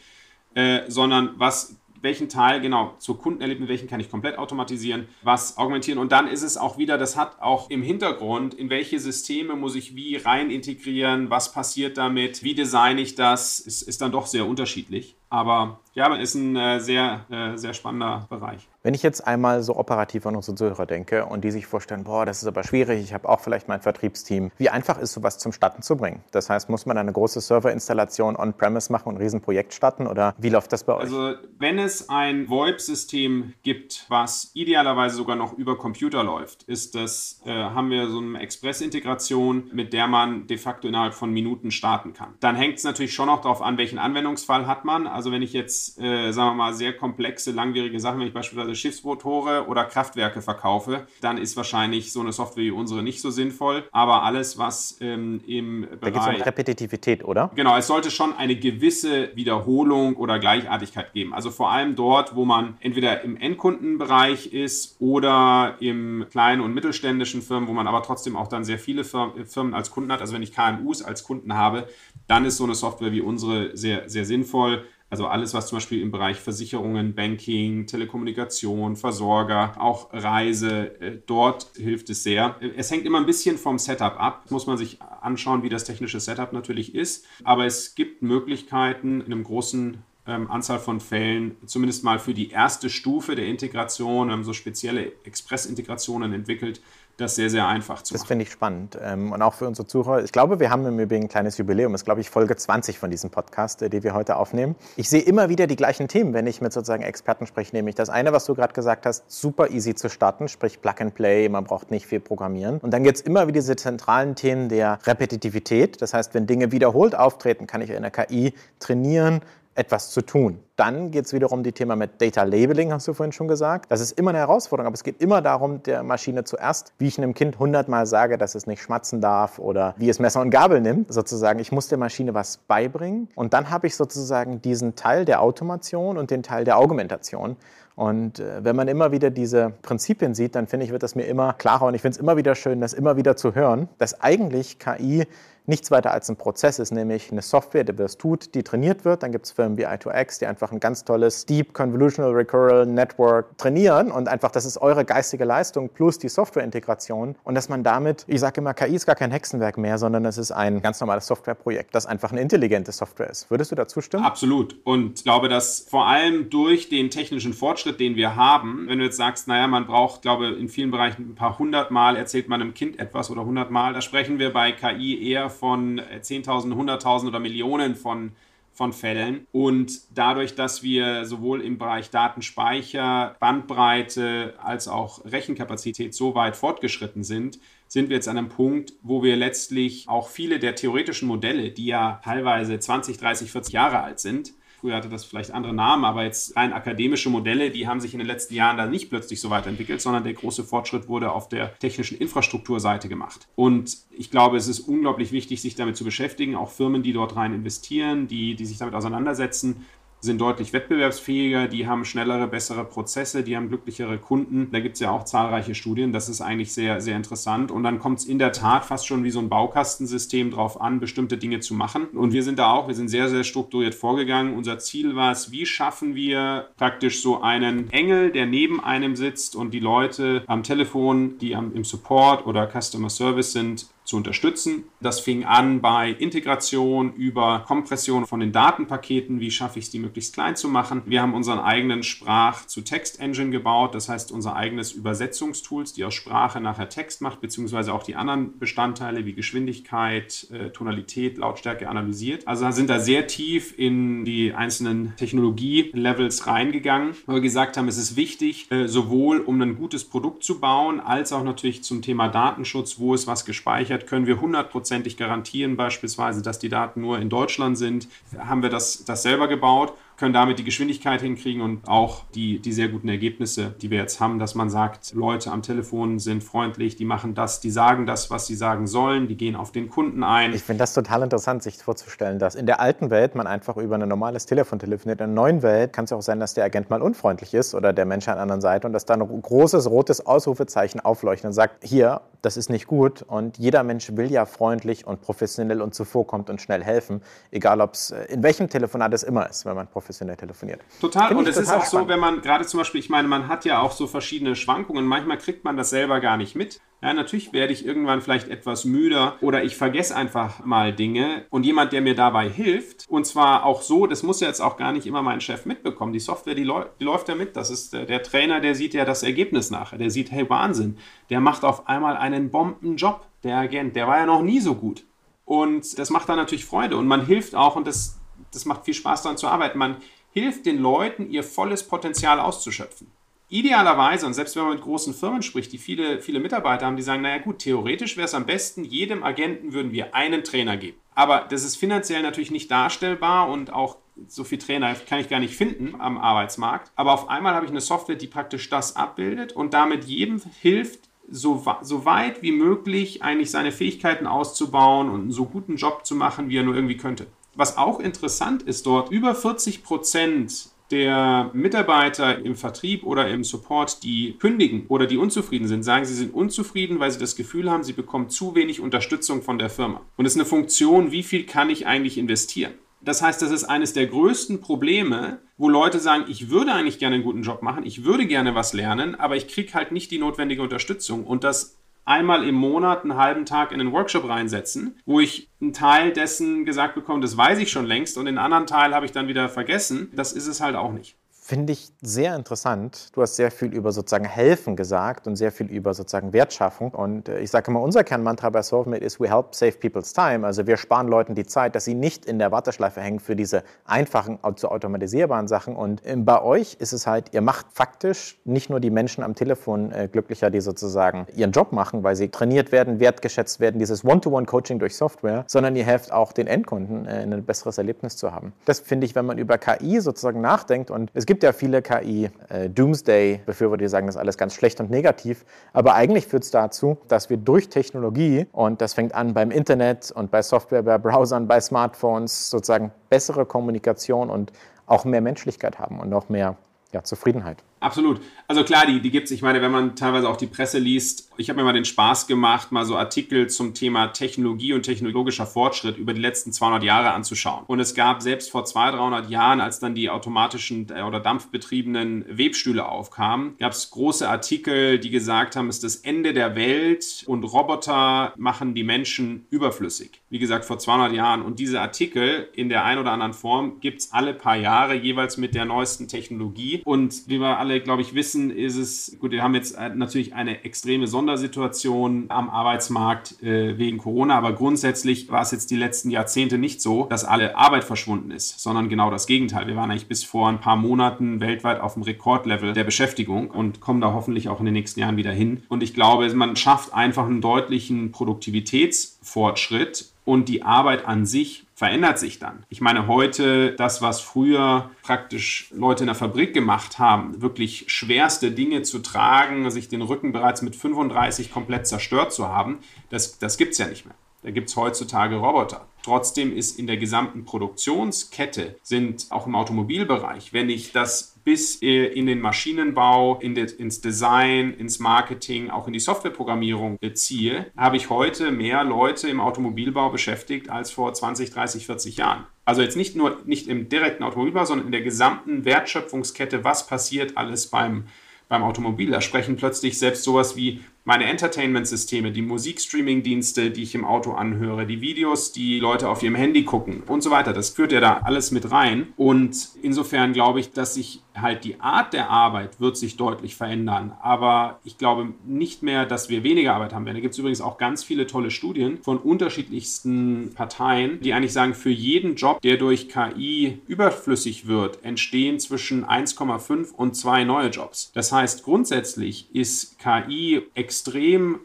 äh, 0.54 0.80
sondern 0.88 1.34
was 1.36 1.79
welchen 2.02 2.28
Teil, 2.28 2.60
genau, 2.60 2.94
zur 2.98 3.18
Kundenerlebnis, 3.18 3.68
welchen 3.68 3.88
kann 3.88 4.00
ich 4.00 4.10
komplett 4.10 4.38
automatisieren, 4.38 5.08
was 5.22 5.58
augmentieren. 5.58 5.98
Und 5.98 6.12
dann 6.12 6.26
ist 6.26 6.42
es 6.42 6.56
auch 6.56 6.78
wieder, 6.78 6.98
das 6.98 7.16
hat 7.16 7.40
auch 7.40 7.68
im 7.70 7.82
Hintergrund, 7.82 8.54
in 8.54 8.70
welche 8.70 8.98
Systeme 8.98 9.54
muss 9.54 9.74
ich 9.74 9.94
wie 9.94 10.16
rein 10.16 10.50
integrieren, 10.50 11.30
was 11.30 11.52
passiert 11.52 11.98
damit, 11.98 12.42
wie 12.42 12.54
designe 12.54 13.00
ich 13.00 13.14
das, 13.14 13.60
ist, 13.60 13.82
ist 13.82 14.00
dann 14.00 14.12
doch 14.12 14.26
sehr 14.26 14.46
unterschiedlich. 14.46 15.16
Aber 15.30 15.78
ja, 15.94 16.14
ist 16.14 16.34
ein 16.34 16.56
äh, 16.56 16.80
sehr, 16.80 17.24
äh, 17.30 17.56
sehr 17.56 17.74
spannender 17.74 18.26
Bereich. 18.28 18.68
Wenn 18.82 18.94
ich 18.94 19.02
jetzt 19.02 19.26
einmal 19.26 19.62
so 19.62 19.76
operativ 19.76 20.24
an 20.24 20.36
unsere 20.36 20.56
Zuhörer 20.56 20.86
denke 20.86 21.26
und 21.26 21.42
die 21.42 21.50
sich 21.50 21.66
vorstellen, 21.66 22.04
boah, 22.04 22.24
das 22.24 22.42
ist 22.42 22.48
aber 22.48 22.62
schwierig, 22.62 23.02
ich 23.02 23.12
habe 23.12 23.28
auch 23.28 23.40
vielleicht 23.40 23.68
mein 23.68 23.80
Vertriebsteam. 23.80 24.52
Wie 24.56 24.70
einfach 24.70 24.98
ist 24.98 25.12
sowas 25.12 25.38
zum 25.38 25.52
Starten 25.52 25.82
zu 25.82 25.96
bringen? 25.96 26.22
Das 26.30 26.48
heißt, 26.48 26.70
muss 26.70 26.86
man 26.86 26.96
eine 26.96 27.12
große 27.12 27.40
Serverinstallation 27.40 28.36
on-premise 28.36 28.90
machen 28.90 29.08
und 29.08 29.16
ein 29.16 29.22
Riesenprojekt 29.22 29.74
starten 29.74 30.06
oder 30.06 30.34
wie 30.38 30.48
läuft 30.48 30.72
das 30.72 30.84
bei 30.84 30.94
euch? 30.94 31.02
Also 31.02 31.34
wenn 31.58 31.78
es 31.78 32.08
ein 32.08 32.48
VoIP-System 32.48 33.52
gibt, 33.62 34.06
was 34.08 34.52
idealerweise 34.54 35.16
sogar 35.16 35.36
noch 35.36 35.52
über 35.52 35.76
Computer 35.76 36.24
läuft, 36.24 36.62
ist 36.62 36.94
das, 36.94 37.42
äh, 37.44 37.52
haben 37.52 37.90
wir 37.90 38.08
so 38.08 38.18
eine 38.18 38.40
Express-Integration, 38.40 39.70
mit 39.72 39.92
der 39.92 40.06
man 40.06 40.46
de 40.46 40.56
facto 40.56 40.88
innerhalb 40.88 41.12
von 41.12 41.30
Minuten 41.30 41.70
starten 41.70 42.14
kann. 42.14 42.34
Dann 42.40 42.56
hängt 42.56 42.78
es 42.78 42.84
natürlich 42.84 43.12
schon 43.12 43.26
noch 43.26 43.42
darauf 43.42 43.60
an, 43.60 43.76
welchen 43.76 43.98
Anwendungsfall 43.98 44.66
hat 44.66 44.86
man. 44.86 45.06
Also 45.06 45.19
wenn 45.28 45.42
ich 45.42 45.52
jetzt, 45.52 46.00
äh, 46.00 46.32
sagen 46.32 46.50
wir 46.50 46.64
mal, 46.64 46.72
sehr 46.72 46.94
komplexe, 46.94 47.50
langwierige 47.50 47.98
Sachen, 47.98 48.20
wenn 48.20 48.28
ich 48.28 48.32
beispielsweise 48.32 48.74
Schiffsmotore 48.74 49.66
oder 49.66 49.84
Kraftwerke 49.84 50.40
verkaufe, 50.40 51.06
dann 51.20 51.36
ist 51.36 51.56
wahrscheinlich 51.56 52.12
so 52.12 52.20
eine 52.20 52.32
Software 52.32 52.64
wie 52.64 52.70
unsere 52.70 53.02
nicht 53.02 53.20
so 53.20 53.30
sinnvoll. 53.30 53.84
Aber 53.92 54.22
alles, 54.22 54.56
was 54.56 54.96
ähm, 55.00 55.40
im 55.46 55.82
Bereich... 55.82 56.00
Da 56.00 56.10
geht 56.10 56.20
es 56.20 56.26
um 56.26 56.42
Repetitivität, 56.42 57.24
oder? 57.24 57.50
Genau, 57.54 57.76
es 57.76 57.86
sollte 57.86 58.10
schon 58.10 58.32
eine 58.34 58.56
gewisse 58.56 59.34
Wiederholung 59.36 60.16
oder 60.16 60.38
Gleichartigkeit 60.38 61.12
geben. 61.12 61.34
Also 61.34 61.50
vor 61.50 61.70
allem 61.70 61.96
dort, 61.96 62.36
wo 62.36 62.44
man 62.44 62.76
entweder 62.80 63.22
im 63.22 63.36
Endkundenbereich 63.36 64.52
ist 64.52 64.96
oder 65.00 65.76
im 65.80 66.26
kleinen 66.30 66.60
und 66.60 66.72
mittelständischen 66.72 67.42
Firmen, 67.42 67.68
wo 67.68 67.72
man 67.72 67.86
aber 67.86 68.02
trotzdem 68.02 68.36
auch 68.36 68.48
dann 68.48 68.64
sehr 68.64 68.78
viele 68.78 69.04
Firmen 69.04 69.74
als 69.74 69.90
Kunden 69.90 70.12
hat. 70.12 70.20
Also 70.20 70.34
wenn 70.34 70.42
ich 70.42 70.54
KMUs 70.54 71.02
als 71.02 71.24
Kunden 71.24 71.54
habe, 71.54 71.88
dann 72.26 72.44
ist 72.44 72.56
so 72.56 72.64
eine 72.64 72.74
Software 72.74 73.12
wie 73.12 73.20
unsere 73.20 73.76
sehr, 73.76 74.08
sehr 74.08 74.24
sinnvoll. 74.24 74.84
Also 75.10 75.26
alles, 75.26 75.54
was 75.54 75.66
zum 75.66 75.76
Beispiel 75.76 76.00
im 76.00 76.12
Bereich 76.12 76.38
Versicherungen, 76.38 77.16
Banking, 77.16 77.86
Telekommunikation, 77.86 78.94
Versorger, 78.94 79.74
auch 79.76 80.12
Reise, 80.12 81.00
äh, 81.00 81.18
dort 81.26 81.66
hilft 81.76 82.10
es 82.10 82.22
sehr. 82.22 82.54
Es 82.76 82.92
hängt 82.92 83.04
immer 83.04 83.18
ein 83.18 83.26
bisschen 83.26 83.58
vom 83.58 83.78
Setup 83.78 84.20
ab. 84.20 84.44
Muss 84.50 84.68
man 84.68 84.78
sich 84.78 85.02
anschauen, 85.20 85.64
wie 85.64 85.68
das 85.68 85.82
technische 85.82 86.20
Setup 86.20 86.52
natürlich 86.52 86.94
ist. 86.94 87.26
Aber 87.42 87.66
es 87.66 87.96
gibt 87.96 88.22
Möglichkeiten 88.22 89.20
in 89.20 89.32
einem 89.32 89.42
großen 89.42 89.98
ähm, 90.26 90.50
Anzahl 90.50 90.78
von 90.78 91.00
Fällen, 91.00 91.56
zumindest 91.66 92.04
mal 92.04 92.18
für 92.18 92.34
die 92.34 92.50
erste 92.50 92.88
Stufe 92.88 93.34
der 93.34 93.46
Integration, 93.46 94.30
haben 94.30 94.44
so 94.44 94.52
spezielle 94.52 95.12
Express-Integrationen 95.24 96.32
entwickelt, 96.32 96.80
das 97.20 97.36
sehr, 97.36 97.50
sehr 97.50 97.66
einfach 97.66 98.02
zu 98.02 98.14
machen. 98.14 98.20
Das 98.20 98.28
finde 98.28 98.42
ich 98.44 98.50
spannend. 98.50 98.98
Ähm, 99.02 99.32
und 99.32 99.42
auch 99.42 99.54
für 99.54 99.66
unsere 99.66 99.86
Zuhörer. 99.86 100.24
Ich 100.24 100.32
glaube, 100.32 100.60
wir 100.60 100.70
haben 100.70 100.86
im 100.86 100.98
Übrigen 100.98 101.24
ein 101.24 101.28
kleines 101.28 101.58
Jubiläum. 101.58 101.92
Das 101.92 102.02
ist, 102.02 102.04
glaube 102.04 102.20
ich, 102.20 102.30
Folge 102.30 102.56
20 102.56 102.98
von 102.98 103.10
diesem 103.10 103.30
Podcast, 103.30 103.82
äh, 103.82 103.90
den 103.90 104.02
wir 104.02 104.14
heute 104.14 104.36
aufnehmen. 104.36 104.76
Ich 104.96 105.08
sehe 105.08 105.20
immer 105.20 105.48
wieder 105.48 105.66
die 105.66 105.76
gleichen 105.76 106.08
Themen, 106.08 106.32
wenn 106.32 106.46
ich 106.46 106.60
mit 106.60 106.72
sozusagen 106.72 107.02
Experten 107.02 107.46
spreche. 107.46 107.74
Nämlich 107.74 107.94
das 107.94 108.08
eine, 108.08 108.32
was 108.32 108.44
du 108.46 108.54
gerade 108.54 108.72
gesagt 108.72 109.06
hast, 109.06 109.30
super 109.30 109.70
easy 109.70 109.94
zu 109.94 110.08
starten, 110.08 110.48
sprich 110.48 110.80
Plug 110.80 110.94
and 110.98 111.14
Play, 111.14 111.48
man 111.48 111.64
braucht 111.64 111.90
nicht 111.90 112.06
viel 112.06 112.20
programmieren. 112.20 112.78
Und 112.78 112.92
dann 112.92 113.04
gibt 113.04 113.18
es 113.18 113.22
immer 113.22 113.46
wieder 113.46 113.60
diese 113.60 113.76
zentralen 113.76 114.34
Themen 114.34 114.68
der 114.68 114.98
Repetitivität. 115.04 116.00
Das 116.02 116.14
heißt, 116.14 116.34
wenn 116.34 116.46
Dinge 116.46 116.72
wiederholt 116.72 117.14
auftreten, 117.14 117.66
kann 117.66 117.82
ich 117.82 117.90
in 117.90 118.02
der 118.02 118.10
KI 118.10 118.54
trainieren, 118.78 119.42
etwas 119.80 120.10
zu 120.10 120.22
tun 120.22 120.60
dann 120.80 121.10
geht 121.10 121.26
es 121.26 121.34
wiederum 121.34 121.62
die 121.62 121.72
Thema 121.72 121.94
mit 121.94 122.22
Data 122.22 122.42
Labeling, 122.42 122.90
hast 122.90 123.06
du 123.06 123.12
vorhin 123.12 123.32
schon 123.32 123.48
gesagt. 123.48 123.92
Das 123.92 124.00
ist 124.00 124.18
immer 124.18 124.30
eine 124.30 124.38
Herausforderung, 124.38 124.86
aber 124.86 124.94
es 124.94 125.04
geht 125.04 125.20
immer 125.20 125.42
darum, 125.42 125.82
der 125.82 126.02
Maschine 126.02 126.44
zuerst, 126.44 126.94
wie 126.96 127.06
ich 127.06 127.18
einem 127.18 127.34
Kind 127.34 127.58
hundertmal 127.58 128.06
sage, 128.06 128.38
dass 128.38 128.54
es 128.54 128.66
nicht 128.66 128.80
schmatzen 128.80 129.20
darf 129.20 129.58
oder 129.58 129.94
wie 129.98 130.08
es 130.08 130.18
Messer 130.20 130.40
und 130.40 130.48
Gabel 130.48 130.80
nimmt, 130.80 131.12
sozusagen. 131.12 131.58
Ich 131.58 131.70
muss 131.70 131.88
der 131.88 131.98
Maschine 131.98 132.32
was 132.32 132.56
beibringen 132.56 133.28
und 133.34 133.52
dann 133.52 133.68
habe 133.68 133.88
ich 133.88 133.94
sozusagen 133.94 134.62
diesen 134.62 134.94
Teil 134.94 135.26
der 135.26 135.42
Automation 135.42 136.16
und 136.16 136.30
den 136.30 136.42
Teil 136.42 136.64
der 136.64 136.78
Augmentation. 136.78 137.56
Und 137.94 138.40
äh, 138.40 138.64
wenn 138.64 138.74
man 138.74 138.88
immer 138.88 139.12
wieder 139.12 139.28
diese 139.28 139.74
Prinzipien 139.82 140.34
sieht, 140.34 140.54
dann 140.54 140.66
finde 140.66 140.86
ich, 140.86 140.92
wird 140.92 141.02
das 141.02 141.14
mir 141.14 141.24
immer 141.24 141.52
klarer 141.52 141.84
und 141.84 141.94
ich 141.94 142.00
finde 142.00 142.14
es 142.14 142.18
immer 142.18 142.38
wieder 142.38 142.54
schön, 142.54 142.80
das 142.80 142.94
immer 142.94 143.18
wieder 143.18 143.36
zu 143.36 143.54
hören, 143.54 143.90
dass 143.98 144.18
eigentlich 144.22 144.78
KI 144.78 145.26
nichts 145.70 145.90
weiter 145.90 146.12
als 146.12 146.28
ein 146.28 146.36
Prozess 146.36 146.78
ist, 146.78 146.90
nämlich 146.90 147.32
eine 147.32 147.40
Software, 147.40 147.84
die 147.84 147.94
das 147.94 148.18
tut, 148.18 148.54
die 148.54 148.62
trainiert 148.62 149.04
wird. 149.06 149.22
Dann 149.22 149.32
gibt 149.32 149.46
es 149.46 149.52
Firmen 149.52 149.78
wie 149.78 149.86
i2X, 149.86 150.40
die 150.40 150.46
einfach 150.46 150.72
ein 150.72 150.80
ganz 150.80 151.04
tolles 151.04 151.46
Deep 151.46 151.72
Convolutional 151.72 152.32
Recurrent 152.32 152.92
Network 152.92 153.56
trainieren 153.56 154.10
und 154.10 154.28
einfach, 154.28 154.50
das 154.50 154.66
ist 154.66 154.78
eure 154.78 155.04
geistige 155.04 155.44
Leistung 155.44 155.88
plus 155.88 156.18
die 156.18 156.28
Softwareintegration 156.28 157.36
und 157.44 157.54
dass 157.54 157.68
man 157.68 157.82
damit, 157.82 158.24
ich 158.26 158.40
sage 158.40 158.60
immer, 158.60 158.74
KI 158.74 158.96
ist 158.96 159.06
gar 159.06 159.14
kein 159.14 159.30
Hexenwerk 159.30 159.78
mehr, 159.78 159.96
sondern 159.96 160.24
es 160.24 160.36
ist 160.36 160.52
ein 160.52 160.82
ganz 160.82 161.00
normales 161.00 161.26
Softwareprojekt, 161.26 161.94
das 161.94 162.04
einfach 162.04 162.32
eine 162.32 162.40
intelligente 162.40 162.92
Software 162.92 163.30
ist. 163.30 163.50
Würdest 163.50 163.70
du 163.70 163.76
dazu 163.76 164.00
stimmen? 164.00 164.24
Absolut. 164.24 164.76
Und 164.84 165.18
ich 165.18 165.24
glaube, 165.24 165.48
dass 165.48 165.86
vor 165.88 166.06
allem 166.06 166.50
durch 166.50 166.88
den 166.88 167.10
technischen 167.10 167.52
Fortschritt, 167.54 168.00
den 168.00 168.16
wir 168.16 168.36
haben, 168.36 168.88
wenn 168.88 168.98
du 168.98 169.04
jetzt 169.04 169.16
sagst, 169.16 169.46
naja, 169.48 169.68
man 169.68 169.86
braucht, 169.86 170.22
glaube 170.22 170.48
in 170.48 170.68
vielen 170.68 170.90
Bereichen 170.90 171.30
ein 171.30 171.34
paar 171.36 171.58
hundert 171.58 171.90
Mal 171.90 172.16
erzählt 172.16 172.48
man 172.48 172.60
einem 172.60 172.74
Kind 172.74 172.98
etwas 172.98 173.30
oder 173.30 173.44
hundert 173.44 173.70
Mal, 173.70 173.94
da 173.94 174.00
sprechen 174.00 174.40
wir 174.40 174.52
bei 174.52 174.72
KI 174.72 175.30
eher 175.30 175.48
von 175.60 176.00
10.000, 176.00 176.72
100.000 176.72 177.28
oder 177.28 177.38
Millionen 177.38 177.94
von, 177.94 178.32
von 178.72 178.92
Fällen. 178.92 179.46
Und 179.52 179.92
dadurch, 180.14 180.54
dass 180.54 180.82
wir 180.82 181.26
sowohl 181.26 181.60
im 181.60 181.76
Bereich 181.78 182.10
Datenspeicher, 182.10 183.36
Bandbreite 183.38 184.54
als 184.58 184.88
auch 184.88 185.24
Rechenkapazität 185.24 186.14
so 186.14 186.34
weit 186.34 186.56
fortgeschritten 186.56 187.22
sind, 187.22 187.60
sind 187.86 188.08
wir 188.08 188.16
jetzt 188.16 188.28
an 188.28 188.38
einem 188.38 188.48
Punkt, 188.48 188.94
wo 189.02 189.22
wir 189.22 189.36
letztlich 189.36 190.08
auch 190.08 190.28
viele 190.28 190.58
der 190.58 190.74
theoretischen 190.76 191.28
Modelle, 191.28 191.70
die 191.70 191.86
ja 191.86 192.20
teilweise 192.24 192.78
20, 192.78 193.18
30, 193.18 193.52
40 193.52 193.74
Jahre 193.74 194.00
alt 194.00 194.18
sind, 194.18 194.54
Früher 194.80 194.96
hatte 194.96 195.10
das 195.10 195.24
vielleicht 195.24 195.50
andere 195.50 195.74
Namen, 195.74 196.06
aber 196.06 196.24
jetzt 196.24 196.56
rein 196.56 196.72
akademische 196.72 197.28
Modelle, 197.28 197.70
die 197.70 197.86
haben 197.86 198.00
sich 198.00 198.14
in 198.14 198.18
den 198.18 198.26
letzten 198.26 198.54
Jahren 198.54 198.78
da 198.78 198.86
nicht 198.86 199.10
plötzlich 199.10 199.38
so 199.40 199.50
weiterentwickelt, 199.50 200.00
sondern 200.00 200.24
der 200.24 200.32
große 200.32 200.64
Fortschritt 200.64 201.06
wurde 201.06 201.32
auf 201.32 201.50
der 201.50 201.78
technischen 201.78 202.16
Infrastrukturseite 202.16 203.08
gemacht. 203.08 203.46
Und 203.56 203.98
ich 204.10 204.30
glaube, 204.30 204.56
es 204.56 204.68
ist 204.68 204.80
unglaublich 204.80 205.32
wichtig, 205.32 205.60
sich 205.60 205.74
damit 205.74 205.96
zu 205.96 206.04
beschäftigen. 206.04 206.56
Auch 206.56 206.70
Firmen, 206.70 207.02
die 207.02 207.12
dort 207.12 207.36
rein 207.36 207.52
investieren, 207.52 208.26
die, 208.26 208.54
die 208.54 208.64
sich 208.64 208.78
damit 208.78 208.94
auseinandersetzen, 208.94 209.84
sind 210.20 210.40
deutlich 210.40 210.72
wettbewerbsfähiger, 210.72 211.66
die 211.68 211.86
haben 211.86 212.04
schnellere, 212.04 212.46
bessere 212.46 212.84
Prozesse, 212.84 213.42
die 213.42 213.56
haben 213.56 213.68
glücklichere 213.68 214.18
Kunden. 214.18 214.68
Da 214.70 214.80
gibt 214.80 214.94
es 214.94 215.00
ja 215.00 215.10
auch 215.10 215.24
zahlreiche 215.24 215.74
Studien. 215.74 216.12
Das 216.12 216.28
ist 216.28 216.40
eigentlich 216.40 216.72
sehr, 216.72 217.00
sehr 217.00 217.16
interessant. 217.16 217.70
Und 217.70 217.82
dann 217.84 217.98
kommt 217.98 218.20
es 218.20 218.26
in 218.26 218.38
der 218.38 218.52
Tat 218.52 218.84
fast 218.84 219.06
schon 219.06 219.24
wie 219.24 219.30
so 219.30 219.38
ein 219.38 219.48
Baukastensystem 219.48 220.50
drauf 220.50 220.80
an, 220.80 221.00
bestimmte 221.00 221.38
Dinge 221.38 221.60
zu 221.60 221.74
machen. 221.74 222.04
Und 222.08 222.32
wir 222.32 222.42
sind 222.42 222.58
da 222.58 222.72
auch, 222.72 222.88
wir 222.88 222.94
sind 222.94 223.08
sehr, 223.08 223.28
sehr 223.28 223.44
strukturiert 223.44 223.94
vorgegangen. 223.94 224.54
Unser 224.54 224.78
Ziel 224.78 225.16
war 225.16 225.32
es, 225.32 225.50
wie 225.52 225.64
schaffen 225.64 226.14
wir 226.14 226.68
praktisch 226.76 227.22
so 227.22 227.40
einen 227.40 227.90
Engel, 227.90 228.30
der 228.30 228.46
neben 228.46 228.82
einem 228.82 229.16
sitzt 229.16 229.56
und 229.56 229.72
die 229.72 229.80
Leute 229.80 230.44
am 230.46 230.62
Telefon, 230.62 231.38
die 231.38 231.56
am, 231.56 231.74
im 231.74 231.84
Support 231.84 232.46
oder 232.46 232.68
Customer 232.68 233.08
Service 233.08 233.52
sind, 233.52 233.86
zu 234.10 234.16
unterstützen. 234.16 234.84
Das 235.00 235.20
fing 235.20 235.44
an 235.44 235.80
bei 235.80 236.10
Integration 236.10 237.14
über 237.14 237.64
Kompression 237.66 238.26
von 238.26 238.40
den 238.40 238.50
Datenpaketen. 238.50 239.38
Wie 239.38 239.52
schaffe 239.52 239.78
ich 239.78 239.86
es, 239.86 239.90
die 239.90 240.00
möglichst 240.00 240.34
klein 240.34 240.56
zu 240.56 240.68
machen? 240.68 241.02
Wir 241.06 241.22
haben 241.22 241.32
unseren 241.32 241.60
eigenen 241.60 242.02
Sprach-zu-Text-Engine 242.02 243.50
gebaut. 243.50 243.94
Das 243.94 244.08
heißt, 244.08 244.32
unser 244.32 244.56
eigenes 244.56 244.92
Übersetzungstools, 244.92 245.92
die 245.92 246.04
aus 246.04 246.14
Sprache 246.14 246.60
nachher 246.60 246.88
Text 246.88 247.22
macht, 247.22 247.40
beziehungsweise 247.40 247.94
auch 247.94 248.02
die 248.02 248.16
anderen 248.16 248.58
Bestandteile 248.58 249.24
wie 249.24 249.32
Geschwindigkeit, 249.32 250.48
äh, 250.50 250.70
Tonalität, 250.70 251.38
Lautstärke 251.38 251.88
analysiert. 251.88 252.48
Also 252.48 252.68
sind 252.72 252.90
da 252.90 252.98
sehr 252.98 253.28
tief 253.28 253.78
in 253.78 254.24
die 254.24 254.52
einzelnen 254.52 255.14
Technologie-Levels 255.16 256.48
reingegangen, 256.48 257.14
weil 257.26 257.36
wir 257.36 257.42
gesagt 257.42 257.76
haben, 257.76 257.86
es 257.86 257.96
ist 257.96 258.16
wichtig, 258.16 258.70
äh, 258.72 258.88
sowohl 258.88 259.38
um 259.38 259.60
ein 259.62 259.76
gutes 259.76 260.04
Produkt 260.04 260.42
zu 260.42 260.58
bauen, 260.58 260.98
als 260.98 261.32
auch 261.32 261.44
natürlich 261.44 261.84
zum 261.84 262.02
Thema 262.02 262.28
Datenschutz, 262.28 262.98
wo 262.98 263.14
ist 263.14 263.28
was 263.28 263.44
gespeichert 263.44 263.99
Sicherheit 264.00 264.06
können 264.08 264.26
wir 264.26 264.40
hundertprozentig 264.40 265.16
garantieren, 265.16 265.76
beispielsweise, 265.76 266.42
dass 266.42 266.58
die 266.58 266.68
Daten 266.68 267.00
nur 267.00 267.18
in 267.18 267.28
Deutschland 267.28 267.76
sind. 267.76 268.08
Haben 268.38 268.62
wir 268.62 268.70
das, 268.70 269.04
das 269.04 269.22
selber 269.22 269.48
gebaut 269.48 269.92
können 270.20 270.34
damit 270.34 270.58
die 270.58 270.64
Geschwindigkeit 270.64 271.22
hinkriegen 271.22 271.62
und 271.62 271.88
auch 271.88 272.24
die, 272.34 272.58
die 272.58 272.74
sehr 272.74 272.88
guten 272.88 273.08
Ergebnisse, 273.08 273.74
die 273.80 273.90
wir 273.90 273.98
jetzt 273.98 274.20
haben, 274.20 274.38
dass 274.38 274.54
man 274.54 274.68
sagt, 274.68 275.14
Leute 275.14 275.50
am 275.50 275.62
Telefon 275.62 276.18
sind 276.18 276.44
freundlich, 276.44 276.94
die 276.94 277.06
machen 277.06 277.34
das, 277.34 277.60
die 277.60 277.70
sagen 277.70 278.04
das, 278.04 278.30
was 278.30 278.46
sie 278.46 278.54
sagen 278.54 278.86
sollen, 278.86 279.28
die 279.28 279.36
gehen 279.36 279.56
auf 279.56 279.72
den 279.72 279.88
Kunden 279.88 280.22
ein. 280.22 280.52
Ich 280.52 280.62
finde 280.62 280.80
das 280.80 280.92
total 280.92 281.22
interessant, 281.22 281.62
sich 281.62 281.78
vorzustellen, 281.78 282.38
dass 282.38 282.54
in 282.54 282.66
der 282.66 282.80
alten 282.80 283.08
Welt 283.08 283.34
man 283.34 283.46
einfach 283.46 283.78
über 283.78 283.96
ein 283.96 284.06
normales 284.06 284.44
Telefon 284.44 284.78
telefoniert. 284.78 285.22
In 285.22 285.34
der 285.34 285.34
neuen 285.34 285.62
Welt 285.62 285.94
kann 285.94 286.04
es 286.04 286.12
auch 286.12 286.20
sein, 286.20 286.38
dass 286.38 286.52
der 286.52 286.64
Agent 286.64 286.90
mal 286.90 287.00
unfreundlich 287.00 287.54
ist 287.54 287.74
oder 287.74 287.94
der 287.94 288.04
Mensch 288.04 288.28
an 288.28 288.34
der 288.34 288.42
anderen 288.42 288.60
Seite 288.60 288.86
und 288.86 288.92
dass 288.92 289.06
da 289.06 289.14
ein 289.14 289.20
großes 289.20 289.88
rotes 289.88 290.26
Ausrufezeichen 290.26 291.00
aufleuchtet 291.00 291.46
und 291.46 291.52
sagt, 291.54 291.82
hier, 291.82 292.20
das 292.42 292.58
ist 292.58 292.68
nicht 292.68 292.86
gut 292.86 293.22
und 293.22 293.56
jeder 293.56 293.82
Mensch 293.84 294.14
will 294.16 294.30
ja 294.30 294.44
freundlich 294.44 295.06
und 295.06 295.22
professionell 295.22 295.80
und 295.80 295.94
zuvorkommt 295.94 296.50
und 296.50 296.60
schnell 296.60 296.84
helfen, 296.84 297.22
egal 297.50 297.80
ob 297.80 297.94
es 297.94 298.10
äh, 298.10 298.24
in 298.24 298.42
welchem 298.42 298.68
Telefonat 298.68 299.14
es 299.14 299.22
immer 299.22 299.48
ist, 299.48 299.64
wenn 299.64 299.74
man 299.74 299.86
professionell 299.86 300.09
professionell 300.10 300.36
telefoniert. 300.36 300.80
Total. 301.00 301.34
und 301.36 301.46
es 301.46 301.56
ist 301.56 301.68
auch 301.68 301.84
spannend. 301.84 302.08
so, 302.08 302.08
wenn 302.08 302.20
man 302.20 302.42
gerade 302.42 302.66
zum 302.66 302.78
Beispiel, 302.78 303.00
ich 303.00 303.08
meine, 303.08 303.28
man 303.28 303.48
hat 303.48 303.64
ja 303.64 303.80
auch 303.80 303.92
so 303.92 304.06
verschiedene 304.06 304.56
Schwankungen. 304.56 305.06
Manchmal 305.06 305.38
kriegt 305.38 305.64
man 305.64 305.76
das 305.76 305.90
selber 305.90 306.20
gar 306.20 306.36
nicht 306.36 306.56
mit. 306.56 306.80
Ja, 307.02 307.14
natürlich 307.14 307.52
werde 307.52 307.72
ich 307.72 307.86
irgendwann 307.86 308.20
vielleicht 308.20 308.48
etwas 308.48 308.84
müder 308.84 309.36
oder 309.40 309.64
ich 309.64 309.76
vergesse 309.76 310.14
einfach 310.14 310.64
mal 310.64 310.92
Dinge 310.92 311.46
und 311.48 311.64
jemand, 311.64 311.92
der 311.92 312.02
mir 312.02 312.14
dabei 312.14 312.50
hilft, 312.50 313.06
und 313.08 313.24
zwar 313.26 313.64
auch 313.64 313.80
so, 313.80 314.06
das 314.06 314.22
muss 314.22 314.40
ja 314.40 314.48
jetzt 314.48 314.60
auch 314.60 314.76
gar 314.76 314.92
nicht 314.92 315.06
immer 315.06 315.22
mein 315.22 315.40
Chef 315.40 315.64
mitbekommen. 315.64 316.12
Die 316.12 316.20
Software, 316.20 316.54
die, 316.54 316.70
die 317.00 317.04
läuft 317.04 317.28
ja 317.28 317.34
mit. 317.34 317.56
Das 317.56 317.70
ist 317.70 317.94
der, 317.94 318.04
der, 318.04 318.22
Trainer, 318.22 318.60
der 318.60 318.74
sieht 318.74 318.92
ja 318.92 319.04
das 319.04 319.22
Ergebnis 319.22 319.70
nachher. 319.70 319.98
Der 319.98 320.10
sieht, 320.10 320.30
hey, 320.30 320.48
Wahnsinn, 320.50 320.98
der 321.30 321.40
macht 321.40 321.64
auf 321.64 321.88
einmal 321.88 322.16
einen 322.16 322.50
Bombenjob, 322.50 323.26
der 323.44 323.56
Agent. 323.56 323.96
Der 323.96 324.06
war 324.06 324.18
ja 324.18 324.26
noch 324.26 324.42
nie 324.42 324.60
so 324.60 324.74
gut. 324.74 325.04
Und 325.46 325.98
das 325.98 326.10
macht 326.10 326.28
dann 326.28 326.36
natürlich 326.36 326.64
Freude 326.64 326.96
und 326.96 327.08
man 327.08 327.26
hilft 327.26 327.54
auch, 327.54 327.76
und 327.76 327.86
das 327.86 328.19
das 328.52 328.64
macht 328.64 328.84
viel 328.84 328.94
Spaß 328.94 329.22
daran 329.22 329.38
zu 329.38 329.48
arbeiten. 329.48 329.78
Man 329.78 329.96
hilft 330.32 330.66
den 330.66 330.78
Leuten, 330.78 331.30
ihr 331.30 331.42
volles 331.42 331.86
Potenzial 331.86 332.40
auszuschöpfen. 332.40 333.08
Idealerweise, 333.48 334.26
und 334.26 334.34
selbst 334.34 334.54
wenn 334.54 334.62
man 334.62 334.74
mit 334.74 334.82
großen 334.82 335.12
Firmen 335.12 335.42
spricht, 335.42 335.72
die 335.72 335.78
viele, 335.78 336.20
viele 336.20 336.38
Mitarbeiter 336.38 336.86
haben, 336.86 336.96
die 336.96 337.02
sagen, 337.02 337.22
naja 337.22 337.38
gut, 337.38 337.58
theoretisch 337.58 338.16
wäre 338.16 338.26
es 338.26 338.34
am 338.34 338.46
besten, 338.46 338.84
jedem 338.84 339.24
Agenten 339.24 339.72
würden 339.72 339.90
wir 339.90 340.14
einen 340.14 340.44
Trainer 340.44 340.76
geben. 340.76 340.98
Aber 341.16 341.46
das 341.50 341.64
ist 341.64 341.74
finanziell 341.74 342.22
natürlich 342.22 342.52
nicht 342.52 342.70
darstellbar 342.70 343.48
und 343.48 343.72
auch 343.72 343.96
so 344.28 344.44
viele 344.44 344.60
Trainer 344.60 344.94
kann 344.94 345.18
ich 345.18 345.28
gar 345.28 345.40
nicht 345.40 345.56
finden 345.56 346.00
am 346.00 346.16
Arbeitsmarkt. 346.16 346.92
Aber 346.94 347.12
auf 347.12 347.28
einmal 347.28 347.54
habe 347.54 347.64
ich 347.64 347.72
eine 347.72 347.80
Software, 347.80 348.14
die 348.14 348.28
praktisch 348.28 348.68
das 348.70 348.94
abbildet 348.94 349.52
und 349.52 349.74
damit 349.74 350.04
jedem 350.04 350.40
hilft, 350.60 351.00
so, 351.28 351.64
so 351.82 352.04
weit 352.04 352.42
wie 352.42 352.52
möglich 352.52 353.22
eigentlich 353.22 353.50
seine 353.50 353.72
Fähigkeiten 353.72 354.26
auszubauen 354.26 355.08
und 355.08 355.22
einen 355.22 355.32
so 355.32 355.46
guten 355.46 355.76
Job 355.76 356.04
zu 356.04 356.14
machen, 356.14 356.48
wie 356.48 356.58
er 356.58 356.64
nur 356.64 356.74
irgendwie 356.74 356.96
könnte. 356.96 357.26
Was 357.60 357.76
auch 357.76 358.00
interessant 358.00 358.62
ist 358.62 358.86
dort, 358.86 359.10
über 359.10 359.34
40 359.34 359.82
Prozent 359.82 360.70
der 360.90 361.50
Mitarbeiter 361.52 362.38
im 362.38 362.56
Vertrieb 362.56 363.04
oder 363.04 363.28
im 363.28 363.44
Support, 363.44 364.02
die 364.02 364.38
kündigen 364.38 364.86
oder 364.88 365.06
die 365.06 365.18
unzufrieden 365.18 365.68
sind, 365.68 365.82
sagen, 365.82 366.06
sie 366.06 366.14
sind 366.14 366.32
unzufrieden, 366.32 367.00
weil 367.00 367.10
sie 367.10 367.18
das 367.18 367.36
Gefühl 367.36 367.70
haben, 367.70 367.84
sie 367.84 367.92
bekommen 367.92 368.30
zu 368.30 368.54
wenig 368.54 368.80
Unterstützung 368.80 369.42
von 369.42 369.58
der 369.58 369.68
Firma. 369.68 370.00
Und 370.16 370.24
es 370.24 370.32
ist 370.32 370.38
eine 370.38 370.46
Funktion, 370.46 371.12
wie 371.12 371.22
viel 371.22 371.44
kann 371.44 371.68
ich 371.68 371.86
eigentlich 371.86 372.16
investieren? 372.16 372.72
Das 373.02 373.20
heißt, 373.20 373.42
das 373.42 373.50
ist 373.50 373.64
eines 373.64 373.92
der 373.92 374.06
größten 374.06 374.62
Probleme, 374.62 375.42
wo 375.58 375.68
Leute 375.68 375.98
sagen, 375.98 376.24
ich 376.28 376.48
würde 376.48 376.72
eigentlich 376.72 376.98
gerne 376.98 377.16
einen 377.16 377.24
guten 377.24 377.42
Job 377.42 377.60
machen, 377.60 377.84
ich 377.84 378.04
würde 378.04 378.24
gerne 378.24 378.54
was 378.54 378.72
lernen, 378.72 379.16
aber 379.16 379.36
ich 379.36 379.48
kriege 379.48 379.74
halt 379.74 379.92
nicht 379.92 380.10
die 380.10 380.18
notwendige 380.18 380.62
Unterstützung. 380.62 381.26
Und 381.26 381.44
das 381.44 381.79
einmal 382.04 382.46
im 382.46 382.54
Monat 382.54 383.02
einen 383.02 383.16
halben 383.16 383.46
Tag 383.46 383.72
in 383.72 383.80
einen 383.80 383.92
Workshop 383.92 384.28
reinsetzen, 384.28 384.98
wo 385.06 385.20
ich 385.20 385.48
einen 385.60 385.72
Teil 385.72 386.12
dessen 386.12 386.64
gesagt 386.64 386.94
bekomme, 386.94 387.20
das 387.20 387.36
weiß 387.36 387.58
ich 387.58 387.70
schon 387.70 387.86
längst 387.86 388.18
und 388.18 388.26
den 388.26 388.38
anderen 388.38 388.66
Teil 388.66 388.94
habe 388.94 389.06
ich 389.06 389.12
dann 389.12 389.28
wieder 389.28 389.48
vergessen. 389.48 390.10
Das 390.14 390.32
ist 390.32 390.46
es 390.46 390.60
halt 390.60 390.76
auch 390.76 390.92
nicht 390.92 391.16
Finde 391.50 391.72
ich 391.72 391.92
sehr 392.00 392.36
interessant. 392.36 393.08
Du 393.12 393.22
hast 393.22 393.34
sehr 393.34 393.50
viel 393.50 393.74
über 393.74 393.90
sozusagen 393.90 394.24
Helfen 394.24 394.76
gesagt 394.76 395.26
und 395.26 395.34
sehr 395.34 395.50
viel 395.50 395.66
über 395.66 395.94
sozusagen 395.94 396.32
Wertschaffung. 396.32 396.92
Und 396.92 397.28
äh, 397.28 397.40
ich 397.40 397.50
sage 397.50 397.72
immer, 397.72 397.80
unser 397.80 398.04
Kernmantra 398.04 398.50
bei 398.50 398.62
SolveMate 398.62 399.04
ist, 399.04 399.18
we 399.18 399.28
help 399.28 399.52
save 399.56 399.72
people's 399.72 400.12
time. 400.12 400.46
Also 400.46 400.68
wir 400.68 400.76
sparen 400.76 401.08
Leuten 401.08 401.34
die 401.34 401.44
Zeit, 401.44 401.74
dass 401.74 401.86
sie 401.86 401.96
nicht 401.96 402.24
in 402.24 402.38
der 402.38 402.52
Warteschleife 402.52 403.00
hängen 403.00 403.18
für 403.18 403.34
diese 403.34 403.64
einfachen, 403.84 404.38
zu 404.54 404.70
automatisierbaren 404.70 405.48
Sachen. 405.48 405.74
Und 405.74 406.02
ähm, 406.04 406.24
bei 406.24 406.40
euch 406.40 406.76
ist 406.78 406.92
es 406.92 407.08
halt, 407.08 407.34
ihr 407.34 407.40
macht 407.40 407.66
faktisch 407.72 408.38
nicht 408.44 408.70
nur 408.70 408.78
die 408.78 408.90
Menschen 408.90 409.24
am 409.24 409.34
Telefon 409.34 409.90
äh, 409.90 410.06
glücklicher, 410.06 410.50
die 410.50 410.60
sozusagen 410.60 411.26
ihren 411.34 411.50
Job 411.50 411.72
machen, 411.72 412.04
weil 412.04 412.14
sie 412.14 412.28
trainiert 412.28 412.70
werden, 412.70 413.00
wertgeschätzt 413.00 413.58
werden, 413.58 413.80
dieses 413.80 414.04
One-to-One-Coaching 414.04 414.78
durch 414.78 414.96
Software, 414.96 415.42
sondern 415.48 415.74
ihr 415.74 415.84
helft 415.84 416.12
auch 416.12 416.30
den 416.30 416.46
Endkunden, 416.46 417.06
äh, 417.06 417.24
ein 417.24 417.44
besseres 417.44 417.76
Erlebnis 417.76 418.16
zu 418.16 418.30
haben. 418.30 418.52
Das 418.66 418.78
finde 418.78 419.04
ich, 419.04 419.16
wenn 419.16 419.26
man 419.26 419.36
über 419.36 419.58
KI 419.58 419.98
sozusagen 419.98 420.40
nachdenkt 420.40 420.92
und 420.92 421.10
es 421.12 421.26
gibt 421.26 421.39
gibt 421.40 421.44
ja 421.44 421.52
viele 421.54 421.80
KI-Doomsday-Befürworter, 421.80 423.80
äh, 423.80 423.86
die 423.86 423.88
sagen, 423.88 424.06
das 424.06 424.16
ist 424.16 424.20
alles 424.20 424.36
ganz 424.36 424.54
schlecht 424.54 424.78
und 424.78 424.90
negativ. 424.90 425.46
Aber 425.72 425.94
eigentlich 425.94 426.26
führt 426.26 426.42
es 426.42 426.50
dazu, 426.50 426.98
dass 427.08 427.30
wir 427.30 427.38
durch 427.38 427.70
Technologie, 427.70 428.46
und 428.52 428.82
das 428.82 428.92
fängt 428.92 429.14
an 429.14 429.32
beim 429.32 429.50
Internet 429.50 430.12
und 430.12 430.30
bei 430.30 430.42
Software, 430.42 430.82
bei 430.82 430.98
Browsern, 430.98 431.48
bei 431.48 431.58
Smartphones, 431.58 432.50
sozusagen 432.50 432.92
bessere 433.08 433.46
Kommunikation 433.46 434.28
und 434.28 434.52
auch 434.84 435.06
mehr 435.06 435.22
Menschlichkeit 435.22 435.78
haben 435.78 435.98
und 435.98 436.10
noch 436.10 436.28
mehr 436.28 436.56
ja, 436.92 437.02
Zufriedenheit. 437.04 437.64
Absolut. 437.80 438.20
Also 438.50 438.64
klar, 438.64 438.84
die, 438.84 439.00
die 439.00 439.10
gibt 439.10 439.26
es. 439.26 439.30
Ich 439.30 439.42
meine, 439.42 439.62
wenn 439.62 439.70
man 439.70 439.94
teilweise 439.96 440.28
auch 440.28 440.36
die 440.36 440.48
Presse 440.48 440.78
liest, 440.78 441.30
ich 441.36 441.48
habe 441.48 441.58
mir 441.60 441.64
mal 441.64 441.72
den 441.72 441.84
Spaß 441.84 442.26
gemacht, 442.26 442.72
mal 442.72 442.84
so 442.84 442.96
Artikel 442.96 443.48
zum 443.48 443.74
Thema 443.74 444.08
Technologie 444.08 444.72
und 444.72 444.82
technologischer 444.82 445.46
Fortschritt 445.46 445.96
über 445.96 446.12
die 446.12 446.20
letzten 446.20 446.52
200 446.52 446.82
Jahre 446.82 447.12
anzuschauen. 447.12 447.64
Und 447.68 447.78
es 447.80 447.94
gab 447.94 448.20
selbst 448.22 448.50
vor 448.50 448.64
200, 448.64 448.98
300 448.98 449.30
Jahren, 449.30 449.60
als 449.60 449.78
dann 449.78 449.94
die 449.94 450.10
automatischen 450.10 450.88
äh, 450.92 451.02
oder 451.02 451.20
dampfbetriebenen 451.20 452.24
Webstühle 452.28 452.86
aufkamen, 452.86 453.56
gab 453.58 453.70
es 453.70 453.88
große 453.92 454.28
Artikel, 454.28 454.98
die 454.98 455.10
gesagt 455.10 455.54
haben, 455.54 455.68
es 455.68 455.76
ist 455.76 455.84
das 455.84 455.96
Ende 455.96 456.34
der 456.34 456.56
Welt 456.56 457.22
und 457.28 457.44
Roboter 457.44 458.34
machen 458.36 458.74
die 458.74 458.82
Menschen 458.82 459.46
überflüssig. 459.50 460.20
Wie 460.28 460.40
gesagt, 460.40 460.64
vor 460.64 460.78
200 460.78 461.12
Jahren. 461.12 461.42
Und 461.42 461.60
diese 461.60 461.80
Artikel 461.80 462.48
in 462.52 462.68
der 462.68 462.84
einen 462.84 463.00
oder 463.00 463.12
anderen 463.12 463.32
Form 463.32 463.80
gibt 463.80 464.00
es 464.00 464.12
alle 464.12 464.34
paar 464.34 464.56
Jahre, 464.56 464.94
jeweils 464.94 465.36
mit 465.36 465.54
der 465.54 465.64
neuesten 465.64 466.08
Technologie. 466.08 466.82
Und 466.84 467.28
wie 467.28 467.38
wir 467.38 467.58
alle 467.58 467.70
alle, 467.70 467.80
glaube 467.80 468.02
ich, 468.02 468.14
wissen, 468.14 468.39
ist 468.48 468.76
es, 468.76 469.18
gut, 469.20 469.32
wir 469.32 469.42
haben 469.42 469.54
jetzt 469.54 469.76
äh, 469.76 469.90
natürlich 469.90 470.34
eine 470.34 470.64
extreme 470.64 471.06
Sondersituation 471.06 472.24
am 472.28 472.48
Arbeitsmarkt 472.48 473.42
äh, 473.42 473.76
wegen 473.76 473.98
Corona, 473.98 474.38
aber 474.38 474.54
grundsätzlich 474.54 475.30
war 475.30 475.42
es 475.42 475.50
jetzt 475.50 475.70
die 475.70 475.76
letzten 475.76 476.08
Jahrzehnte 476.10 476.56
nicht 476.56 476.80
so, 476.80 477.04
dass 477.10 477.26
alle 477.26 477.56
Arbeit 477.56 477.84
verschwunden 477.84 478.30
ist, 478.30 478.60
sondern 478.60 478.88
genau 478.88 479.10
das 479.10 479.26
Gegenteil. 479.26 479.66
Wir 479.66 479.76
waren 479.76 479.90
eigentlich 479.90 480.08
bis 480.08 480.24
vor 480.24 480.48
ein 480.48 480.60
paar 480.60 480.76
Monaten 480.76 481.40
weltweit 481.40 481.80
auf 481.80 481.94
dem 481.94 482.04
Rekordlevel 482.04 482.72
der 482.72 482.84
Beschäftigung 482.84 483.50
und 483.50 483.80
kommen 483.80 484.00
da 484.00 484.14
hoffentlich 484.14 484.48
auch 484.48 484.60
in 484.60 484.64
den 484.64 484.74
nächsten 484.74 485.00
Jahren 485.00 485.18
wieder 485.18 485.32
hin. 485.32 485.64
Und 485.68 485.82
ich 485.82 485.92
glaube, 485.92 486.32
man 486.34 486.56
schafft 486.56 486.94
einfach 486.94 487.26
einen 487.26 487.42
deutlichen 487.42 488.12
Produktivitätsfortschritt 488.12 490.06
und 490.24 490.48
die 490.48 490.62
Arbeit 490.62 491.06
an 491.06 491.26
sich 491.26 491.66
verändert 491.80 492.18
sich 492.18 492.38
dann. 492.38 492.66
Ich 492.68 492.82
meine, 492.82 493.06
heute 493.06 493.72
das, 493.72 494.02
was 494.02 494.20
früher 494.20 494.90
praktisch 495.02 495.70
Leute 495.74 496.02
in 496.02 496.08
der 496.08 496.14
Fabrik 496.14 496.52
gemacht 496.52 496.98
haben, 496.98 497.40
wirklich 497.40 497.86
schwerste 497.88 498.50
Dinge 498.50 498.82
zu 498.82 498.98
tragen, 498.98 499.70
sich 499.70 499.88
den 499.88 500.02
Rücken 500.02 500.30
bereits 500.30 500.60
mit 500.60 500.76
35 500.76 501.50
komplett 501.50 501.86
zerstört 501.86 502.34
zu 502.34 502.48
haben, 502.48 502.80
das, 503.08 503.38
das 503.38 503.56
gibt 503.56 503.72
es 503.72 503.78
ja 503.78 503.86
nicht 503.86 504.04
mehr. 504.04 504.14
Da 504.42 504.50
gibt 504.50 504.68
es 504.68 504.76
heutzutage 504.76 505.36
Roboter. 505.36 505.86
Trotzdem 506.02 506.54
ist 506.54 506.78
in 506.78 506.86
der 506.86 506.98
gesamten 506.98 507.46
Produktionskette, 507.46 508.76
sind 508.82 509.28
auch 509.30 509.46
im 509.46 509.54
Automobilbereich, 509.54 510.52
wenn 510.52 510.68
ich 510.68 510.92
das 510.92 511.29
bis 511.44 511.80
äh, 511.82 512.06
in 512.06 512.26
den 512.26 512.40
Maschinenbau, 512.40 513.38
in 513.40 513.54
de, 513.54 513.70
ins 513.76 514.00
Design, 514.00 514.74
ins 514.74 514.98
Marketing, 514.98 515.70
auch 515.70 515.86
in 515.86 515.92
die 515.92 516.00
Softwareprogrammierung 516.00 516.98
ziehe, 517.14 517.66
habe 517.76 517.96
ich 517.96 518.10
heute 518.10 518.50
mehr 518.50 518.84
Leute 518.84 519.28
im 519.28 519.40
Automobilbau 519.40 520.10
beschäftigt 520.10 520.70
als 520.70 520.90
vor 520.90 521.12
20, 521.12 521.50
30, 521.50 521.86
40 521.86 522.16
Jahren. 522.16 522.46
Also 522.64 522.82
jetzt 522.82 522.96
nicht 522.96 523.16
nur 523.16 523.38
nicht 523.44 523.68
im 523.68 523.88
direkten 523.88 524.22
Automobilbau, 524.22 524.64
sondern 524.64 524.86
in 524.86 524.92
der 524.92 525.02
gesamten 525.02 525.64
Wertschöpfungskette, 525.64 526.62
was 526.62 526.86
passiert 526.86 527.36
alles 527.36 527.66
beim, 527.66 528.04
beim 528.48 528.62
Automobil. 528.62 529.10
Da 529.10 529.20
sprechen 529.20 529.56
plötzlich 529.56 529.98
selbst 529.98 530.24
sowas 530.24 530.56
wie 530.56 530.80
meine 531.10 531.24
Entertainment-Systeme, 531.24 532.30
die 532.30 532.40
Musikstreaming-Dienste, 532.40 533.72
die 533.72 533.82
ich 533.82 533.96
im 533.96 534.04
Auto 534.04 534.30
anhöre, 534.30 534.86
die 534.86 535.00
Videos, 535.00 535.50
die 535.50 535.80
Leute 535.80 536.08
auf 536.08 536.22
ihrem 536.22 536.36
Handy 536.36 536.62
gucken 536.64 537.02
und 537.04 537.20
so 537.24 537.32
weiter. 537.32 537.52
Das 537.52 537.70
führt 537.70 537.90
ja 537.90 537.98
da 537.98 538.18
alles 538.18 538.52
mit 538.52 538.70
rein. 538.70 539.08
Und 539.16 539.70
insofern 539.82 540.32
glaube 540.32 540.60
ich, 540.60 540.70
dass 540.70 540.94
sich 540.94 541.20
halt 541.34 541.64
die 541.64 541.80
Art 541.80 542.12
der 542.12 542.30
Arbeit 542.30 542.80
wird 542.80 542.96
sich 542.96 543.16
deutlich 543.16 543.56
verändern. 543.56 544.12
Aber 544.20 544.78
ich 544.84 544.98
glaube 544.98 545.32
nicht 545.44 545.82
mehr, 545.82 546.06
dass 546.06 546.28
wir 546.28 546.44
weniger 546.44 546.74
Arbeit 546.74 546.92
haben 546.94 547.06
werden. 547.06 547.16
Da 547.16 547.20
gibt 547.22 547.32
es 547.32 547.38
übrigens 547.38 547.60
auch 547.60 547.76
ganz 547.76 548.04
viele 548.04 548.28
tolle 548.28 548.52
Studien 548.52 548.98
von 549.02 549.18
unterschiedlichsten 549.18 550.52
Parteien, 550.54 551.20
die 551.20 551.32
eigentlich 551.32 551.52
sagen, 551.52 551.74
für 551.74 551.90
jeden 551.90 552.36
Job, 552.36 552.60
der 552.60 552.76
durch 552.76 553.08
KI 553.08 553.80
überflüssig 553.88 554.68
wird, 554.68 555.04
entstehen 555.04 555.58
zwischen 555.58 556.04
1,5 556.04 556.92
und 556.94 557.16
2 557.16 557.44
neue 557.44 557.70
Jobs. 557.70 558.12
Das 558.14 558.30
heißt, 558.30 558.62
grundsätzlich 558.62 559.48
ist 559.52 559.98
KI 559.98 560.62
extrem 560.74 560.99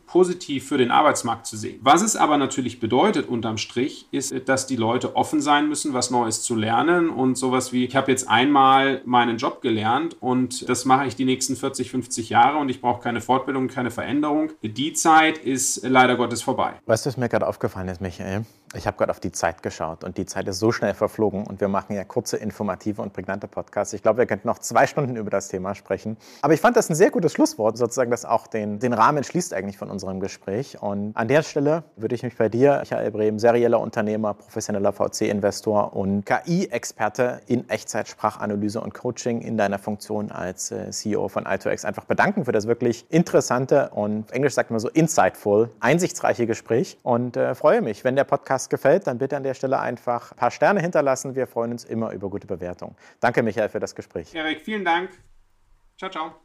positiv 0.08 0.68
für 0.68 0.78
den 0.78 0.92
Arbeitsmarkt 0.92 1.46
zu 1.46 1.58
sehen. 1.58 1.80
Was 1.82 2.02
es 2.02 2.16
aber 2.16 2.38
natürlich 2.38 2.80
bedeutet 2.80 3.28
unterm 3.28 3.58
Strich, 3.58 4.08
ist, 4.12 4.34
dass 4.48 4.68
die 4.68 4.76
Leute 4.76 5.16
offen 5.16 5.42
sein 5.42 5.68
müssen, 5.68 5.94
was 5.94 6.12
Neues 6.12 6.42
zu 6.42 6.56
lernen 6.56 7.10
und 7.10 7.38
sowas 7.38 7.74
wie, 7.74 7.86
ich 7.86 7.96
habe 7.96 8.12
jetzt 8.12 8.30
einmal 8.30 9.02
meinen 9.06 9.38
Job 9.38 9.62
gelernt 9.62 10.18
und 10.22 10.68
das 10.70 10.86
mache 10.86 11.08
ich 11.08 11.16
die 11.16 11.26
nächsten 11.26 11.56
40, 11.56 11.92
50 11.92 12.30
Jahre 12.30 12.58
und 12.58 12.70
ich 12.70 12.82
brauche 12.82 13.02
keine 13.02 13.22
Fortbildung, 13.22 13.68
keine 13.68 13.92
Veränderung. 13.92 14.52
Die 14.62 14.94
Zeit 14.94 15.38
ist 15.38 15.84
leider 15.84 16.16
Gottes 16.16 16.42
vorbei. 16.42 16.74
Weißt 16.86 17.06
du, 17.06 17.10
was 17.10 17.18
mir 17.18 17.30
gerade 17.30 17.48
aufgefallen 17.48 17.88
ist, 17.88 18.02
Michael? 18.02 18.46
Ich 18.76 18.88
habe 18.88 18.98
gerade 18.98 19.12
auf 19.12 19.20
die 19.22 19.32
Zeit 19.32 19.64
geschaut 19.64 20.04
und 20.04 20.18
die 20.18 20.26
Zeit 20.26 20.48
ist 20.48 20.60
so 20.60 20.72
schnell 20.72 20.94
verflogen 20.94 21.48
und 21.48 21.62
wir 21.62 21.70
machen 21.70 21.96
ja 21.96 22.04
kurze, 22.04 22.36
informative 22.38 23.02
und 23.02 23.14
prägnante 23.14 23.48
Podcasts. 23.48 23.94
Ich 23.94 24.02
glaube, 24.02 24.20
wir 24.20 24.26
könnten 24.26 24.48
noch 24.48 24.60
zwei 24.60 24.86
Stunden 24.86 25.16
über 25.16 25.30
das 25.30 25.48
Thema 25.48 25.76
sprechen. 25.76 26.18
Aber 26.42 26.54
ich 26.54 26.60
fand 26.60 26.76
das 26.76 26.90
ein 26.90 26.96
sehr 26.96 27.10
gutes 27.10 27.32
Schlusswort, 27.32 27.78
sozusagen, 27.78 28.12
das 28.12 28.26
auch 28.26 28.48
den, 28.48 28.80
den 28.80 28.92
Rahmen 28.94 29.15
schließt 29.24 29.54
eigentlich 29.54 29.78
von 29.78 29.90
unserem 29.90 30.20
Gespräch. 30.20 30.82
Und 30.82 31.16
an 31.16 31.28
der 31.28 31.44
Stelle 31.44 31.84
würde 31.96 32.16
ich 32.16 32.24
mich 32.24 32.36
bei 32.36 32.50
dir, 32.50 32.80
Michael 32.80 33.12
Brehm, 33.12 33.40
serieller 33.40 33.80
Unternehmer, 33.80 34.34
professioneller 34.34 34.94
VC-Investor 34.94 35.96
und 35.96 36.26
KI-Experte 36.26 37.42
in 37.48 37.70
Echtzeitsprachanalyse 37.70 38.82
und 38.82 38.94
Coaching 38.94 39.42
in 39.42 39.58
deiner 39.58 39.80
Funktion 39.80 40.32
als 40.32 40.72
äh, 40.72 40.90
CEO 40.92 41.28
von 41.28 41.46
i2X 41.46 41.86
einfach 41.86 42.06
bedanken 42.06 42.46
für 42.46 42.52
das 42.52 42.68
wirklich 42.68 43.06
interessante 43.10 43.90
und 43.92 44.32
Englisch 44.32 44.54
sagt 44.54 44.72
man 44.72 44.80
so 44.80 44.90
insightful, 44.90 45.70
einsichtsreiche 45.80 46.48
Gespräch 46.48 46.98
und 47.04 47.38
äh, 47.38 47.56
freue 47.56 47.82
mich, 47.82 48.04
wenn 48.04 48.16
der 48.16 48.24
Podcast 48.24 48.46
Podcast 48.46 48.70
gefällt, 48.70 49.08
dann 49.08 49.18
bitte 49.18 49.38
an 49.38 49.44
der 49.44 49.54
Stelle 49.54 49.80
einfach 49.80 50.32
ein 50.32 50.38
paar 50.38 50.52
Sterne 50.52 50.82
hinterlassen. 50.82 51.36
Wir 51.36 51.48
freuen 51.48 51.72
uns 51.72 51.84
immer 51.84 52.12
über 52.12 52.30
gute 52.30 52.48
Bewertungen. 52.48 52.96
Danke, 53.20 53.44
Michael, 53.44 53.70
für 53.70 53.80
das 53.80 53.96
Gespräch. 53.96 54.34
Erik, 54.34 54.62
vielen 54.62 54.86
Dank. 54.86 55.10
Ciao, 55.98 56.12
ciao. 56.12 56.36